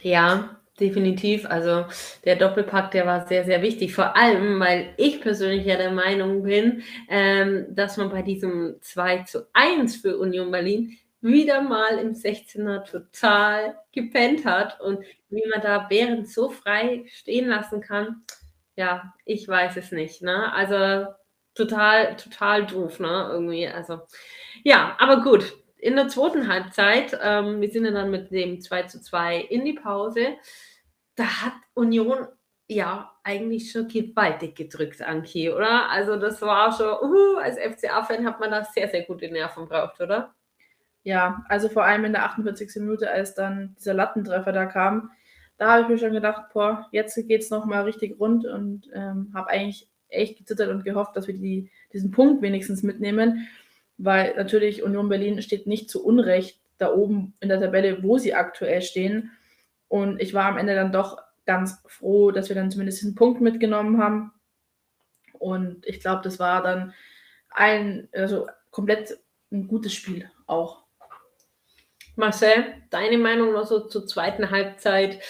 Ja, 0.02 0.60
definitiv. 0.78 1.46
Also 1.46 1.86
der 2.24 2.36
Doppelpack, 2.36 2.90
der 2.90 3.06
war 3.06 3.26
sehr, 3.26 3.44
sehr 3.44 3.62
wichtig. 3.62 3.94
Vor 3.94 4.16
allem, 4.16 4.60
weil 4.60 4.92
ich 4.96 5.20
persönlich 5.20 5.66
ja 5.66 5.76
der 5.76 5.92
Meinung 5.92 6.42
bin, 6.42 6.82
ähm, 7.08 7.66
dass 7.70 7.96
man 7.96 8.10
bei 8.10 8.22
diesem 8.22 8.76
2 8.80 9.22
zu 9.24 9.48
1 9.54 9.96
für 9.96 10.18
Union 10.18 10.50
Berlin 10.50 10.96
wieder 11.24 11.62
mal 11.62 11.98
im 11.98 12.12
16er 12.12 12.84
total 12.84 13.78
gepennt 13.92 14.44
hat 14.44 14.80
und 14.80 15.04
wie 15.30 15.42
man 15.50 15.62
da 15.62 15.78
Bären 15.78 16.26
so 16.26 16.50
frei 16.50 17.06
stehen 17.08 17.48
lassen 17.48 17.80
kann, 17.80 18.24
ja, 18.76 19.14
ich 19.24 19.48
weiß 19.48 19.76
es 19.78 19.90
nicht. 19.90 20.22
Ne? 20.22 20.52
Also 20.52 21.12
total, 21.54 22.16
total 22.16 22.66
doof, 22.66 23.00
ne? 23.00 23.28
Irgendwie. 23.32 23.66
Also 23.66 24.02
ja, 24.62 24.96
aber 24.98 25.22
gut. 25.22 25.56
In 25.78 25.96
der 25.96 26.08
zweiten 26.08 26.48
Halbzeit, 26.48 27.18
ähm, 27.22 27.60
wir 27.60 27.70
sind 27.70 27.84
ja 27.84 27.90
dann 27.90 28.10
mit 28.10 28.30
dem 28.30 28.60
2 28.60 28.84
zu 28.84 29.02
2 29.02 29.38
in 29.40 29.64
die 29.64 29.74
Pause, 29.74 30.36
da 31.14 31.24
hat 31.42 31.52
Union 31.74 32.26
ja 32.68 33.14
eigentlich 33.22 33.70
schon 33.70 33.88
gewaltig 33.88 34.56
gedrückt, 34.56 35.02
Anki, 35.02 35.50
oder? 35.50 35.90
Also 35.90 36.16
das 36.16 36.40
war 36.40 36.72
schon, 36.72 36.86
uh, 36.86 37.36
als 37.36 37.58
FCA-Fan 37.58 38.26
hat 38.26 38.40
man 38.40 38.50
da 38.50 38.64
sehr, 38.64 38.88
sehr 38.88 39.02
gute 39.02 39.28
Nerven 39.28 39.68
braucht, 39.68 40.00
oder? 40.00 40.34
Ja, 41.04 41.44
also 41.48 41.68
vor 41.68 41.84
allem 41.84 42.04
in 42.06 42.12
der 42.12 42.24
48. 42.24 42.76
Minute, 42.76 43.10
als 43.10 43.34
dann 43.34 43.76
dieser 43.78 43.94
Lattentreffer 43.94 44.52
da 44.52 44.66
kam, 44.66 45.10
da 45.58 45.72
habe 45.72 45.82
ich 45.82 45.88
mir 45.88 45.98
schon 45.98 46.12
gedacht, 46.12 46.52
boah, 46.52 46.88
jetzt 46.90 47.14
geht 47.28 47.42
es 47.42 47.50
nochmal 47.50 47.84
richtig 47.84 48.18
rund 48.18 48.44
und 48.46 48.90
ähm, 48.92 49.30
habe 49.34 49.50
eigentlich 49.50 49.88
echt 50.08 50.38
gezittert 50.38 50.70
und 50.70 50.84
gehofft, 50.84 51.16
dass 51.16 51.26
wir 51.26 51.34
die, 51.34 51.70
diesen 51.92 52.10
Punkt 52.10 52.42
wenigstens 52.42 52.82
mitnehmen, 52.82 53.48
weil 53.98 54.34
natürlich 54.36 54.82
Union 54.82 55.08
Berlin 55.08 55.40
steht 55.42 55.66
nicht 55.66 55.90
zu 55.90 56.04
Unrecht 56.04 56.58
da 56.78 56.92
oben 56.92 57.34
in 57.40 57.48
der 57.48 57.60
Tabelle, 57.60 58.02
wo 58.02 58.18
sie 58.18 58.34
aktuell 58.34 58.82
stehen. 58.82 59.30
Und 59.88 60.20
ich 60.20 60.34
war 60.34 60.46
am 60.46 60.58
Ende 60.58 60.74
dann 60.74 60.90
doch 60.90 61.18
ganz 61.46 61.80
froh, 61.86 62.30
dass 62.30 62.48
wir 62.48 62.56
dann 62.56 62.70
zumindest 62.70 63.00
diesen 63.00 63.14
Punkt 63.14 63.40
mitgenommen 63.40 63.98
haben. 63.98 64.32
Und 65.34 65.86
ich 65.86 66.00
glaube, 66.00 66.22
das 66.22 66.38
war 66.38 66.62
dann 66.62 66.94
ein, 67.50 68.08
also 68.12 68.48
komplett 68.70 69.18
ein 69.52 69.68
gutes 69.68 69.92
Spiel 69.92 70.30
auch. 70.46 70.83
Marcel, 72.16 72.64
deine 72.90 73.18
Meinung 73.18 73.52
noch 73.52 73.66
so 73.66 73.80
zur 73.80 74.06
zweiten 74.06 74.50
Halbzeit? 74.50 75.20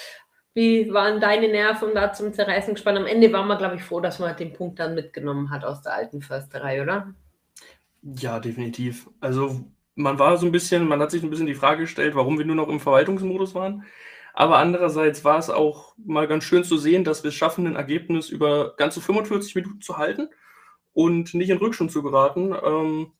Wie 0.54 0.92
waren 0.92 1.20
deine 1.20 1.48
Nerven 1.48 1.94
da 1.94 2.12
zum 2.12 2.32
Zerreißen 2.32 2.74
gespannt? 2.74 2.98
Am 2.98 3.06
Ende 3.06 3.32
waren 3.32 3.48
wir, 3.48 3.56
glaube 3.56 3.76
ich, 3.76 3.82
froh, 3.82 4.00
dass 4.00 4.18
man 4.18 4.36
den 4.36 4.52
Punkt 4.52 4.78
dann 4.78 4.94
mitgenommen 4.94 5.50
hat 5.50 5.64
aus 5.64 5.82
der 5.82 5.94
alten 5.94 6.22
Försterei, 6.22 6.82
oder? 6.82 7.12
Ja, 8.02 8.38
definitiv. 8.38 9.08
Also 9.20 9.64
man 9.96 10.18
war 10.18 10.36
so 10.36 10.46
ein 10.46 10.52
bisschen, 10.52 10.86
man 10.86 11.00
hat 11.00 11.10
sich 11.10 11.22
ein 11.22 11.30
bisschen 11.30 11.46
die 11.46 11.54
Frage 11.54 11.82
gestellt, 11.82 12.14
warum 12.14 12.38
wir 12.38 12.44
nur 12.44 12.56
noch 12.56 12.68
im 12.68 12.80
Verwaltungsmodus 12.80 13.54
waren. 13.54 13.84
Aber 14.32 14.58
andererseits 14.58 15.24
war 15.24 15.38
es 15.38 15.48
auch 15.48 15.94
mal 15.96 16.26
ganz 16.26 16.44
schön 16.44 16.64
zu 16.64 16.76
sehen, 16.76 17.04
dass 17.04 17.22
wir 17.22 17.28
es 17.28 17.34
schaffen, 17.34 17.66
ein 17.66 17.76
Ergebnis 17.76 18.28
über 18.28 18.74
ganze 18.76 19.00
45 19.00 19.54
Minuten 19.54 19.80
zu 19.80 19.96
halten 19.96 20.28
und 20.92 21.34
nicht 21.34 21.50
in 21.50 21.58
Rückstand 21.58 21.92
zu 21.92 22.02
geraten. 22.02 22.52
Ähm, 22.64 23.12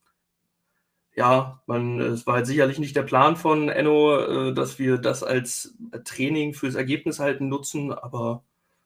ja, 1.17 1.61
man, 1.67 2.01
es 2.01 2.27
war 2.27 2.35
halt 2.35 2.47
sicherlich 2.47 2.79
nicht 2.79 2.97
der 2.97 3.03
Plan 3.03 3.37
von 3.37 3.69
Enno, 3.69 4.19
äh, 4.51 4.55
dass 4.55 4.79
wir 4.79 4.99
das 4.99 5.23
als 5.23 5.77
Training 6.05 6.55
fürs 6.55 6.75
Ergebnis 6.75 7.21
halten 7.21 7.49
nutzen, 7.49 7.93
aber 7.93 8.43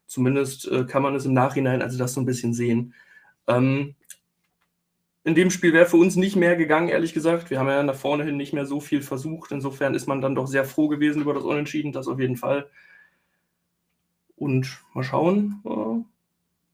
zumindest 0.07 0.69
äh, 0.69 0.85
kann 0.85 1.03
man 1.03 1.15
es 1.15 1.25
im 1.25 1.33
Nachhinein 1.33 1.83
also 1.83 1.99
das 1.99 2.15
so 2.15 2.21
ein 2.21 2.27
bisschen 2.27 2.55
sehen. 2.55 2.95
Ähm, 3.47 3.95
in 5.25 5.35
dem 5.35 5.51
Spiel 5.51 5.73
wäre 5.73 5.87
für 5.87 5.97
uns 5.97 6.17
nicht 6.17 6.37
mehr 6.37 6.57
gegangen, 6.57 6.89
ehrlich 6.89 7.13
gesagt. 7.13 7.51
Wir 7.51 7.59
haben 7.59 7.69
ja 7.69 7.83
nach 7.83 7.95
vorne 7.95 8.25
hin 8.25 8.37
nicht 8.37 8.53
mehr 8.53 8.67
so 8.67 8.81
viel 8.81 9.03
versucht. 9.03 9.53
Insofern 9.53 9.95
ist 9.95 10.07
man 10.07 10.21
dann 10.21 10.35
doch 10.35 10.47
sehr 10.47 10.65
froh 10.65 10.89
gewesen 10.89 11.23
über 11.23 11.35
das 11.35 11.45
Unentschieden, 11.45 11.93
das 11.93 12.09
auf 12.09 12.21
jeden 12.21 12.37
Fall. 12.37 12.71
Und 14.37 14.81
mal 14.95 15.03
schauen, 15.03 15.63
äh, 15.67 16.03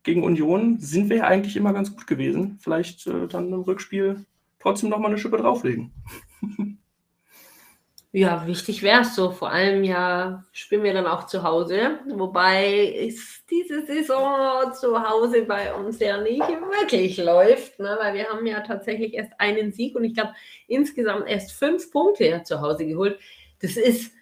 gegen 0.05 0.23
Union 0.23 0.79
sind 0.79 1.09
wir 1.09 1.19
ja 1.19 1.25
eigentlich 1.25 1.57
immer 1.57 1.73
ganz 1.73 1.91
gut 1.97 2.07
gewesen. 2.07 2.59
Vielleicht 2.61 3.07
äh, 3.07 3.27
dann 3.27 3.53
im 3.53 3.63
Rückspiel 3.63 4.25
trotzdem 4.65 4.91
nochmal 4.91 5.13
eine 5.13 5.19
Schippe 5.19 5.37
drauflegen. 5.37 5.93
Ja, 8.17 8.47
wichtig 8.47 8.85
wäre 8.85 9.01
es 9.01 9.17
so. 9.17 9.33
Vor 9.33 9.51
allem 9.51 9.83
ja 9.83 10.45
spielen 10.53 10.85
wir 10.85 10.95
dann 10.95 11.09
auch 11.09 11.27
zu 11.27 11.43
Hause. 11.43 11.99
Wobei 12.15 12.85
ist 12.85 13.43
diese 13.51 13.85
Saison 13.85 14.73
zu 14.73 15.03
Hause 15.03 15.43
bei 15.43 15.75
uns 15.75 15.99
ja 15.99 16.21
nicht 16.21 16.39
wirklich 16.39 17.17
läuft, 17.17 17.81
ne? 17.81 17.99
weil 18.01 18.15
wir 18.15 18.29
haben 18.29 18.47
ja 18.47 18.61
tatsächlich 18.61 19.15
erst 19.15 19.33
einen 19.39 19.73
Sieg 19.73 19.97
und 19.97 20.05
ich 20.05 20.15
glaube 20.15 20.33
insgesamt 20.69 21.27
erst 21.29 21.55
fünf 21.55 21.91
Punkte 21.91 22.27
ja 22.27 22.45
zu 22.45 22.61
Hause 22.61 22.87
geholt. 22.87 23.19
Das 23.61 23.77
ist, 23.77 24.13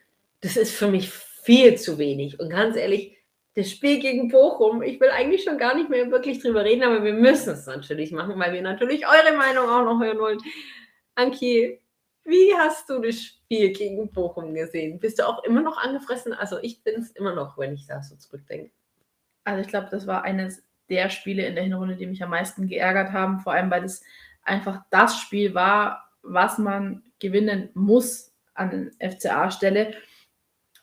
das 0.40 0.57
ist 0.57 0.74
für 0.74 0.88
mich 0.88 1.11
viel 1.11 1.74
zu 1.74 1.99
wenig. 1.99 2.40
Und 2.40 2.49
ganz 2.49 2.76
ehrlich, 2.76 3.18
das 3.55 3.70
Spiel 3.70 4.00
gegen 4.00 4.28
Bochum, 4.28 4.82
ich 4.82 5.00
will 5.00 5.11
eigentlich 5.11 5.44
schon 5.44 5.59
gar 5.59 5.74
nicht 5.74 5.90
mehr 5.90 6.11
wirklich 6.11 6.40
drüber 6.40 6.64
reden, 6.64 6.84
aber 6.84 7.05
wir 7.05 7.12
müssen 7.12 7.53
es 7.53 7.66
natürlich 7.66 8.11
machen, 8.12 8.38
weil 8.38 8.53
wir 8.53 8.62
natürlich 8.62 9.07
eure 9.07 9.36
Meinung 9.36 9.68
auch 9.68 9.84
noch 9.84 10.00
hören 10.00 10.18
wollen. 10.18 10.38
Anki, 11.14 11.80
wie 12.24 12.55
hast 12.57 12.88
du 12.88 13.00
das 13.00 13.20
Spiel 13.20 13.72
gegen 13.72 14.11
Bochum 14.11 14.55
gesehen? 14.55 14.98
Bist 14.98 15.18
du 15.18 15.28
auch 15.28 15.44
immer 15.44 15.61
noch 15.61 15.76
angefressen? 15.76 16.32
Also 16.32 16.59
ich 16.62 16.82
bin 16.82 17.00
es 17.00 17.11
immer 17.11 17.34
noch, 17.34 17.59
wenn 17.59 17.74
ich 17.74 17.86
da 17.86 18.03
so 18.03 18.16
zurückdenke. 18.16 18.70
Also 19.44 19.61
ich 19.61 19.68
glaube, 19.68 19.88
das 19.90 20.07
war 20.07 20.22
eines 20.22 20.62
der 20.88 21.11
Spiele 21.11 21.46
in 21.46 21.55
der 21.55 21.64
Hinrunde, 21.64 21.96
die 21.96 22.07
mich 22.07 22.22
am 22.22 22.30
meisten 22.30 22.68
geärgert 22.68 23.12
haben, 23.12 23.40
vor 23.40 23.53
allem 23.53 23.70
weil 23.70 23.84
es 23.84 24.03
einfach 24.42 24.82
das 24.90 25.18
Spiel 25.18 25.55
war, 25.55 26.09
was 26.22 26.59
man 26.59 27.03
gewinnen 27.18 27.70
muss 27.74 28.32
an 28.55 28.92
FCA-Stelle 29.00 29.94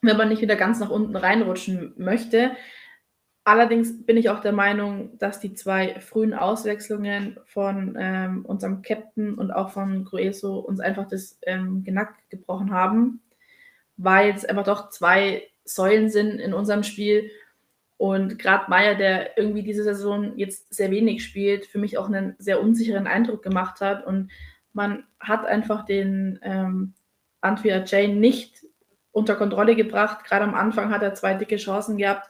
wenn 0.02 0.18
man 0.18 0.30
nicht 0.30 0.42
wieder 0.42 0.56
ganz 0.56 0.80
nach 0.80 0.90
unten 0.90 1.16
reinrutschen 1.16 1.94
möchte. 1.98 2.52
Allerdings 3.44 4.06
bin 4.06 4.18
ich 4.18 4.30
auch 4.30 4.42
der 4.42 4.52
Meinung, 4.52 5.18
dass 5.18 5.40
die 5.40 5.54
zwei 5.54 6.00
frühen 6.02 6.34
Auswechslungen 6.34 7.40
von 7.46 7.98
ähm, 8.00 8.46
unserem 8.46 8.82
Captain 8.82 9.34
und 9.34 9.52
auch 9.52 9.72
von 9.72 10.06
Grueso 10.06 10.60
uns 10.60 10.80
einfach 10.80 11.08
das 11.08 11.40
ähm, 11.44 11.84
Genack 11.84 12.14
gebrochen 12.30 12.72
haben, 12.72 13.22
weil 13.98 14.32
es 14.32 14.46
einfach 14.46 14.66
doch 14.66 14.90
zwei 14.90 15.48
Säulen 15.64 16.10
sind 16.10 16.40
in 16.40 16.54
unserem 16.54 16.84
Spiel. 16.84 17.32
Und 17.98 18.40
gerade 18.40 18.70
Meier, 18.70 18.96
der 18.96 19.38
irgendwie 19.38 19.64
diese 19.64 19.84
Saison 19.84 20.38
jetzt 20.38 20.74
sehr 20.74 20.92
wenig 20.92 21.24
spielt, 21.24 21.66
für 21.66 21.80
mich 21.80 21.98
auch 21.98 22.08
einen 22.08 22.36
sehr 22.38 22.62
unsicheren 22.62 23.08
Eindruck 23.08 23.42
gemacht 23.42 23.82
hat. 23.82 24.06
Und 24.06 24.32
man 24.74 25.06
hat 25.20 25.46
einfach 25.46 25.86
den 25.86 26.40
ähm, 26.44 26.94
Antwia 27.42 27.84
Jane 27.84 28.16
nicht 28.16 28.66
unter 29.12 29.36
Kontrolle 29.36 29.76
gebracht. 29.76 30.24
Gerade 30.26 30.46
am 30.46 30.56
Anfang 30.56 30.92
hat 30.92 31.02
er 31.02 31.14
zwei 31.14 31.34
dicke 31.34 31.58
Chancen 31.58 31.98
gehabt 31.98 32.30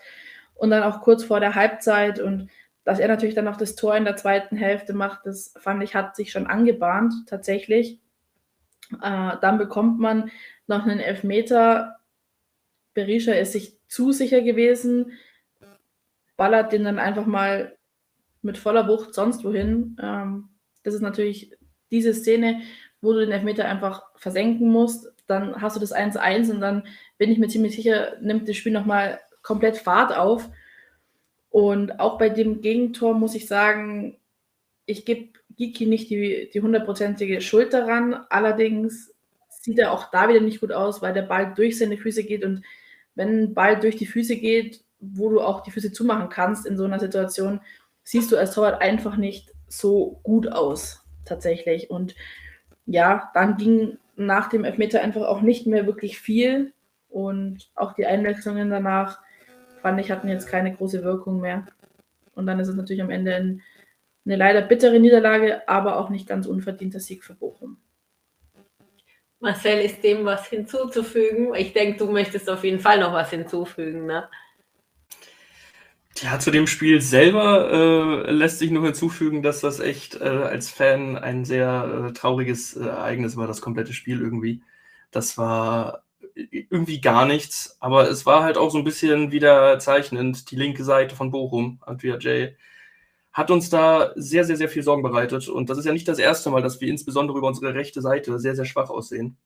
und 0.55 0.69
dann 0.69 0.83
auch 0.83 1.01
kurz 1.01 1.23
vor 1.23 1.39
der 1.39 1.55
Halbzeit 1.55 2.19
und 2.19 2.49
dass 2.83 2.99
er 2.99 3.07
natürlich 3.07 3.35
dann 3.35 3.45
noch 3.45 3.57
das 3.57 3.75
Tor 3.75 3.95
in 3.95 4.05
der 4.05 4.15
zweiten 4.15 4.57
Hälfte 4.57 4.93
macht, 4.93 5.25
das 5.25 5.53
fand 5.57 5.83
ich, 5.83 5.95
hat 5.95 6.15
sich 6.15 6.31
schon 6.31 6.47
angebahnt 6.47 7.13
tatsächlich. 7.27 7.99
Äh, 9.01 9.37
dann 9.41 9.57
bekommt 9.57 9.99
man 9.99 10.31
noch 10.67 10.85
einen 10.85 10.99
Elfmeter. 10.99 11.99
Berisha 12.93 13.33
ist 13.33 13.51
sich 13.51 13.77
zu 13.87 14.11
sicher 14.11 14.41
gewesen, 14.41 15.11
ballert 16.35 16.71
den 16.71 16.83
dann 16.83 16.99
einfach 16.99 17.25
mal 17.25 17.77
mit 18.41 18.57
voller 18.57 18.87
Wucht 18.87 19.13
sonst 19.13 19.43
wohin. 19.43 19.97
Ähm, 20.01 20.49
das 20.83 20.93
ist 20.93 21.01
natürlich 21.01 21.53
diese 21.91 22.13
Szene, 22.13 22.61
wo 23.01 23.13
du 23.13 23.19
den 23.19 23.31
Elfmeter 23.31 23.65
einfach 23.65 24.03
versenken 24.15 24.69
musst 24.71 25.11
dann 25.29 25.61
hast 25.61 25.75
du 25.75 25.79
das 25.79 25.95
1-1 25.95 26.51
und 26.51 26.61
dann 26.61 26.87
bin 27.17 27.31
ich 27.31 27.37
mir 27.37 27.47
ziemlich 27.47 27.75
sicher, 27.75 28.17
nimmt 28.21 28.49
das 28.49 28.55
Spiel 28.55 28.71
nochmal 28.71 29.19
komplett 29.41 29.77
Fahrt 29.77 30.15
auf. 30.15 30.49
Und 31.49 31.99
auch 31.99 32.17
bei 32.17 32.29
dem 32.29 32.61
Gegentor 32.61 33.13
muss 33.13 33.35
ich 33.35 33.47
sagen, 33.47 34.17
ich 34.85 35.05
gebe 35.05 35.29
Giki 35.55 35.85
nicht 35.85 36.09
die, 36.09 36.49
hundertprozentige 36.61 37.41
Schuld 37.41 37.73
daran. 37.73 38.25
Allerdings 38.29 39.13
sieht 39.49 39.77
er 39.79 39.91
auch 39.91 40.09
da 40.11 40.29
wieder 40.29 40.39
nicht 40.39 40.61
gut 40.61 40.71
aus, 40.71 41.01
weil 41.01 41.13
der 41.13 41.23
Ball 41.23 41.53
durch 41.53 41.77
seine 41.77 41.97
Füße 41.97 42.23
geht. 42.23 42.43
Und 42.43 42.63
wenn 43.15 43.43
ein 43.43 43.53
Ball 43.53 43.79
durch 43.79 43.97
die 43.97 44.05
Füße 44.05 44.37
geht, 44.37 44.83
wo 44.99 45.29
du 45.29 45.41
auch 45.41 45.61
die 45.61 45.71
Füße 45.71 45.91
zumachen 45.91 46.29
kannst 46.29 46.65
in 46.65 46.77
so 46.77 46.85
einer 46.85 46.99
Situation, 46.99 47.61
siehst 48.03 48.31
du 48.31 48.37
als 48.37 48.53
Torwart 48.53 48.81
einfach 48.81 49.17
nicht 49.17 49.51
so 49.67 50.19
gut 50.23 50.51
aus, 50.51 51.03
tatsächlich. 51.25 51.89
Und 51.89 52.15
ja, 52.85 53.29
dann 53.33 53.57
ging 53.57 53.97
nach 54.19 54.49
dem 54.49 54.65
Elfmeter 54.65 55.01
einfach 55.01 55.21
auch 55.21 55.41
nicht 55.41 55.65
mehr 55.65 55.85
wirklich 55.85 56.19
viel. 56.19 56.73
Und 57.07 57.71
auch 57.75 57.93
die 57.93 58.05
Einwechslungen 58.05 58.69
danach, 58.69 59.19
fand 59.81 59.99
ich, 59.99 60.11
hatten 60.11 60.27
jetzt 60.27 60.47
keine 60.47 60.73
große 60.73 61.03
Wirkung 61.03 61.39
mehr. 61.39 61.65
Und 62.35 62.45
dann 62.45 62.59
ist 62.59 62.67
es 62.67 62.75
natürlich 62.75 63.01
am 63.01 63.09
Ende 63.09 63.35
ein, 63.35 63.61
eine 64.25 64.35
leider 64.35 64.61
bittere 64.61 64.99
Niederlage, 64.99 65.67
aber 65.67 65.97
auch 65.97 66.09
nicht 66.09 66.27
ganz 66.27 66.45
unverdienter 66.45 66.99
Sieg 66.99 67.23
für 67.23 67.33
Bochum. 67.33 67.77
Marcel, 69.39 69.79
ist 69.79 70.03
dem 70.03 70.25
was 70.25 70.47
hinzuzufügen? 70.47 71.55
Ich 71.55 71.73
denke, 71.73 71.97
du 71.97 72.11
möchtest 72.11 72.49
auf 72.49 72.63
jeden 72.63 72.81
Fall 72.81 72.99
noch 72.99 73.13
was 73.13 73.29
hinzufügen, 73.29 74.05
ne? 74.05 74.29
Ja, 76.17 76.37
zu 76.39 76.51
dem 76.51 76.67
Spiel 76.67 77.01
selber 77.01 78.25
äh, 78.27 78.31
lässt 78.31 78.59
sich 78.59 78.71
nur 78.71 78.83
hinzufügen, 78.83 79.41
dass 79.41 79.61
das 79.61 79.79
echt 79.79 80.15
äh, 80.19 80.23
als 80.25 80.69
Fan 80.69 81.15
ein 81.17 81.45
sehr 81.45 82.07
äh, 82.09 82.13
trauriges 82.13 82.75
äh, 82.75 82.83
Ereignis 82.85 83.37
war, 83.37 83.47
das 83.47 83.61
komplette 83.61 83.93
Spiel 83.93 84.19
irgendwie. 84.19 84.61
Das 85.11 85.37
war 85.37 86.03
irgendwie 86.35 86.99
gar 87.01 87.25
nichts, 87.25 87.77
aber 87.79 88.09
es 88.09 88.25
war 88.25 88.43
halt 88.43 88.57
auch 88.57 88.69
so 88.71 88.77
ein 88.77 88.83
bisschen 88.83 89.31
wieder 89.31 89.79
zeichnend. 89.79 90.51
Die 90.51 90.55
linke 90.55 90.83
Seite 90.83 91.15
von 91.15 91.31
Bochum, 91.31 91.79
Andrea 91.85 92.17
J., 92.17 92.53
hat 93.33 93.51
uns 93.51 93.69
da 93.69 94.11
sehr, 94.15 94.45
sehr, 94.45 94.57
sehr 94.57 94.69
viel 94.69 94.83
Sorgen 94.83 95.03
bereitet. 95.03 95.49
Und 95.49 95.69
das 95.69 95.77
ist 95.79 95.85
ja 95.85 95.93
nicht 95.93 96.07
das 96.07 96.19
erste 96.19 96.49
Mal, 96.51 96.61
dass 96.63 96.81
wir 96.81 96.89
insbesondere 96.89 97.37
über 97.39 97.47
unsere 97.47 97.73
rechte 97.75 98.01
Seite 98.01 98.39
sehr, 98.39 98.55
sehr 98.55 98.65
schwach 98.65 98.89
aussehen. 98.89 99.37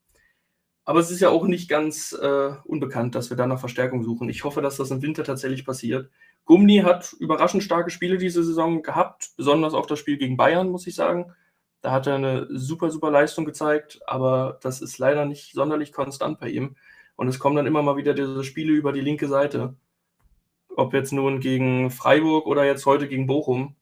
Aber 0.86 1.00
es 1.00 1.12
ist 1.12 1.22
ja 1.22 1.30
auch 1.30 1.46
nicht 1.46 1.70
ganz 1.70 2.12
äh, 2.12 2.52
unbekannt, 2.66 3.16
dass 3.16 3.30
wir 3.30 3.38
da 3.38 3.48
nach 3.48 3.60
Verstärkung 3.60 4.04
suchen. 4.04 4.28
Ich 4.28 4.44
hoffe, 4.44 4.62
dass 4.62 4.78
das 4.78 4.92
im 4.92 5.02
Winter 5.02 5.24
tatsächlich 5.24 5.66
passiert. 5.66 6.10
Gumni 6.46 6.80
hat 6.80 7.14
überraschend 7.20 7.64
starke 7.64 7.90
Spiele 7.90 8.18
diese 8.18 8.44
Saison 8.44 8.82
gehabt, 8.82 9.32
besonders 9.38 9.74
auch 9.74 9.86
das 9.86 10.00
Spiel 10.00 10.18
gegen 10.18 10.36
Bayern, 10.36 10.70
muss 10.70 10.88
ich 10.88 10.96
sagen. 10.96 11.34
Da 11.82 11.92
hat 11.92 12.08
er 12.08 12.16
eine 12.16 12.48
super, 12.50 12.90
super 12.90 13.12
Leistung 13.12 13.46
gezeigt, 13.46 14.00
aber 14.08 14.60
das 14.62 14.82
ist 14.82 14.98
leider 14.98 15.26
nicht 15.26 15.54
sonderlich 15.54 15.94
konstant 15.94 16.40
bei 16.40 16.50
ihm. 16.50 16.76
Und 17.16 17.28
es 17.28 17.40
kommen 17.40 17.56
dann 17.56 17.68
immer 17.68 17.82
mal 17.82 17.98
wieder 17.98 18.14
diese 18.14 18.44
Spiele 18.44 18.74
über 18.74 18.92
die 18.92 19.02
linke 19.02 19.28
Seite. 19.28 19.76
Ob 20.76 20.94
jetzt 20.94 21.14
nun 21.14 21.40
gegen 21.40 21.92
Freiburg 21.92 22.48
oder 22.48 22.66
jetzt 22.66 22.86
heute 22.86 23.08
gegen 23.08 23.28
Bochum. 23.28 23.76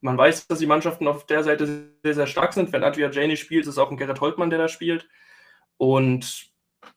Man 0.00 0.16
weiß, 0.16 0.46
dass 0.46 0.60
die 0.60 0.66
Mannschaften 0.66 1.06
auf 1.06 1.26
der 1.26 1.44
Seite 1.44 1.92
sehr, 2.02 2.14
sehr 2.14 2.26
stark 2.26 2.54
sind. 2.54 2.72
Wenn 2.72 2.84
Adria 2.84 3.10
Jani 3.10 3.36
spielt, 3.36 3.66
ist 3.66 3.78
auch 3.78 3.90
ein 3.90 3.98
Gerrit 3.98 4.20
Holtmann, 4.20 4.50
der 4.50 4.58
da 4.58 4.68
spielt. 4.68 5.08
Und 5.80 6.50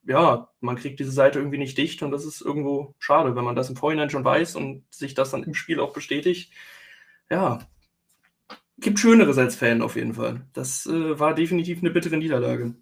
ja, 0.06 0.50
man 0.60 0.76
kriegt 0.76 1.00
diese 1.00 1.14
Seite 1.14 1.40
irgendwie 1.40 1.58
nicht 1.58 1.78
dicht 1.78 2.04
und 2.04 2.12
das 2.12 2.26
ist 2.26 2.42
irgendwo 2.42 2.96
schade, 3.00 3.34
wenn 3.34 3.46
man 3.46 3.56
das 3.56 3.70
im 3.70 3.78
Vorhinein 3.78 4.10
schon 4.10 4.26
weiß 4.26 4.58
und 4.58 4.84
sich 4.94 5.14
das 5.14 5.32
dann 5.32 5.44
im 5.44 5.54
Spiel 5.54 5.80
auch 5.80 5.94
bestätigt. 5.94 6.52
Ja, 7.30 7.60
gibt 8.78 9.00
Schöneres 9.00 9.38
als 9.38 9.56
Fan 9.56 9.82
auf 9.82 9.96
jeden 9.96 10.16
Fall. 10.16 10.42
Das 10.52 10.86
äh, 10.86 11.18
war 11.18 11.34
definitiv 11.34 11.80
eine 11.80 11.92
bittere 11.92 12.18
Niederlage. 12.18 12.76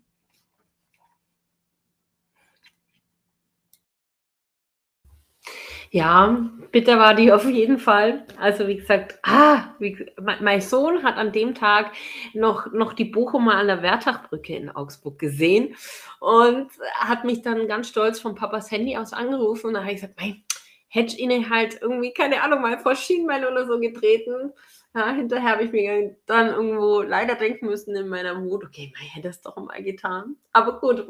Ja, 5.93 6.49
bitter 6.71 6.97
war 6.99 7.13
die 7.13 7.31
auf 7.33 7.45
jeden 7.45 7.77
Fall. 7.77 8.25
Also 8.39 8.67
wie 8.67 8.77
gesagt, 8.77 9.19
ah, 9.23 9.75
wie, 9.79 10.05
mein 10.39 10.61
Sohn 10.61 11.03
hat 11.03 11.17
an 11.17 11.33
dem 11.33 11.53
Tag 11.53 11.91
noch, 12.33 12.71
noch 12.71 12.93
die 12.93 13.05
Bochumer 13.05 13.55
an 13.55 13.67
der 13.67 13.81
Wertachbrücke 13.81 14.55
in 14.55 14.69
Augsburg 14.69 15.19
gesehen 15.19 15.75
und 16.21 16.69
hat 16.95 17.25
mich 17.25 17.41
dann 17.41 17.67
ganz 17.67 17.89
stolz 17.89 18.21
vom 18.21 18.35
Papas 18.35 18.71
Handy 18.71 18.95
aus 18.95 19.11
angerufen 19.11 19.67
und 19.67 19.73
da 19.73 19.81
habe 19.81 19.91
ich 19.91 20.01
gesagt, 20.01 20.17
mein, 20.17 20.43
hätte 20.87 21.13
ich 21.13 21.19
ihn 21.19 21.49
halt 21.49 21.81
irgendwie, 21.81 22.13
keine 22.13 22.41
Ahnung, 22.41 22.61
mal 22.61 22.79
vor 22.79 22.95
Schienbein 22.95 23.45
oder 23.45 23.65
so 23.65 23.79
getreten. 23.79 24.53
Ja, 24.93 25.09
hinterher 25.11 25.51
habe 25.51 25.63
ich 25.63 25.71
mir 25.71 26.17
dann 26.25 26.47
irgendwo 26.47 27.01
leider 27.01 27.35
denken 27.35 27.67
müssen 27.67 27.95
in 27.95 28.09
meiner 28.09 28.35
Mut, 28.35 28.65
okay, 28.65 28.91
man 28.97 29.07
hätte 29.07 29.29
es 29.29 29.41
doch 29.41 29.55
mal 29.55 29.81
getan. 29.81 30.35
Aber 30.51 30.81
gut, 30.81 31.05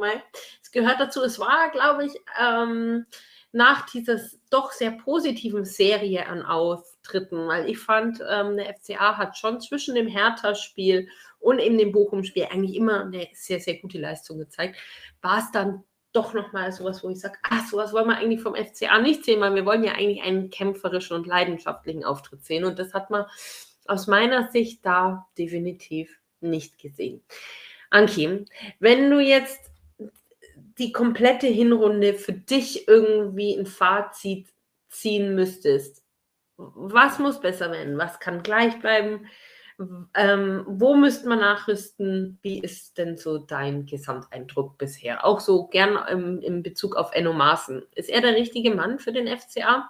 es 0.61 0.71
gehört 0.71 0.99
dazu. 0.99 1.23
Es 1.23 1.39
war, 1.39 1.71
glaube 1.71 2.05
ich, 2.05 2.13
ähm, 2.39 3.07
nach 3.51 3.89
dieser 3.89 4.19
doch 4.49 4.71
sehr 4.71 4.91
positiven 4.91 5.65
Serie 5.65 6.27
an 6.27 6.41
Auftritten, 6.43 7.47
weil 7.47 7.69
ich 7.69 7.79
fand, 7.79 8.23
ähm, 8.29 8.57
der 8.57 8.73
FCA 8.75 9.17
hat 9.17 9.37
schon 9.37 9.59
zwischen 9.59 9.95
dem 9.95 10.07
Hertha-Spiel 10.07 11.07
und 11.39 11.59
eben 11.59 11.77
dem 11.77 11.91
Bochum-Spiel 11.91 12.45
eigentlich 12.45 12.75
immer 12.75 13.01
eine 13.05 13.27
sehr, 13.33 13.59
sehr 13.59 13.77
gute 13.79 13.99
Leistung 13.99 14.39
gezeigt. 14.39 14.77
War 15.21 15.39
es 15.39 15.51
dann 15.51 15.83
doch 16.13 16.33
nochmal 16.33 16.71
sowas, 16.71 17.03
wo 17.03 17.09
ich 17.09 17.19
sage, 17.19 17.37
ah, 17.43 17.61
sowas 17.69 17.93
wollen 17.93 18.07
wir 18.07 18.17
eigentlich 18.17 18.41
vom 18.41 18.55
FCA 18.55 18.99
nicht 18.99 19.23
sehen, 19.25 19.41
weil 19.41 19.55
wir 19.55 19.65
wollen 19.65 19.83
ja 19.83 19.93
eigentlich 19.93 20.21
einen 20.21 20.49
kämpferischen 20.49 21.15
und 21.15 21.27
leidenschaftlichen 21.27 22.03
Auftritt 22.03 22.43
sehen. 22.43 22.65
Und 22.65 22.79
das 22.79 22.93
hat 22.93 23.09
man 23.09 23.25
aus 23.85 24.07
meiner 24.07 24.49
Sicht 24.51 24.85
da 24.85 25.27
definitiv 25.37 26.19
nicht 26.41 26.77
gesehen. 26.79 27.23
Anki, 27.89 28.45
wenn 28.79 29.09
du 29.09 29.19
jetzt 29.19 29.70
die 30.77 30.91
komplette 30.91 31.47
Hinrunde 31.47 32.13
für 32.13 32.33
dich 32.33 32.87
irgendwie 32.87 33.55
ein 33.55 33.65
Fazit 33.65 34.47
ziehen 34.89 35.35
müsstest, 35.35 36.03
was 36.57 37.19
muss 37.19 37.39
besser 37.41 37.71
werden? 37.71 37.97
Was 37.97 38.19
kann 38.19 38.43
gleich 38.43 38.79
bleiben? 38.79 39.27
Ähm, 40.15 40.63
wo 40.67 40.95
müsste 40.95 41.27
man 41.27 41.39
nachrüsten? 41.39 42.37
Wie 42.43 42.59
ist 42.59 42.97
denn 42.97 43.17
so 43.17 43.39
dein 43.39 43.85
Gesamteindruck 43.87 44.77
bisher? 44.77 45.25
Auch 45.25 45.39
so 45.39 45.67
gern 45.67 45.97
im, 46.07 46.39
im 46.39 46.61
Bezug 46.61 46.95
auf 46.95 47.13
Enno 47.13 47.33
Maaßen. 47.33 47.83
Ist 47.95 48.09
er 48.09 48.21
der 48.21 48.35
richtige 48.35 48.75
Mann 48.75 48.99
für 48.99 49.11
den 49.11 49.27
FCA? 49.27 49.89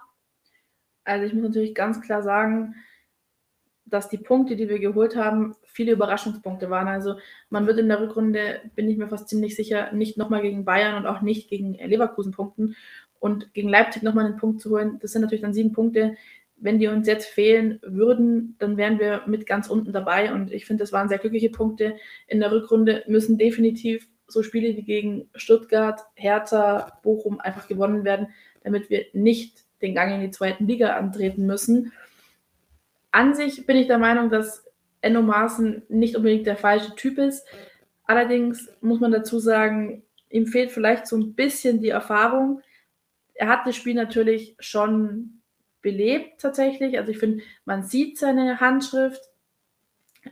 Also 1.04 1.26
ich 1.26 1.34
muss 1.34 1.42
natürlich 1.42 1.74
ganz 1.74 2.00
klar 2.00 2.22
sagen, 2.22 2.74
dass 3.92 4.08
die 4.08 4.16
Punkte, 4.16 4.56
die 4.56 4.70
wir 4.70 4.78
geholt 4.78 5.16
haben, 5.16 5.54
viele 5.66 5.92
Überraschungspunkte 5.92 6.70
waren. 6.70 6.88
Also 6.88 7.16
man 7.50 7.66
wird 7.66 7.78
in 7.78 7.88
der 7.88 8.00
Rückrunde, 8.00 8.62
bin 8.74 8.88
ich 8.88 8.96
mir 8.96 9.08
fast 9.08 9.28
ziemlich 9.28 9.54
sicher, 9.54 9.92
nicht 9.92 10.16
nochmal 10.16 10.40
gegen 10.40 10.64
Bayern 10.64 10.96
und 10.96 11.06
auch 11.06 11.20
nicht 11.20 11.50
gegen 11.50 11.74
Leverkusen 11.74 12.32
punkten. 12.32 12.74
Und 13.20 13.52
gegen 13.52 13.68
Leipzig 13.68 14.02
nochmal 14.02 14.24
einen 14.24 14.38
Punkt 14.38 14.62
zu 14.62 14.70
holen, 14.70 14.98
das 15.00 15.12
sind 15.12 15.20
natürlich 15.20 15.42
dann 15.42 15.52
sieben 15.52 15.72
Punkte. 15.72 16.16
Wenn 16.56 16.78
die 16.78 16.88
uns 16.88 17.06
jetzt 17.06 17.26
fehlen 17.26 17.80
würden, 17.82 18.56
dann 18.58 18.78
wären 18.78 18.98
wir 18.98 19.22
mit 19.26 19.44
ganz 19.44 19.68
unten 19.68 19.92
dabei. 19.92 20.32
Und 20.32 20.50
ich 20.50 20.64
finde, 20.64 20.82
das 20.82 20.92
waren 20.92 21.10
sehr 21.10 21.18
glückliche 21.18 21.50
Punkte. 21.50 21.96
In 22.26 22.40
der 22.40 22.50
Rückrunde 22.50 23.04
müssen 23.06 23.36
definitiv 23.36 24.08
so 24.26 24.42
Spiele 24.42 24.74
wie 24.74 24.84
gegen 24.84 25.28
Stuttgart, 25.34 26.00
Hertha, 26.14 26.98
Bochum 27.02 27.40
einfach 27.40 27.68
gewonnen 27.68 28.04
werden, 28.04 28.28
damit 28.64 28.88
wir 28.88 29.04
nicht 29.12 29.64
den 29.82 29.94
Gang 29.94 30.14
in 30.14 30.22
die 30.22 30.30
zweiten 30.30 30.66
Liga 30.66 30.96
antreten 30.96 31.44
müssen 31.44 31.92
an 33.12 33.34
sich 33.34 33.66
bin 33.66 33.76
ich 33.76 33.86
der 33.86 33.98
Meinung, 33.98 34.30
dass 34.30 34.64
Enno 35.02 35.22
Maaßen 35.22 35.82
nicht 35.88 36.16
unbedingt 36.16 36.46
der 36.46 36.56
falsche 36.56 36.94
Typ 36.96 37.18
ist. 37.18 37.46
Allerdings 38.04 38.68
muss 38.80 39.00
man 39.00 39.12
dazu 39.12 39.38
sagen, 39.38 40.02
ihm 40.30 40.46
fehlt 40.46 40.72
vielleicht 40.72 41.06
so 41.06 41.16
ein 41.16 41.34
bisschen 41.34 41.80
die 41.80 41.90
Erfahrung. 41.90 42.62
Er 43.34 43.48
hat 43.48 43.66
das 43.66 43.76
Spiel 43.76 43.94
natürlich 43.94 44.56
schon 44.58 45.42
belebt 45.82 46.40
tatsächlich. 46.40 46.98
Also 46.98 47.10
ich 47.10 47.18
finde, 47.18 47.42
man 47.64 47.82
sieht 47.82 48.18
seine 48.18 48.60
Handschrift. 48.60 49.20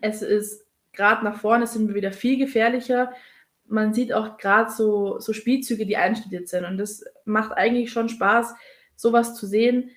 Es 0.00 0.22
ist 0.22 0.66
gerade 0.92 1.24
nach 1.24 1.38
vorne 1.38 1.66
sind 1.66 1.88
wir 1.88 1.94
wieder 1.94 2.12
viel 2.12 2.38
gefährlicher. 2.38 3.12
Man 3.66 3.92
sieht 3.92 4.12
auch 4.12 4.38
gerade 4.38 4.70
so, 4.70 5.18
so 5.18 5.32
Spielzüge, 5.32 5.86
die 5.86 5.96
einstudiert 5.96 6.48
sind. 6.48 6.64
Und 6.64 6.78
das 6.78 7.04
macht 7.24 7.52
eigentlich 7.52 7.92
schon 7.92 8.08
Spaß, 8.08 8.54
sowas 8.96 9.34
zu 9.34 9.46
sehen 9.46 9.90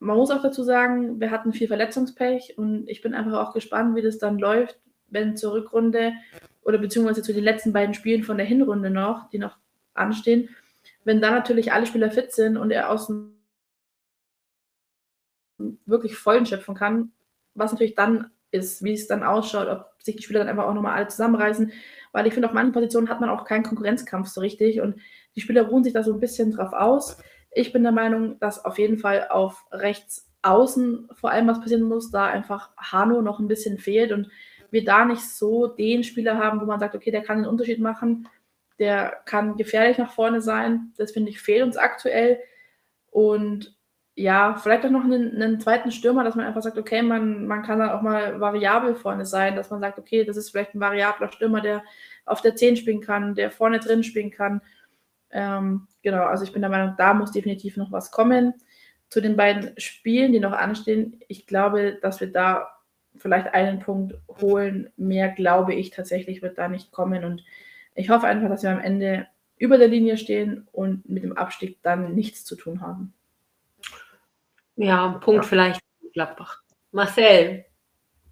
man 0.00 0.16
muss 0.16 0.30
auch 0.30 0.42
dazu 0.42 0.64
sagen, 0.64 1.20
wir 1.20 1.30
hatten 1.30 1.52
viel 1.52 1.68
Verletzungspech 1.68 2.56
und 2.56 2.88
ich 2.88 3.02
bin 3.02 3.14
einfach 3.14 3.48
auch 3.48 3.52
gespannt, 3.52 3.94
wie 3.94 4.02
das 4.02 4.18
dann 4.18 4.38
läuft, 4.38 4.80
wenn 5.08 5.36
zur 5.36 5.52
Rückrunde 5.52 6.14
oder 6.62 6.78
beziehungsweise 6.78 7.22
zu 7.22 7.34
den 7.34 7.44
letzten 7.44 7.72
beiden 7.72 7.94
Spielen 7.94 8.22
von 8.22 8.38
der 8.38 8.46
Hinrunde 8.46 8.90
noch, 8.90 9.28
die 9.28 9.38
noch 9.38 9.58
anstehen, 9.92 10.48
wenn 11.04 11.20
dann 11.20 11.34
natürlich 11.34 11.72
alle 11.72 11.86
Spieler 11.86 12.10
fit 12.10 12.32
sind 12.32 12.56
und 12.56 12.70
er 12.70 12.90
außen 12.90 13.36
wirklich 15.84 16.16
vollen 16.16 16.46
schöpfen 16.46 16.74
kann, 16.74 17.12
was 17.54 17.72
natürlich 17.72 17.94
dann 17.94 18.30
ist, 18.50 18.82
wie 18.82 18.94
es 18.94 19.06
dann 19.06 19.22
ausschaut, 19.22 19.68
ob 19.68 20.02
sich 20.02 20.16
die 20.16 20.22
Spieler 20.22 20.40
dann 20.40 20.48
einfach 20.48 20.64
auch 20.64 20.74
nochmal 20.74 20.96
alle 20.96 21.08
zusammenreißen, 21.08 21.72
weil 22.12 22.26
ich 22.26 22.32
finde, 22.32 22.48
auf 22.48 22.54
manchen 22.54 22.72
Positionen 22.72 23.10
hat 23.10 23.20
man 23.20 23.28
auch 23.28 23.44
keinen 23.44 23.64
Konkurrenzkampf 23.64 24.28
so 24.28 24.40
richtig 24.40 24.80
und 24.80 24.98
die 25.36 25.42
Spieler 25.42 25.62
ruhen 25.62 25.84
sich 25.84 25.92
da 25.92 26.02
so 26.02 26.14
ein 26.14 26.20
bisschen 26.20 26.52
drauf 26.52 26.72
aus. 26.72 27.18
Ich 27.52 27.72
bin 27.72 27.82
der 27.82 27.92
Meinung, 27.92 28.38
dass 28.38 28.64
auf 28.64 28.78
jeden 28.78 28.98
Fall 28.98 29.28
auf 29.28 29.64
rechts 29.72 30.30
außen 30.42 31.08
vor 31.12 31.30
allem 31.30 31.48
was 31.48 31.60
passieren 31.60 31.82
muss, 31.82 32.10
da 32.10 32.26
einfach 32.26 32.70
Hano 32.76 33.22
noch 33.22 33.40
ein 33.40 33.48
bisschen 33.48 33.78
fehlt 33.78 34.12
und 34.12 34.30
wir 34.70 34.84
da 34.84 35.04
nicht 35.04 35.22
so 35.22 35.66
den 35.66 36.04
Spieler 36.04 36.38
haben, 36.38 36.60
wo 36.60 36.64
man 36.64 36.80
sagt, 36.80 36.94
okay, 36.94 37.10
der 37.10 37.22
kann 37.22 37.38
den 37.38 37.46
Unterschied 37.46 37.80
machen, 37.80 38.28
der 38.78 39.20
kann 39.26 39.56
gefährlich 39.56 39.98
nach 39.98 40.12
vorne 40.12 40.40
sein. 40.40 40.92
Das 40.96 41.12
finde 41.12 41.30
ich 41.30 41.40
fehlt 41.40 41.64
uns 41.64 41.76
aktuell. 41.76 42.38
Und 43.10 43.76
ja, 44.14 44.54
vielleicht 44.54 44.84
auch 44.84 44.90
noch 44.90 45.04
einen, 45.04 45.40
einen, 45.40 45.60
zweiten 45.60 45.90
Stürmer, 45.90 46.24
dass 46.24 46.34
man 46.34 46.46
einfach 46.46 46.62
sagt, 46.62 46.78
okay, 46.78 47.02
man, 47.02 47.46
man 47.46 47.62
kann 47.62 47.78
da 47.78 47.96
auch 47.96 48.02
mal 48.02 48.40
variabel 48.40 48.94
vorne 48.94 49.24
sein, 49.26 49.56
dass 49.56 49.70
man 49.70 49.80
sagt, 49.80 49.98
okay, 49.98 50.24
das 50.24 50.36
ist 50.36 50.50
vielleicht 50.50 50.74
ein 50.74 50.80
variabler 50.80 51.30
Stürmer, 51.30 51.60
der 51.60 51.82
auf 52.26 52.40
der 52.42 52.56
10 52.56 52.76
spielen 52.76 53.00
kann, 53.00 53.34
der 53.34 53.50
vorne 53.50 53.80
drin 53.80 54.02
spielen 54.02 54.30
kann. 54.30 54.60
Ähm, 55.32 55.86
genau, 56.02 56.24
also 56.24 56.44
ich 56.44 56.52
bin 56.52 56.62
der 56.62 56.70
Meinung, 56.70 56.94
da 56.98 57.14
muss 57.14 57.32
definitiv 57.32 57.76
noch 57.76 57.92
was 57.92 58.10
kommen. 58.10 58.54
Zu 59.08 59.20
den 59.20 59.36
beiden 59.36 59.78
Spielen, 59.78 60.32
die 60.32 60.40
noch 60.40 60.52
anstehen, 60.52 61.20
ich 61.28 61.46
glaube, 61.46 61.98
dass 62.00 62.20
wir 62.20 62.32
da 62.32 62.68
vielleicht 63.16 63.54
einen 63.54 63.80
Punkt 63.80 64.14
holen. 64.40 64.90
Mehr 64.96 65.28
glaube 65.30 65.74
ich 65.74 65.90
tatsächlich 65.90 66.42
wird 66.42 66.58
da 66.58 66.68
nicht 66.68 66.92
kommen. 66.92 67.24
Und 67.24 67.44
ich 67.94 68.10
hoffe 68.10 68.26
einfach, 68.26 68.48
dass 68.48 68.62
wir 68.62 68.70
am 68.70 68.80
Ende 68.80 69.26
über 69.56 69.78
der 69.78 69.88
Linie 69.88 70.16
stehen 70.16 70.66
und 70.72 71.08
mit 71.08 71.22
dem 71.22 71.36
Abstieg 71.36 71.82
dann 71.82 72.14
nichts 72.14 72.44
zu 72.44 72.56
tun 72.56 72.80
haben. 72.80 73.12
Ja, 74.76 75.18
Punkt 75.20 75.44
ja. 75.44 75.48
vielleicht 75.48 75.80
Gladbach. 76.12 76.62
Marcel, 76.92 77.66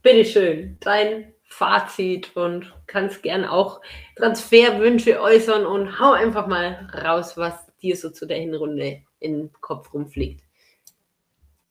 bitteschön, 0.03 0.79
dein 0.81 1.35
Fazit 1.49 2.37
und 2.37 2.73
kannst 2.87 3.23
gern 3.23 3.45
auch 3.45 3.81
Transferwünsche 4.17 5.21
äußern 5.21 5.67
und 5.67 5.99
hau 5.99 6.13
einfach 6.13 6.47
mal 6.47 6.89
raus, 6.95 7.37
was 7.37 7.55
dir 7.83 7.97
so 7.97 8.11
zu 8.11 8.27
der 8.27 8.39
Hinrunde 8.39 9.03
in 9.19 9.39
den 9.39 9.53
Kopf 9.61 9.93
rumfliegt. 9.93 10.43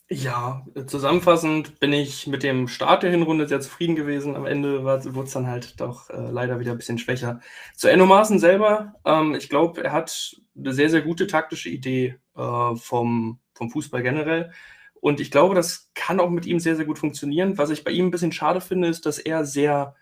Ja, 0.09 0.65
zusammenfassend 0.85 1.81
bin 1.81 1.91
ich 1.91 2.27
mit 2.27 2.41
dem 2.41 2.69
Start 2.69 3.03
der 3.03 3.11
Hinrunde 3.11 3.45
sehr 3.45 3.59
zufrieden 3.59 3.97
gewesen. 3.97 4.37
Am 4.37 4.45
Ende 4.45 4.83
wurde 4.83 5.23
es 5.23 5.33
dann 5.33 5.47
halt 5.47 5.81
doch 5.81 6.09
äh, 6.09 6.31
leider 6.31 6.61
wieder 6.61 6.71
ein 6.71 6.77
bisschen 6.77 6.97
schwächer. 6.97 7.41
Zu 7.75 7.89
Enno 7.89 8.05
Maaßen 8.05 8.39
selber, 8.39 8.93
ähm, 9.03 9.35
ich 9.35 9.49
glaube, 9.49 9.83
er 9.83 9.91
hat 9.91 10.37
eine 10.57 10.73
sehr, 10.73 10.89
sehr 10.89 11.01
gute 11.01 11.27
taktische 11.27 11.67
Idee 11.67 12.15
äh, 12.37 12.75
vom, 12.77 13.39
vom 13.53 13.69
Fußball 13.69 14.01
generell. 14.01 14.53
Und 14.99 15.19
ich 15.19 15.31
glaube, 15.31 15.55
das 15.55 15.91
kann 15.93 16.19
auch 16.19 16.29
mit 16.29 16.45
ihm 16.45 16.59
sehr, 16.59 16.75
sehr 16.75 16.85
gut 16.85 16.99
funktionieren. 16.99 17.57
Was 17.57 17.69
ich 17.69 17.83
bei 17.83 17.91
ihm 17.91 18.07
ein 18.07 18.11
bisschen 18.11 18.31
schade 18.31 18.61
finde, 18.61 18.87
ist, 18.87 19.05
dass 19.05 19.19
er 19.19 19.45
sehr, 19.45 19.95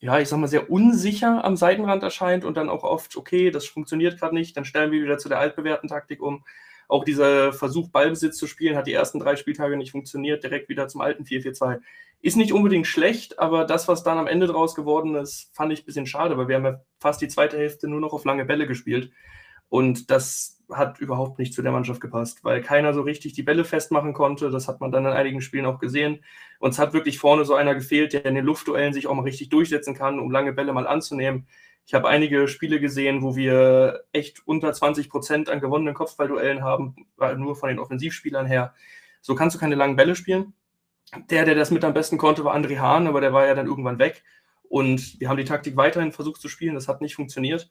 ja, 0.00 0.18
ich 0.18 0.28
sag 0.28 0.38
mal, 0.38 0.48
sehr 0.48 0.70
unsicher 0.70 1.44
am 1.44 1.56
Seitenrand 1.56 2.02
erscheint 2.02 2.44
und 2.44 2.56
dann 2.56 2.68
auch 2.68 2.82
oft, 2.82 3.16
okay, 3.16 3.50
das 3.50 3.66
funktioniert 3.66 4.18
gerade 4.18 4.34
nicht, 4.34 4.56
dann 4.56 4.64
stellen 4.64 4.90
wir 4.90 5.02
wieder 5.02 5.18
zu 5.18 5.28
der 5.28 5.38
altbewährten 5.38 5.88
Taktik 5.88 6.22
um. 6.22 6.44
Auch 6.88 7.04
dieser 7.04 7.52
Versuch, 7.52 7.90
Ballbesitz 7.90 8.36
zu 8.36 8.46
spielen, 8.46 8.76
hat 8.76 8.86
die 8.86 8.92
ersten 8.92 9.18
drei 9.18 9.36
Spieltage 9.36 9.76
nicht 9.76 9.92
funktioniert, 9.92 10.42
direkt 10.44 10.68
wieder 10.68 10.88
zum 10.88 11.00
alten 11.00 11.24
4-4-2. 11.24 11.80
Ist 12.20 12.36
nicht 12.36 12.52
unbedingt 12.52 12.86
schlecht, 12.86 13.38
aber 13.38 13.64
das, 13.64 13.88
was 13.88 14.02
dann 14.02 14.18
am 14.18 14.26
Ende 14.26 14.46
draus 14.46 14.74
geworden 14.74 15.14
ist, 15.14 15.50
fand 15.54 15.72
ich 15.72 15.82
ein 15.82 15.86
bisschen 15.86 16.06
schade, 16.06 16.36
weil 16.36 16.48
wir 16.48 16.56
haben 16.56 16.64
ja 16.64 16.80
fast 17.00 17.20
die 17.22 17.28
zweite 17.28 17.56
Hälfte 17.56 17.88
nur 17.88 18.00
noch 18.00 18.12
auf 18.12 18.24
lange 18.24 18.44
Bälle 18.44 18.66
gespielt. 18.66 19.10
Und 19.68 20.10
das 20.10 20.61
hat 20.76 21.00
überhaupt 21.00 21.38
nicht 21.38 21.54
zu 21.54 21.62
der 21.62 21.72
Mannschaft 21.72 22.00
gepasst, 22.00 22.44
weil 22.44 22.62
keiner 22.62 22.94
so 22.94 23.02
richtig 23.02 23.32
die 23.32 23.42
Bälle 23.42 23.64
festmachen 23.64 24.12
konnte. 24.12 24.50
Das 24.50 24.68
hat 24.68 24.80
man 24.80 24.90
dann 24.90 25.06
in 25.06 25.12
einigen 25.12 25.40
Spielen 25.40 25.66
auch 25.66 25.78
gesehen. 25.78 26.24
Uns 26.58 26.78
hat 26.78 26.92
wirklich 26.92 27.18
vorne 27.18 27.44
so 27.44 27.54
einer 27.54 27.74
gefehlt, 27.74 28.12
der 28.12 28.24
in 28.24 28.34
den 28.34 28.44
Luftduellen 28.44 28.92
sich 28.92 29.06
auch 29.06 29.14
mal 29.14 29.22
richtig 29.22 29.48
durchsetzen 29.48 29.94
kann, 29.94 30.18
um 30.18 30.30
lange 30.30 30.52
Bälle 30.52 30.72
mal 30.72 30.86
anzunehmen. 30.86 31.46
Ich 31.86 31.94
habe 31.94 32.08
einige 32.08 32.48
Spiele 32.48 32.80
gesehen, 32.80 33.22
wo 33.22 33.34
wir 33.34 34.04
echt 34.12 34.46
unter 34.46 34.72
20 34.72 35.10
Prozent 35.10 35.48
an 35.50 35.60
gewonnenen 35.60 35.94
Kopfballduellen 35.94 36.62
haben, 36.62 36.94
nur 37.36 37.56
von 37.56 37.68
den 37.68 37.78
Offensivspielern 37.78 38.46
her. 38.46 38.74
So 39.20 39.34
kannst 39.34 39.56
du 39.56 39.60
keine 39.60 39.74
langen 39.74 39.96
Bälle 39.96 40.14
spielen. 40.14 40.54
Der, 41.30 41.44
der 41.44 41.54
das 41.54 41.70
mit 41.70 41.84
am 41.84 41.94
besten 41.94 42.18
konnte, 42.18 42.44
war 42.44 42.54
André 42.54 42.78
Hahn, 42.78 43.06
aber 43.06 43.20
der 43.20 43.32
war 43.32 43.46
ja 43.46 43.54
dann 43.54 43.66
irgendwann 43.66 43.98
weg. 43.98 44.22
Und 44.62 45.20
wir 45.20 45.28
haben 45.28 45.36
die 45.36 45.44
Taktik 45.44 45.76
weiterhin 45.76 46.12
versucht 46.12 46.40
zu 46.40 46.48
spielen. 46.48 46.74
Das 46.74 46.88
hat 46.88 47.02
nicht 47.02 47.14
funktioniert. 47.14 47.70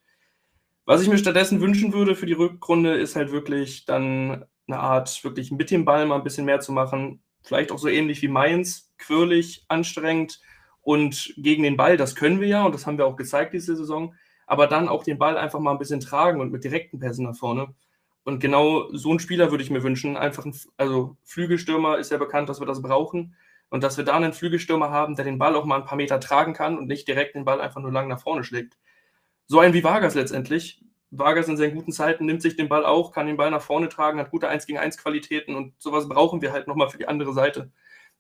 Was 0.91 1.01
ich 1.01 1.07
mir 1.07 1.17
stattdessen 1.17 1.61
wünschen 1.61 1.93
würde 1.93 2.17
für 2.17 2.25
die 2.25 2.33
Rückrunde, 2.33 2.95
ist 2.95 3.15
halt 3.15 3.31
wirklich 3.31 3.85
dann 3.85 4.43
eine 4.67 4.77
Art, 4.77 5.23
wirklich 5.23 5.49
mit 5.49 5.71
dem 5.71 5.85
Ball 5.85 6.05
mal 6.05 6.17
ein 6.17 6.23
bisschen 6.25 6.43
mehr 6.43 6.59
zu 6.59 6.73
machen. 6.73 7.23
Vielleicht 7.43 7.71
auch 7.71 7.77
so 7.79 7.87
ähnlich 7.87 8.21
wie 8.21 8.27
Mainz, 8.27 8.91
quirlig, 8.97 9.63
anstrengend 9.69 10.41
und 10.81 11.33
gegen 11.37 11.63
den 11.63 11.77
Ball, 11.77 11.95
das 11.95 12.13
können 12.13 12.41
wir 12.41 12.49
ja 12.49 12.65
und 12.65 12.75
das 12.75 12.85
haben 12.85 12.97
wir 12.97 13.05
auch 13.05 13.15
gezeigt 13.15 13.53
diese 13.53 13.77
Saison. 13.77 14.15
Aber 14.47 14.67
dann 14.67 14.89
auch 14.89 15.05
den 15.05 15.17
Ball 15.17 15.37
einfach 15.37 15.61
mal 15.61 15.71
ein 15.71 15.77
bisschen 15.77 16.01
tragen 16.01 16.41
und 16.41 16.51
mit 16.51 16.65
direkten 16.65 16.99
Pässen 16.99 17.23
nach 17.23 17.37
vorne. 17.37 17.73
Und 18.25 18.41
genau 18.41 18.91
so 18.91 19.11
einen 19.11 19.19
Spieler 19.19 19.49
würde 19.49 19.63
ich 19.63 19.69
mir 19.69 19.83
wünschen. 19.83 20.17
Einfach 20.17 20.43
ein, 20.43 20.53
also 20.75 21.15
Flügelstürmer 21.23 21.99
ist 21.99 22.11
ja 22.11 22.17
bekannt, 22.17 22.49
dass 22.49 22.59
wir 22.59 22.67
das 22.67 22.81
brauchen. 22.81 23.37
Und 23.69 23.85
dass 23.85 23.95
wir 23.95 24.03
da 24.03 24.17
einen 24.17 24.33
Flügelstürmer 24.33 24.89
haben, 24.89 25.15
der 25.15 25.23
den 25.23 25.37
Ball 25.37 25.55
auch 25.55 25.63
mal 25.63 25.77
ein 25.77 25.85
paar 25.85 25.95
Meter 25.95 26.19
tragen 26.19 26.51
kann 26.51 26.77
und 26.77 26.87
nicht 26.87 27.07
direkt 27.07 27.35
den 27.35 27.45
Ball 27.45 27.61
einfach 27.61 27.79
nur 27.79 27.93
lang 27.93 28.09
nach 28.09 28.19
vorne 28.19 28.43
schlägt 28.43 28.77
so 29.51 29.59
ein 29.59 29.73
wie 29.73 29.83
Vargas 29.83 30.15
letztendlich. 30.15 30.81
Vargas 31.09 31.49
in 31.49 31.57
seinen 31.57 31.75
guten 31.75 31.91
Zeiten 31.91 32.25
nimmt 32.25 32.41
sich 32.41 32.55
den 32.55 32.69
Ball 32.69 32.85
auch, 32.85 33.11
kann 33.11 33.27
den 33.27 33.35
Ball 33.35 33.51
nach 33.51 33.61
vorne 33.61 33.89
tragen, 33.89 34.17
hat 34.17 34.31
gute 34.31 34.47
1 34.47 34.65
gegen 34.65 34.79
1 34.79 34.97
Qualitäten 34.97 35.55
und 35.55 35.73
sowas 35.77 36.07
brauchen 36.07 36.41
wir 36.41 36.53
halt 36.53 36.67
nochmal 36.67 36.89
für 36.89 36.97
die 36.97 37.09
andere 37.09 37.33
Seite. 37.33 37.69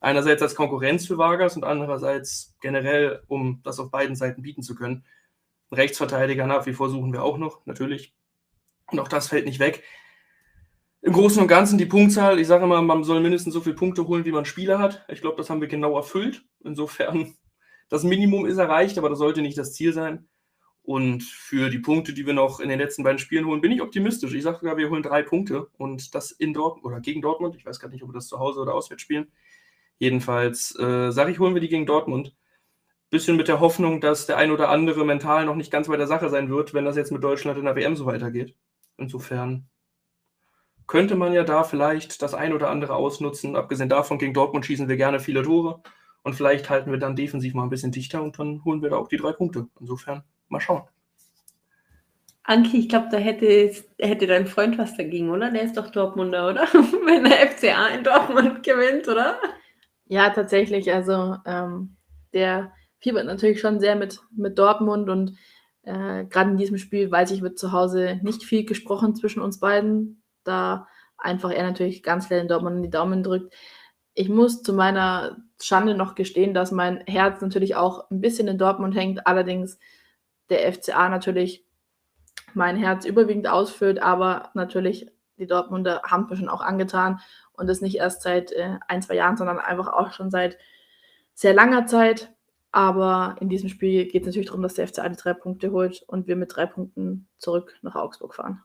Einerseits 0.01 0.41
als 0.41 0.55
Konkurrenz 0.55 1.07
für 1.07 1.17
Vargas 1.17 1.55
und 1.55 1.63
andererseits 1.63 2.57
generell, 2.59 3.23
um 3.27 3.61
das 3.63 3.79
auf 3.79 3.91
beiden 3.91 4.17
Seiten 4.17 4.41
bieten 4.41 4.61
zu 4.61 4.75
können. 4.75 5.05
Rechtsverteidiger 5.71 6.47
nach 6.47 6.65
wie 6.65 6.73
vor 6.73 6.89
suchen 6.89 7.13
wir 7.13 7.23
auch 7.23 7.37
noch, 7.37 7.65
natürlich. 7.65 8.13
Und 8.87 8.99
auch 8.99 9.07
das 9.07 9.29
fällt 9.29 9.45
nicht 9.45 9.59
weg. 9.59 9.83
Im 11.01 11.13
Großen 11.13 11.41
und 11.41 11.47
Ganzen 11.47 11.77
die 11.77 11.85
Punktzahl, 11.85 12.39
ich 12.41 12.47
sage 12.47 12.65
immer, 12.65 12.81
man 12.81 13.05
soll 13.05 13.21
mindestens 13.21 13.53
so 13.53 13.61
viele 13.61 13.75
Punkte 13.75 14.05
holen, 14.05 14.25
wie 14.25 14.33
man 14.33 14.43
Spieler 14.43 14.79
hat. 14.79 15.05
Ich 15.07 15.21
glaube, 15.21 15.37
das 15.37 15.49
haben 15.49 15.61
wir 15.61 15.69
genau 15.69 15.95
erfüllt. 15.95 16.43
Insofern, 16.61 17.35
das 17.87 18.03
Minimum 18.03 18.45
ist 18.45 18.57
erreicht, 18.57 18.97
aber 18.97 19.07
das 19.07 19.19
sollte 19.19 19.41
nicht 19.41 19.57
das 19.57 19.71
Ziel 19.71 19.93
sein. 19.93 20.27
Und 20.83 21.23
für 21.23 21.69
die 21.69 21.79
Punkte, 21.79 22.13
die 22.13 22.25
wir 22.25 22.33
noch 22.33 22.59
in 22.59 22.69
den 22.69 22.79
letzten 22.79 23.03
beiden 23.03 23.19
Spielen 23.19 23.45
holen, 23.45 23.61
bin 23.61 23.71
ich 23.71 23.81
optimistisch. 23.81 24.33
Ich 24.33 24.43
sage 24.43 24.57
sogar, 24.59 24.77
wir 24.77 24.89
holen 24.89 25.03
drei 25.03 25.21
Punkte 25.21 25.67
und 25.77 26.15
das 26.15 26.31
in 26.31 26.53
Dortmund 26.53 26.85
oder 26.85 27.01
gegen 27.01 27.21
Dortmund. 27.21 27.55
Ich 27.55 27.65
weiß 27.65 27.79
gar 27.79 27.89
nicht, 27.89 28.01
ob 28.03 28.09
wir 28.09 28.13
das 28.13 28.27
zu 28.27 28.39
Hause 28.39 28.59
oder 28.61 28.73
auswärts 28.73 29.03
spielen. 29.03 29.31
Jedenfalls 29.99 30.75
äh, 30.79 31.11
sage 31.11 31.31
ich, 31.31 31.39
holen 31.39 31.53
wir 31.53 31.61
die 31.61 31.69
gegen 31.69 31.85
Dortmund. 31.85 32.35
Bisschen 33.11 33.37
mit 33.37 33.47
der 33.47 33.59
Hoffnung, 33.59 34.01
dass 34.01 34.25
der 34.25 34.37
ein 34.37 34.51
oder 34.51 34.69
andere 34.69 35.05
mental 35.05 35.45
noch 35.45 35.55
nicht 35.55 35.71
ganz 35.71 35.87
bei 35.87 35.97
der 35.97 36.07
Sache 36.07 36.29
sein 36.29 36.49
wird, 36.49 36.73
wenn 36.73 36.85
das 36.85 36.95
jetzt 36.95 37.11
mit 37.11 37.23
Deutschland 37.23 37.59
in 37.59 37.65
der 37.65 37.75
WM 37.75 37.95
so 37.95 38.05
weitergeht. 38.05 38.55
Insofern 38.97 39.69
könnte 40.87 41.15
man 41.15 41.31
ja 41.33 41.43
da 41.43 41.63
vielleicht 41.63 42.21
das 42.21 42.33
ein 42.33 42.53
oder 42.53 42.69
andere 42.69 42.95
ausnutzen. 42.95 43.55
Abgesehen 43.55 43.89
davon, 43.89 44.17
gegen 44.17 44.33
Dortmund 44.33 44.65
schießen 44.65 44.89
wir 44.89 44.97
gerne 44.97 45.19
viele 45.19 45.43
Tore. 45.43 45.81
Und 46.23 46.33
vielleicht 46.35 46.69
halten 46.69 46.91
wir 46.91 46.99
dann 46.99 47.15
defensiv 47.15 47.53
mal 47.53 47.63
ein 47.63 47.69
bisschen 47.69 47.91
dichter 47.91 48.21
und 48.21 48.37
dann 48.37 48.63
holen 48.65 48.81
wir 48.81 48.89
da 48.89 48.97
auch 48.97 49.07
die 49.07 49.17
drei 49.17 49.31
Punkte. 49.33 49.67
Insofern, 49.79 50.23
mal 50.51 50.59
schauen. 50.59 50.83
Anki, 52.43 52.79
ich 52.79 52.89
glaube, 52.89 53.07
da 53.11 53.17
hätte, 53.17 53.71
hätte 53.99 54.27
dein 54.27 54.47
Freund 54.47 54.77
was 54.77 54.97
dagegen, 54.97 55.29
oder? 55.29 55.51
Der 55.51 55.61
ist 55.61 55.77
doch 55.77 55.89
Dortmunder, 55.89 56.49
oder? 56.49 56.61
Wenn 57.05 57.23
der 57.23 57.49
FCA 57.49 57.87
in 57.89 58.03
Dortmund 58.03 58.63
gewinnt, 58.63 59.07
oder? 59.07 59.39
Ja, 60.05 60.29
tatsächlich. 60.31 60.91
Also 60.91 61.37
ähm, 61.45 61.95
der 62.33 62.73
fiebert 62.99 63.25
natürlich 63.25 63.61
schon 63.61 63.79
sehr 63.79 63.95
mit, 63.95 64.19
mit 64.35 64.57
Dortmund 64.57 65.09
und 65.09 65.37
äh, 65.83 66.25
gerade 66.25 66.51
in 66.51 66.57
diesem 66.57 66.77
Spiel 66.77 67.09
weiß 67.11 67.31
ich, 67.31 67.41
wird 67.41 67.57
zu 67.57 67.71
Hause 67.71 68.19
nicht 68.23 68.43
viel 68.43 68.65
gesprochen 68.65 69.15
zwischen 69.15 69.41
uns 69.41 69.59
beiden 69.59 70.21
da 70.43 70.87
einfach 71.17 71.51
er 71.51 71.63
natürlich 71.63 72.03
ganz 72.03 72.27
klar 72.27 72.39
den 72.39 72.47
Dortmund 72.47 72.77
in 72.77 72.83
die 72.83 72.89
Daumen 72.89 73.23
drückt. 73.23 73.53
Ich 74.13 74.29
muss 74.29 74.63
zu 74.63 74.73
meiner 74.73 75.37
Schande 75.61 75.95
noch 75.95 76.15
gestehen, 76.15 76.53
dass 76.53 76.71
mein 76.71 77.01
Herz 77.07 77.41
natürlich 77.41 77.75
auch 77.75 78.09
ein 78.09 78.21
bisschen 78.21 78.47
in 78.47 78.57
Dortmund 78.57 78.95
hängt, 78.95 79.25
allerdings 79.27 79.79
der 80.51 80.71
FCA 80.71 81.09
natürlich 81.09 81.65
mein 82.53 82.77
Herz 82.77 83.05
überwiegend 83.05 83.47
ausfüllt, 83.47 84.01
aber 84.01 84.51
natürlich 84.53 85.11
die 85.37 85.47
Dortmunder 85.47 86.01
haben 86.03 86.27
mir 86.29 86.35
schon 86.35 86.49
auch 86.49 86.61
angetan 86.61 87.19
und 87.53 87.67
das 87.67 87.81
nicht 87.81 87.95
erst 87.95 88.21
seit 88.21 88.51
äh, 88.51 88.77
ein, 88.87 89.01
zwei 89.01 89.15
Jahren, 89.15 89.37
sondern 89.37 89.57
einfach 89.57 89.87
auch 89.87 90.11
schon 90.11 90.29
seit 90.29 90.57
sehr 91.33 91.53
langer 91.53 91.87
Zeit. 91.87 92.31
Aber 92.71 93.35
in 93.39 93.49
diesem 93.49 93.67
Spiel 93.67 94.05
geht 94.05 94.21
es 94.21 94.27
natürlich 94.27 94.47
darum, 94.47 94.61
dass 94.61 94.75
der 94.75 94.87
FCA 94.87 95.09
die 95.09 95.17
drei 95.17 95.33
Punkte 95.33 95.71
holt 95.71 96.03
und 96.07 96.27
wir 96.27 96.35
mit 96.35 96.55
drei 96.55 96.65
Punkten 96.65 97.27
zurück 97.37 97.77
nach 97.81 97.95
Augsburg 97.95 98.35
fahren. 98.35 98.63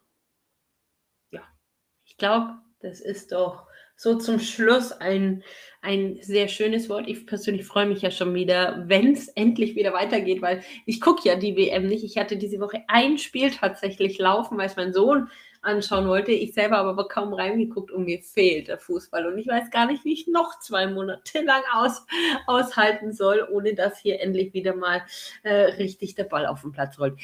Ich 2.07 2.17
glaube, 2.17 2.55
das 2.81 3.01
ist 3.01 3.33
doch 3.33 3.67
so 3.97 4.17
zum 4.17 4.39
Schluss 4.39 4.93
ein, 4.93 5.43
ein 5.81 6.19
sehr 6.21 6.49
schönes 6.49 6.89
Wort. 6.89 7.09
Ich 7.09 7.27
persönlich 7.27 7.67
freue 7.67 7.87
mich 7.87 8.03
ja 8.03 8.11
schon 8.11 8.35
wieder, 8.35 8.85
wenn 8.87 9.13
es 9.13 9.29
endlich 9.29 9.75
wieder 9.75 9.93
weitergeht, 9.93 10.43
weil 10.43 10.63
ich 10.85 11.01
gucke 11.01 11.29
ja 11.29 11.37
die 11.37 11.57
WM 11.57 11.87
nicht. 11.87 12.05
Ich 12.05 12.19
hatte 12.19 12.37
diese 12.37 12.61
Woche 12.61 12.83
ein 12.89 13.19
Spiel 13.19 13.51
tatsächlich 13.51 14.19
laufen, 14.19 14.59
weil 14.59 14.67
es 14.67 14.77
mein 14.77 14.93
Sohn 14.93 15.31
anschauen 15.63 16.09
wollte. 16.09 16.33
Ich 16.33 16.55
selber 16.55 16.79
aber 16.79 17.09
kaum 17.09 17.35
reingeguckt 17.35 17.91
und 17.91 18.05
mir 18.05 18.21
fehlt 18.23 18.69
der 18.69 18.79
Fußball. 18.79 19.27
Und 19.27 19.39
ich 19.39 19.49
weiß 19.49 19.71
gar 19.71 19.87
nicht, 19.87 20.05
wie 20.05 20.13
ich 20.13 20.27
noch 20.27 20.59
zwei 20.61 20.87
Monate 20.87 21.43
lang 21.43 21.63
aus, 21.73 22.07
aushalten 22.47 23.13
soll, 23.13 23.47
ohne 23.51 23.75
dass 23.75 23.99
hier 23.99 24.21
endlich 24.21 24.55
wieder 24.55 24.75
mal 24.75 25.03
äh, 25.43 25.55
richtig 25.55 26.15
der 26.15 26.25
Ball 26.25 26.47
auf 26.47 26.63
den 26.63 26.73
Platz 26.73 26.99
rollt. 26.99 27.19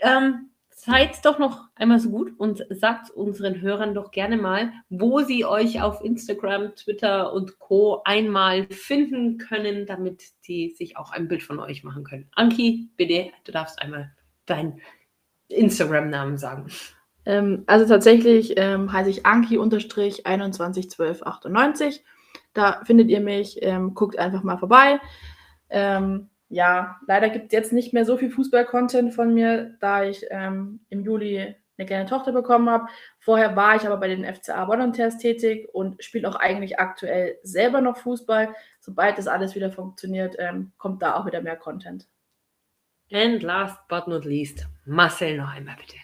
Ähm, 0.00 0.50
seid 0.86 1.22
doch 1.24 1.40
noch 1.40 1.64
einmal 1.74 1.98
so 1.98 2.10
gut 2.10 2.38
und 2.38 2.64
sagt 2.70 3.10
unseren 3.10 3.60
Hörern 3.60 3.92
doch 3.92 4.12
gerne 4.12 4.36
mal, 4.36 4.70
wo 4.88 5.18
sie 5.20 5.44
euch 5.44 5.82
auf 5.82 6.00
Instagram, 6.02 6.76
Twitter 6.76 7.32
und 7.32 7.58
Co. 7.58 8.02
einmal 8.04 8.68
finden 8.68 9.38
können, 9.38 9.86
damit 9.86 10.22
sie 10.42 10.70
sich 10.70 10.96
auch 10.96 11.10
ein 11.10 11.26
Bild 11.26 11.42
von 11.42 11.58
euch 11.58 11.82
machen 11.82 12.04
können. 12.04 12.30
Anki, 12.36 12.88
bitte, 12.96 13.32
du 13.44 13.50
darfst 13.50 13.82
einmal 13.82 14.12
deinen 14.46 14.80
Instagram-Namen 15.48 16.38
sagen. 16.38 16.68
Ähm, 17.24 17.64
also 17.66 17.84
tatsächlich 17.84 18.54
ähm, 18.56 18.92
heiße 18.92 19.10
ich 19.10 19.26
Anki-211298. 19.26 22.02
Da 22.54 22.84
findet 22.84 23.10
ihr 23.10 23.20
mich, 23.20 23.58
ähm, 23.60 23.94
guckt 23.94 24.20
einfach 24.20 24.44
mal 24.44 24.58
vorbei. 24.58 25.00
Ähm, 25.68 26.30
ja, 26.56 26.96
leider 27.06 27.28
gibt 27.28 27.46
es 27.46 27.52
jetzt 27.52 27.72
nicht 27.74 27.92
mehr 27.92 28.06
so 28.06 28.16
viel 28.16 28.30
Fußball-Content 28.30 29.12
von 29.12 29.34
mir, 29.34 29.76
da 29.78 30.04
ich 30.04 30.24
ähm, 30.30 30.80
im 30.88 31.04
Juli 31.04 31.54
eine 31.76 31.86
kleine 31.86 32.08
Tochter 32.08 32.32
bekommen 32.32 32.70
habe. 32.70 32.86
Vorher 33.18 33.54
war 33.56 33.76
ich 33.76 33.86
aber 33.86 33.98
bei 33.98 34.08
den 34.08 34.24
FCA 34.24 34.66
Volunteers 34.66 35.18
tätig 35.18 35.68
und 35.74 36.02
spiele 36.02 36.26
auch 36.26 36.36
eigentlich 36.36 36.80
aktuell 36.80 37.36
selber 37.42 37.82
noch 37.82 37.98
Fußball. 37.98 38.54
Sobald 38.80 39.18
das 39.18 39.26
alles 39.26 39.54
wieder 39.54 39.70
funktioniert, 39.70 40.36
ähm, 40.38 40.72
kommt 40.78 41.02
da 41.02 41.16
auch 41.16 41.26
wieder 41.26 41.42
mehr 41.42 41.56
Content. 41.56 42.08
And 43.12 43.42
last 43.42 43.76
but 43.88 44.08
not 44.08 44.24
least, 44.24 44.66
Marcel 44.86 45.36
noch 45.36 45.52
einmal 45.52 45.76
bitte. 45.76 45.96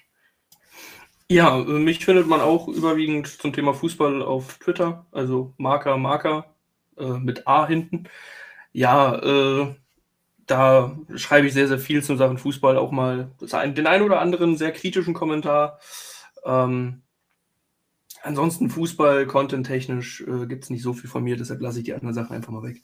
Ja, 1.30 1.57
mich 1.57 2.05
findet 2.05 2.26
man 2.26 2.42
auch 2.42 2.68
überwiegend 2.68 3.26
zum 3.26 3.55
Thema 3.55 3.72
Fußball 3.72 4.20
auf 4.20 4.59
Twitter, 4.59 5.07
also 5.12 5.55
Marker, 5.57 5.96
Marker 5.96 6.55
äh, 6.98 7.07
mit 7.07 7.48
A 7.48 7.66
hinten. 7.66 8.05
Ja, 8.72 9.16
äh, 9.16 9.74
da 10.53 10.98
schreibe 11.16 11.46
ich 11.46 11.55
sehr, 11.55 11.66
sehr 11.66 11.78
viel 11.78 12.03
zu 12.03 12.16
Sachen 12.16 12.36
Fußball, 12.36 12.76
auch 12.76 12.90
mal 12.90 13.30
den 13.40 13.86
einen 13.86 14.05
oder 14.05 14.20
anderen 14.20 14.59
sehr 14.59 14.70
kritischen 14.70 15.14
Kommentar. 15.14 15.80
Ähm, 16.44 17.00
ansonsten 18.22 18.68
Fußball, 18.68 19.26
Content-technisch 19.26 20.20
äh, 20.20 20.46
gibt 20.46 20.64
es 20.64 20.70
nicht 20.70 20.82
so 20.82 20.92
viel 20.92 21.09
von 21.09 21.24
mir, 21.24 21.38
deshalb 21.38 21.62
lasse 21.62 21.78
ich 21.78 21.84
die 21.86 21.94
anderen 21.94 22.14
Sachen 22.14 22.36
einfach 22.36 22.53
mal 22.53 22.62
weg. 22.62 22.82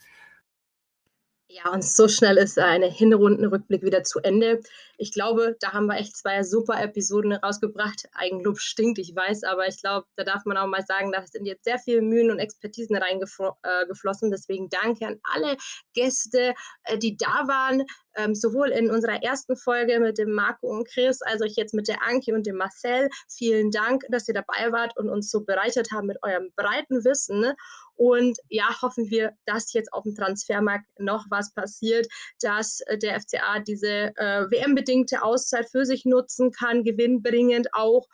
Ja, 1.64 1.72
und 1.72 1.82
so 1.84 2.06
schnell 2.06 2.36
ist 2.36 2.56
eine 2.56 2.86
Hinrundenrückblick 2.86 3.82
wieder 3.82 4.04
zu 4.04 4.20
Ende. 4.20 4.60
Ich 4.96 5.12
glaube, 5.12 5.56
da 5.58 5.72
haben 5.72 5.86
wir 5.86 5.96
echt 5.96 6.16
zwei 6.16 6.44
super 6.44 6.80
Episoden 6.80 7.32
rausgebracht. 7.32 8.08
Eigenlob 8.12 8.60
stinkt, 8.60 8.98
ich 8.98 9.14
weiß, 9.14 9.42
aber 9.42 9.66
ich 9.66 9.80
glaube, 9.80 10.06
da 10.14 10.22
darf 10.22 10.44
man 10.44 10.56
auch 10.56 10.68
mal 10.68 10.84
sagen, 10.86 11.10
da 11.10 11.26
sind 11.26 11.46
jetzt 11.46 11.64
sehr 11.64 11.80
viele 11.80 12.00
Mühen 12.00 12.30
und 12.30 12.38
Expertisen 12.38 12.96
reingeflossen. 12.96 14.28
Äh, 14.28 14.30
Deswegen 14.30 14.68
danke 14.68 15.06
an 15.06 15.18
alle 15.34 15.56
Gäste, 15.94 16.54
äh, 16.84 16.96
die 16.96 17.16
da 17.16 17.48
waren, 17.48 17.84
ähm, 18.16 18.36
sowohl 18.36 18.68
in 18.68 18.90
unserer 18.90 19.22
ersten 19.22 19.56
Folge 19.56 19.98
mit 19.98 20.18
dem 20.18 20.32
Marco 20.32 20.68
und 20.68 20.88
Chris, 20.88 21.22
als 21.22 21.42
auch 21.42 21.56
jetzt 21.56 21.74
mit 21.74 21.88
der 21.88 22.02
Anki 22.04 22.32
und 22.32 22.46
dem 22.46 22.56
Marcel. 22.56 23.08
Vielen 23.28 23.72
Dank, 23.72 24.04
dass 24.10 24.28
ihr 24.28 24.34
dabei 24.34 24.70
wart 24.70 24.96
und 24.96 25.08
uns 25.08 25.30
so 25.30 25.40
bereichert 25.40 25.88
habt 25.92 26.06
mit 26.06 26.18
eurem 26.22 26.52
breiten 26.54 27.04
Wissen. 27.04 27.52
Und 27.98 28.38
ja, 28.48 28.80
hoffen 28.80 29.10
wir, 29.10 29.32
dass 29.44 29.72
jetzt 29.72 29.92
auf 29.92 30.04
dem 30.04 30.14
Transfermarkt 30.14 30.86
noch 31.00 31.26
was 31.30 31.52
passiert, 31.52 32.06
dass 32.40 32.80
äh, 32.82 32.96
der 32.96 33.20
FCA 33.20 33.58
diese 33.58 34.16
äh, 34.16 34.46
WM-bedingte 34.50 35.22
Auszeit 35.22 35.68
für 35.68 35.84
sich 35.84 36.04
nutzen 36.04 36.52
kann, 36.52 36.84
gewinnbringend 36.84 37.74
auch. 37.74 38.06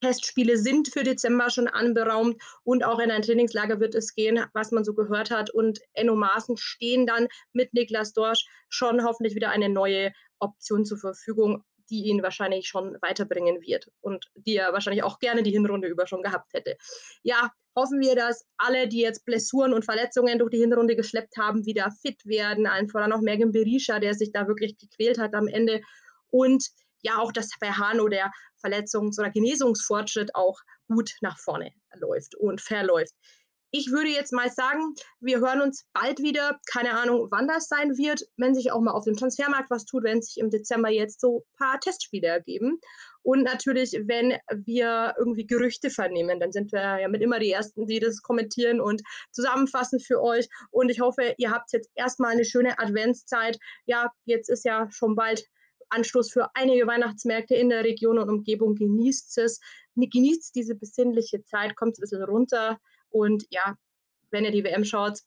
Testspiele 0.00 0.56
sind 0.56 0.88
für 0.88 1.04
Dezember 1.04 1.50
schon 1.50 1.68
anberaumt 1.68 2.40
und 2.64 2.84
auch 2.84 3.00
in 3.00 3.10
ein 3.10 3.20
Trainingslager 3.20 3.80
wird 3.80 3.94
es 3.94 4.14
gehen, 4.14 4.42
was 4.54 4.70
man 4.70 4.82
so 4.82 4.94
gehört 4.94 5.30
hat. 5.30 5.50
Und 5.50 5.80
Enno 5.92 6.16
Maaßen 6.16 6.56
stehen 6.56 7.06
dann 7.06 7.28
mit 7.52 7.74
Niklas 7.74 8.14
Dorsch 8.14 8.46
schon 8.70 9.04
hoffentlich 9.04 9.34
wieder 9.34 9.50
eine 9.50 9.68
neue 9.68 10.10
Option 10.38 10.86
zur 10.86 10.96
Verfügung, 10.96 11.64
die 11.90 12.04
ihn 12.04 12.22
wahrscheinlich 12.22 12.68
schon 12.68 12.96
weiterbringen 13.00 13.60
wird 13.60 13.90
und 14.00 14.30
die 14.34 14.56
er 14.56 14.72
wahrscheinlich 14.72 15.02
auch 15.02 15.18
gerne 15.18 15.42
die 15.42 15.50
Hinrunde 15.50 15.88
über 15.88 16.06
schon 16.06 16.22
gehabt 16.22 16.52
hätte. 16.54 16.76
Ja, 17.22 17.50
hoffen 17.76 18.00
wir, 18.00 18.14
dass 18.14 18.46
alle, 18.56 18.88
die 18.88 19.00
jetzt 19.00 19.24
Blessuren 19.24 19.72
und 19.72 19.84
Verletzungen 19.84 20.38
durch 20.38 20.50
die 20.50 20.58
Hinrunde 20.58 20.96
geschleppt 20.96 21.36
haben, 21.36 21.66
wieder 21.66 21.90
fit 21.90 22.24
werden. 22.24 22.66
Allen 22.66 22.88
voran 22.88 23.12
auch 23.12 23.20
Megan 23.20 23.52
Berisha, 23.52 23.98
der 23.98 24.14
sich 24.14 24.32
da 24.32 24.46
wirklich 24.46 24.78
gequält 24.78 25.18
hat 25.18 25.34
am 25.34 25.48
Ende. 25.48 25.80
Und 26.30 26.68
ja, 27.02 27.18
auch, 27.18 27.32
dass 27.32 27.50
bei 27.60 27.70
Hano 27.70 28.08
der 28.08 28.30
Verletzungs- 28.62 29.18
oder 29.18 29.30
Genesungsfortschritt 29.30 30.34
auch 30.34 30.60
gut 30.86 31.12
nach 31.22 31.38
vorne 31.38 31.72
läuft 31.94 32.34
und 32.34 32.60
verläuft 32.60 33.14
ich 33.72 33.90
würde 33.90 34.08
jetzt 34.08 34.32
mal 34.32 34.50
sagen, 34.50 34.94
wir 35.20 35.38
hören 35.38 35.60
uns 35.60 35.86
bald 35.92 36.18
wieder. 36.20 36.58
Keine 36.70 36.98
Ahnung, 36.98 37.28
wann 37.30 37.46
das 37.46 37.68
sein 37.68 37.96
wird, 37.96 38.22
wenn 38.36 38.54
sich 38.54 38.72
auch 38.72 38.80
mal 38.80 38.92
auf 38.92 39.04
dem 39.04 39.16
Transfermarkt 39.16 39.70
was 39.70 39.84
tut, 39.84 40.02
wenn 40.02 40.22
sich 40.22 40.38
im 40.38 40.50
Dezember 40.50 40.90
jetzt 40.90 41.20
so 41.20 41.38
ein 41.38 41.58
paar 41.58 41.80
Testspiele 41.80 42.26
ergeben. 42.26 42.80
Und 43.22 43.42
natürlich, 43.42 43.92
wenn 44.06 44.38
wir 44.50 45.14
irgendwie 45.18 45.46
Gerüchte 45.46 45.90
vernehmen, 45.90 46.40
dann 46.40 46.52
sind 46.52 46.72
wir 46.72 47.00
ja 47.00 47.08
mit 47.08 47.22
immer 47.22 47.38
die 47.38 47.52
Ersten, 47.52 47.86
die 47.86 48.00
das 48.00 48.22
kommentieren 48.22 48.80
und 48.80 49.02
zusammenfassen 49.30 50.00
für 50.00 50.20
euch. 50.20 50.48
Und 50.70 50.90
ich 50.90 51.00
hoffe, 51.00 51.34
ihr 51.36 51.50
habt 51.50 51.72
jetzt 51.72 51.90
erstmal 51.94 52.32
eine 52.32 52.44
schöne 52.44 52.78
Adventszeit. 52.78 53.58
Ja, 53.84 54.10
jetzt 54.24 54.48
ist 54.48 54.64
ja 54.64 54.88
schon 54.90 55.14
bald 55.14 55.44
Anstoß 55.90 56.32
für 56.32 56.48
einige 56.54 56.86
Weihnachtsmärkte 56.86 57.54
in 57.54 57.68
der 57.68 57.84
Region 57.84 58.18
und 58.18 58.30
Umgebung. 58.30 58.74
Genießt 58.74 59.38
es, 59.38 59.60
genießt 59.94 60.54
diese 60.54 60.74
besinnliche 60.74 61.44
Zeit, 61.44 61.76
kommt 61.76 61.98
ein 61.98 62.00
bisschen 62.00 62.22
runter 62.22 62.78
und 63.10 63.46
ja, 63.50 63.76
wenn 64.30 64.44
ihr 64.44 64.50
die 64.50 64.64
WM 64.64 64.84
schaut. 64.84 65.20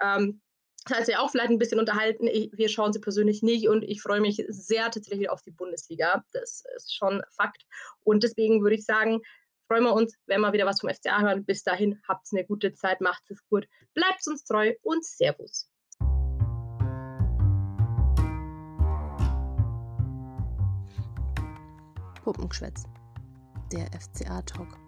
Ähm, 0.00 0.40
das 0.84 0.98
heißt, 0.98 1.08
ja 1.10 1.20
auch 1.20 1.30
vielleicht 1.30 1.50
ein 1.50 1.58
bisschen 1.58 1.78
unterhalten. 1.78 2.26
Ich, 2.26 2.50
wir 2.52 2.68
schauen 2.68 2.92
sie 2.92 3.00
persönlich 3.00 3.42
nicht 3.42 3.68
und 3.68 3.82
ich 3.82 4.02
freue 4.02 4.20
mich 4.20 4.44
sehr 4.48 4.90
tatsächlich 4.90 5.30
auf 5.30 5.42
die 5.42 5.52
Bundesliga. 5.52 6.24
Das 6.32 6.64
ist 6.76 6.94
schon 6.94 7.22
Fakt. 7.30 7.64
Und 8.02 8.24
deswegen 8.24 8.62
würde 8.62 8.74
ich 8.74 8.84
sagen, 8.84 9.20
freuen 9.68 9.84
wir 9.84 9.94
uns, 9.94 10.16
wenn 10.26 10.40
wir 10.40 10.52
wieder 10.52 10.66
was 10.66 10.80
vom 10.80 10.90
FCA 10.90 11.20
hören. 11.20 11.44
Bis 11.44 11.62
dahin, 11.62 12.00
habt 12.08 12.26
eine 12.32 12.44
gute 12.44 12.74
Zeit, 12.74 13.00
macht 13.00 13.22
es 13.30 13.46
gut, 13.48 13.68
bleibt 13.94 14.26
uns 14.26 14.44
treu 14.44 14.74
und 14.82 15.04
Servus. 15.04 15.68
Puppengeschwätz. 22.24 22.84
Der 23.72 23.86
FCA-Talk. 23.98 24.78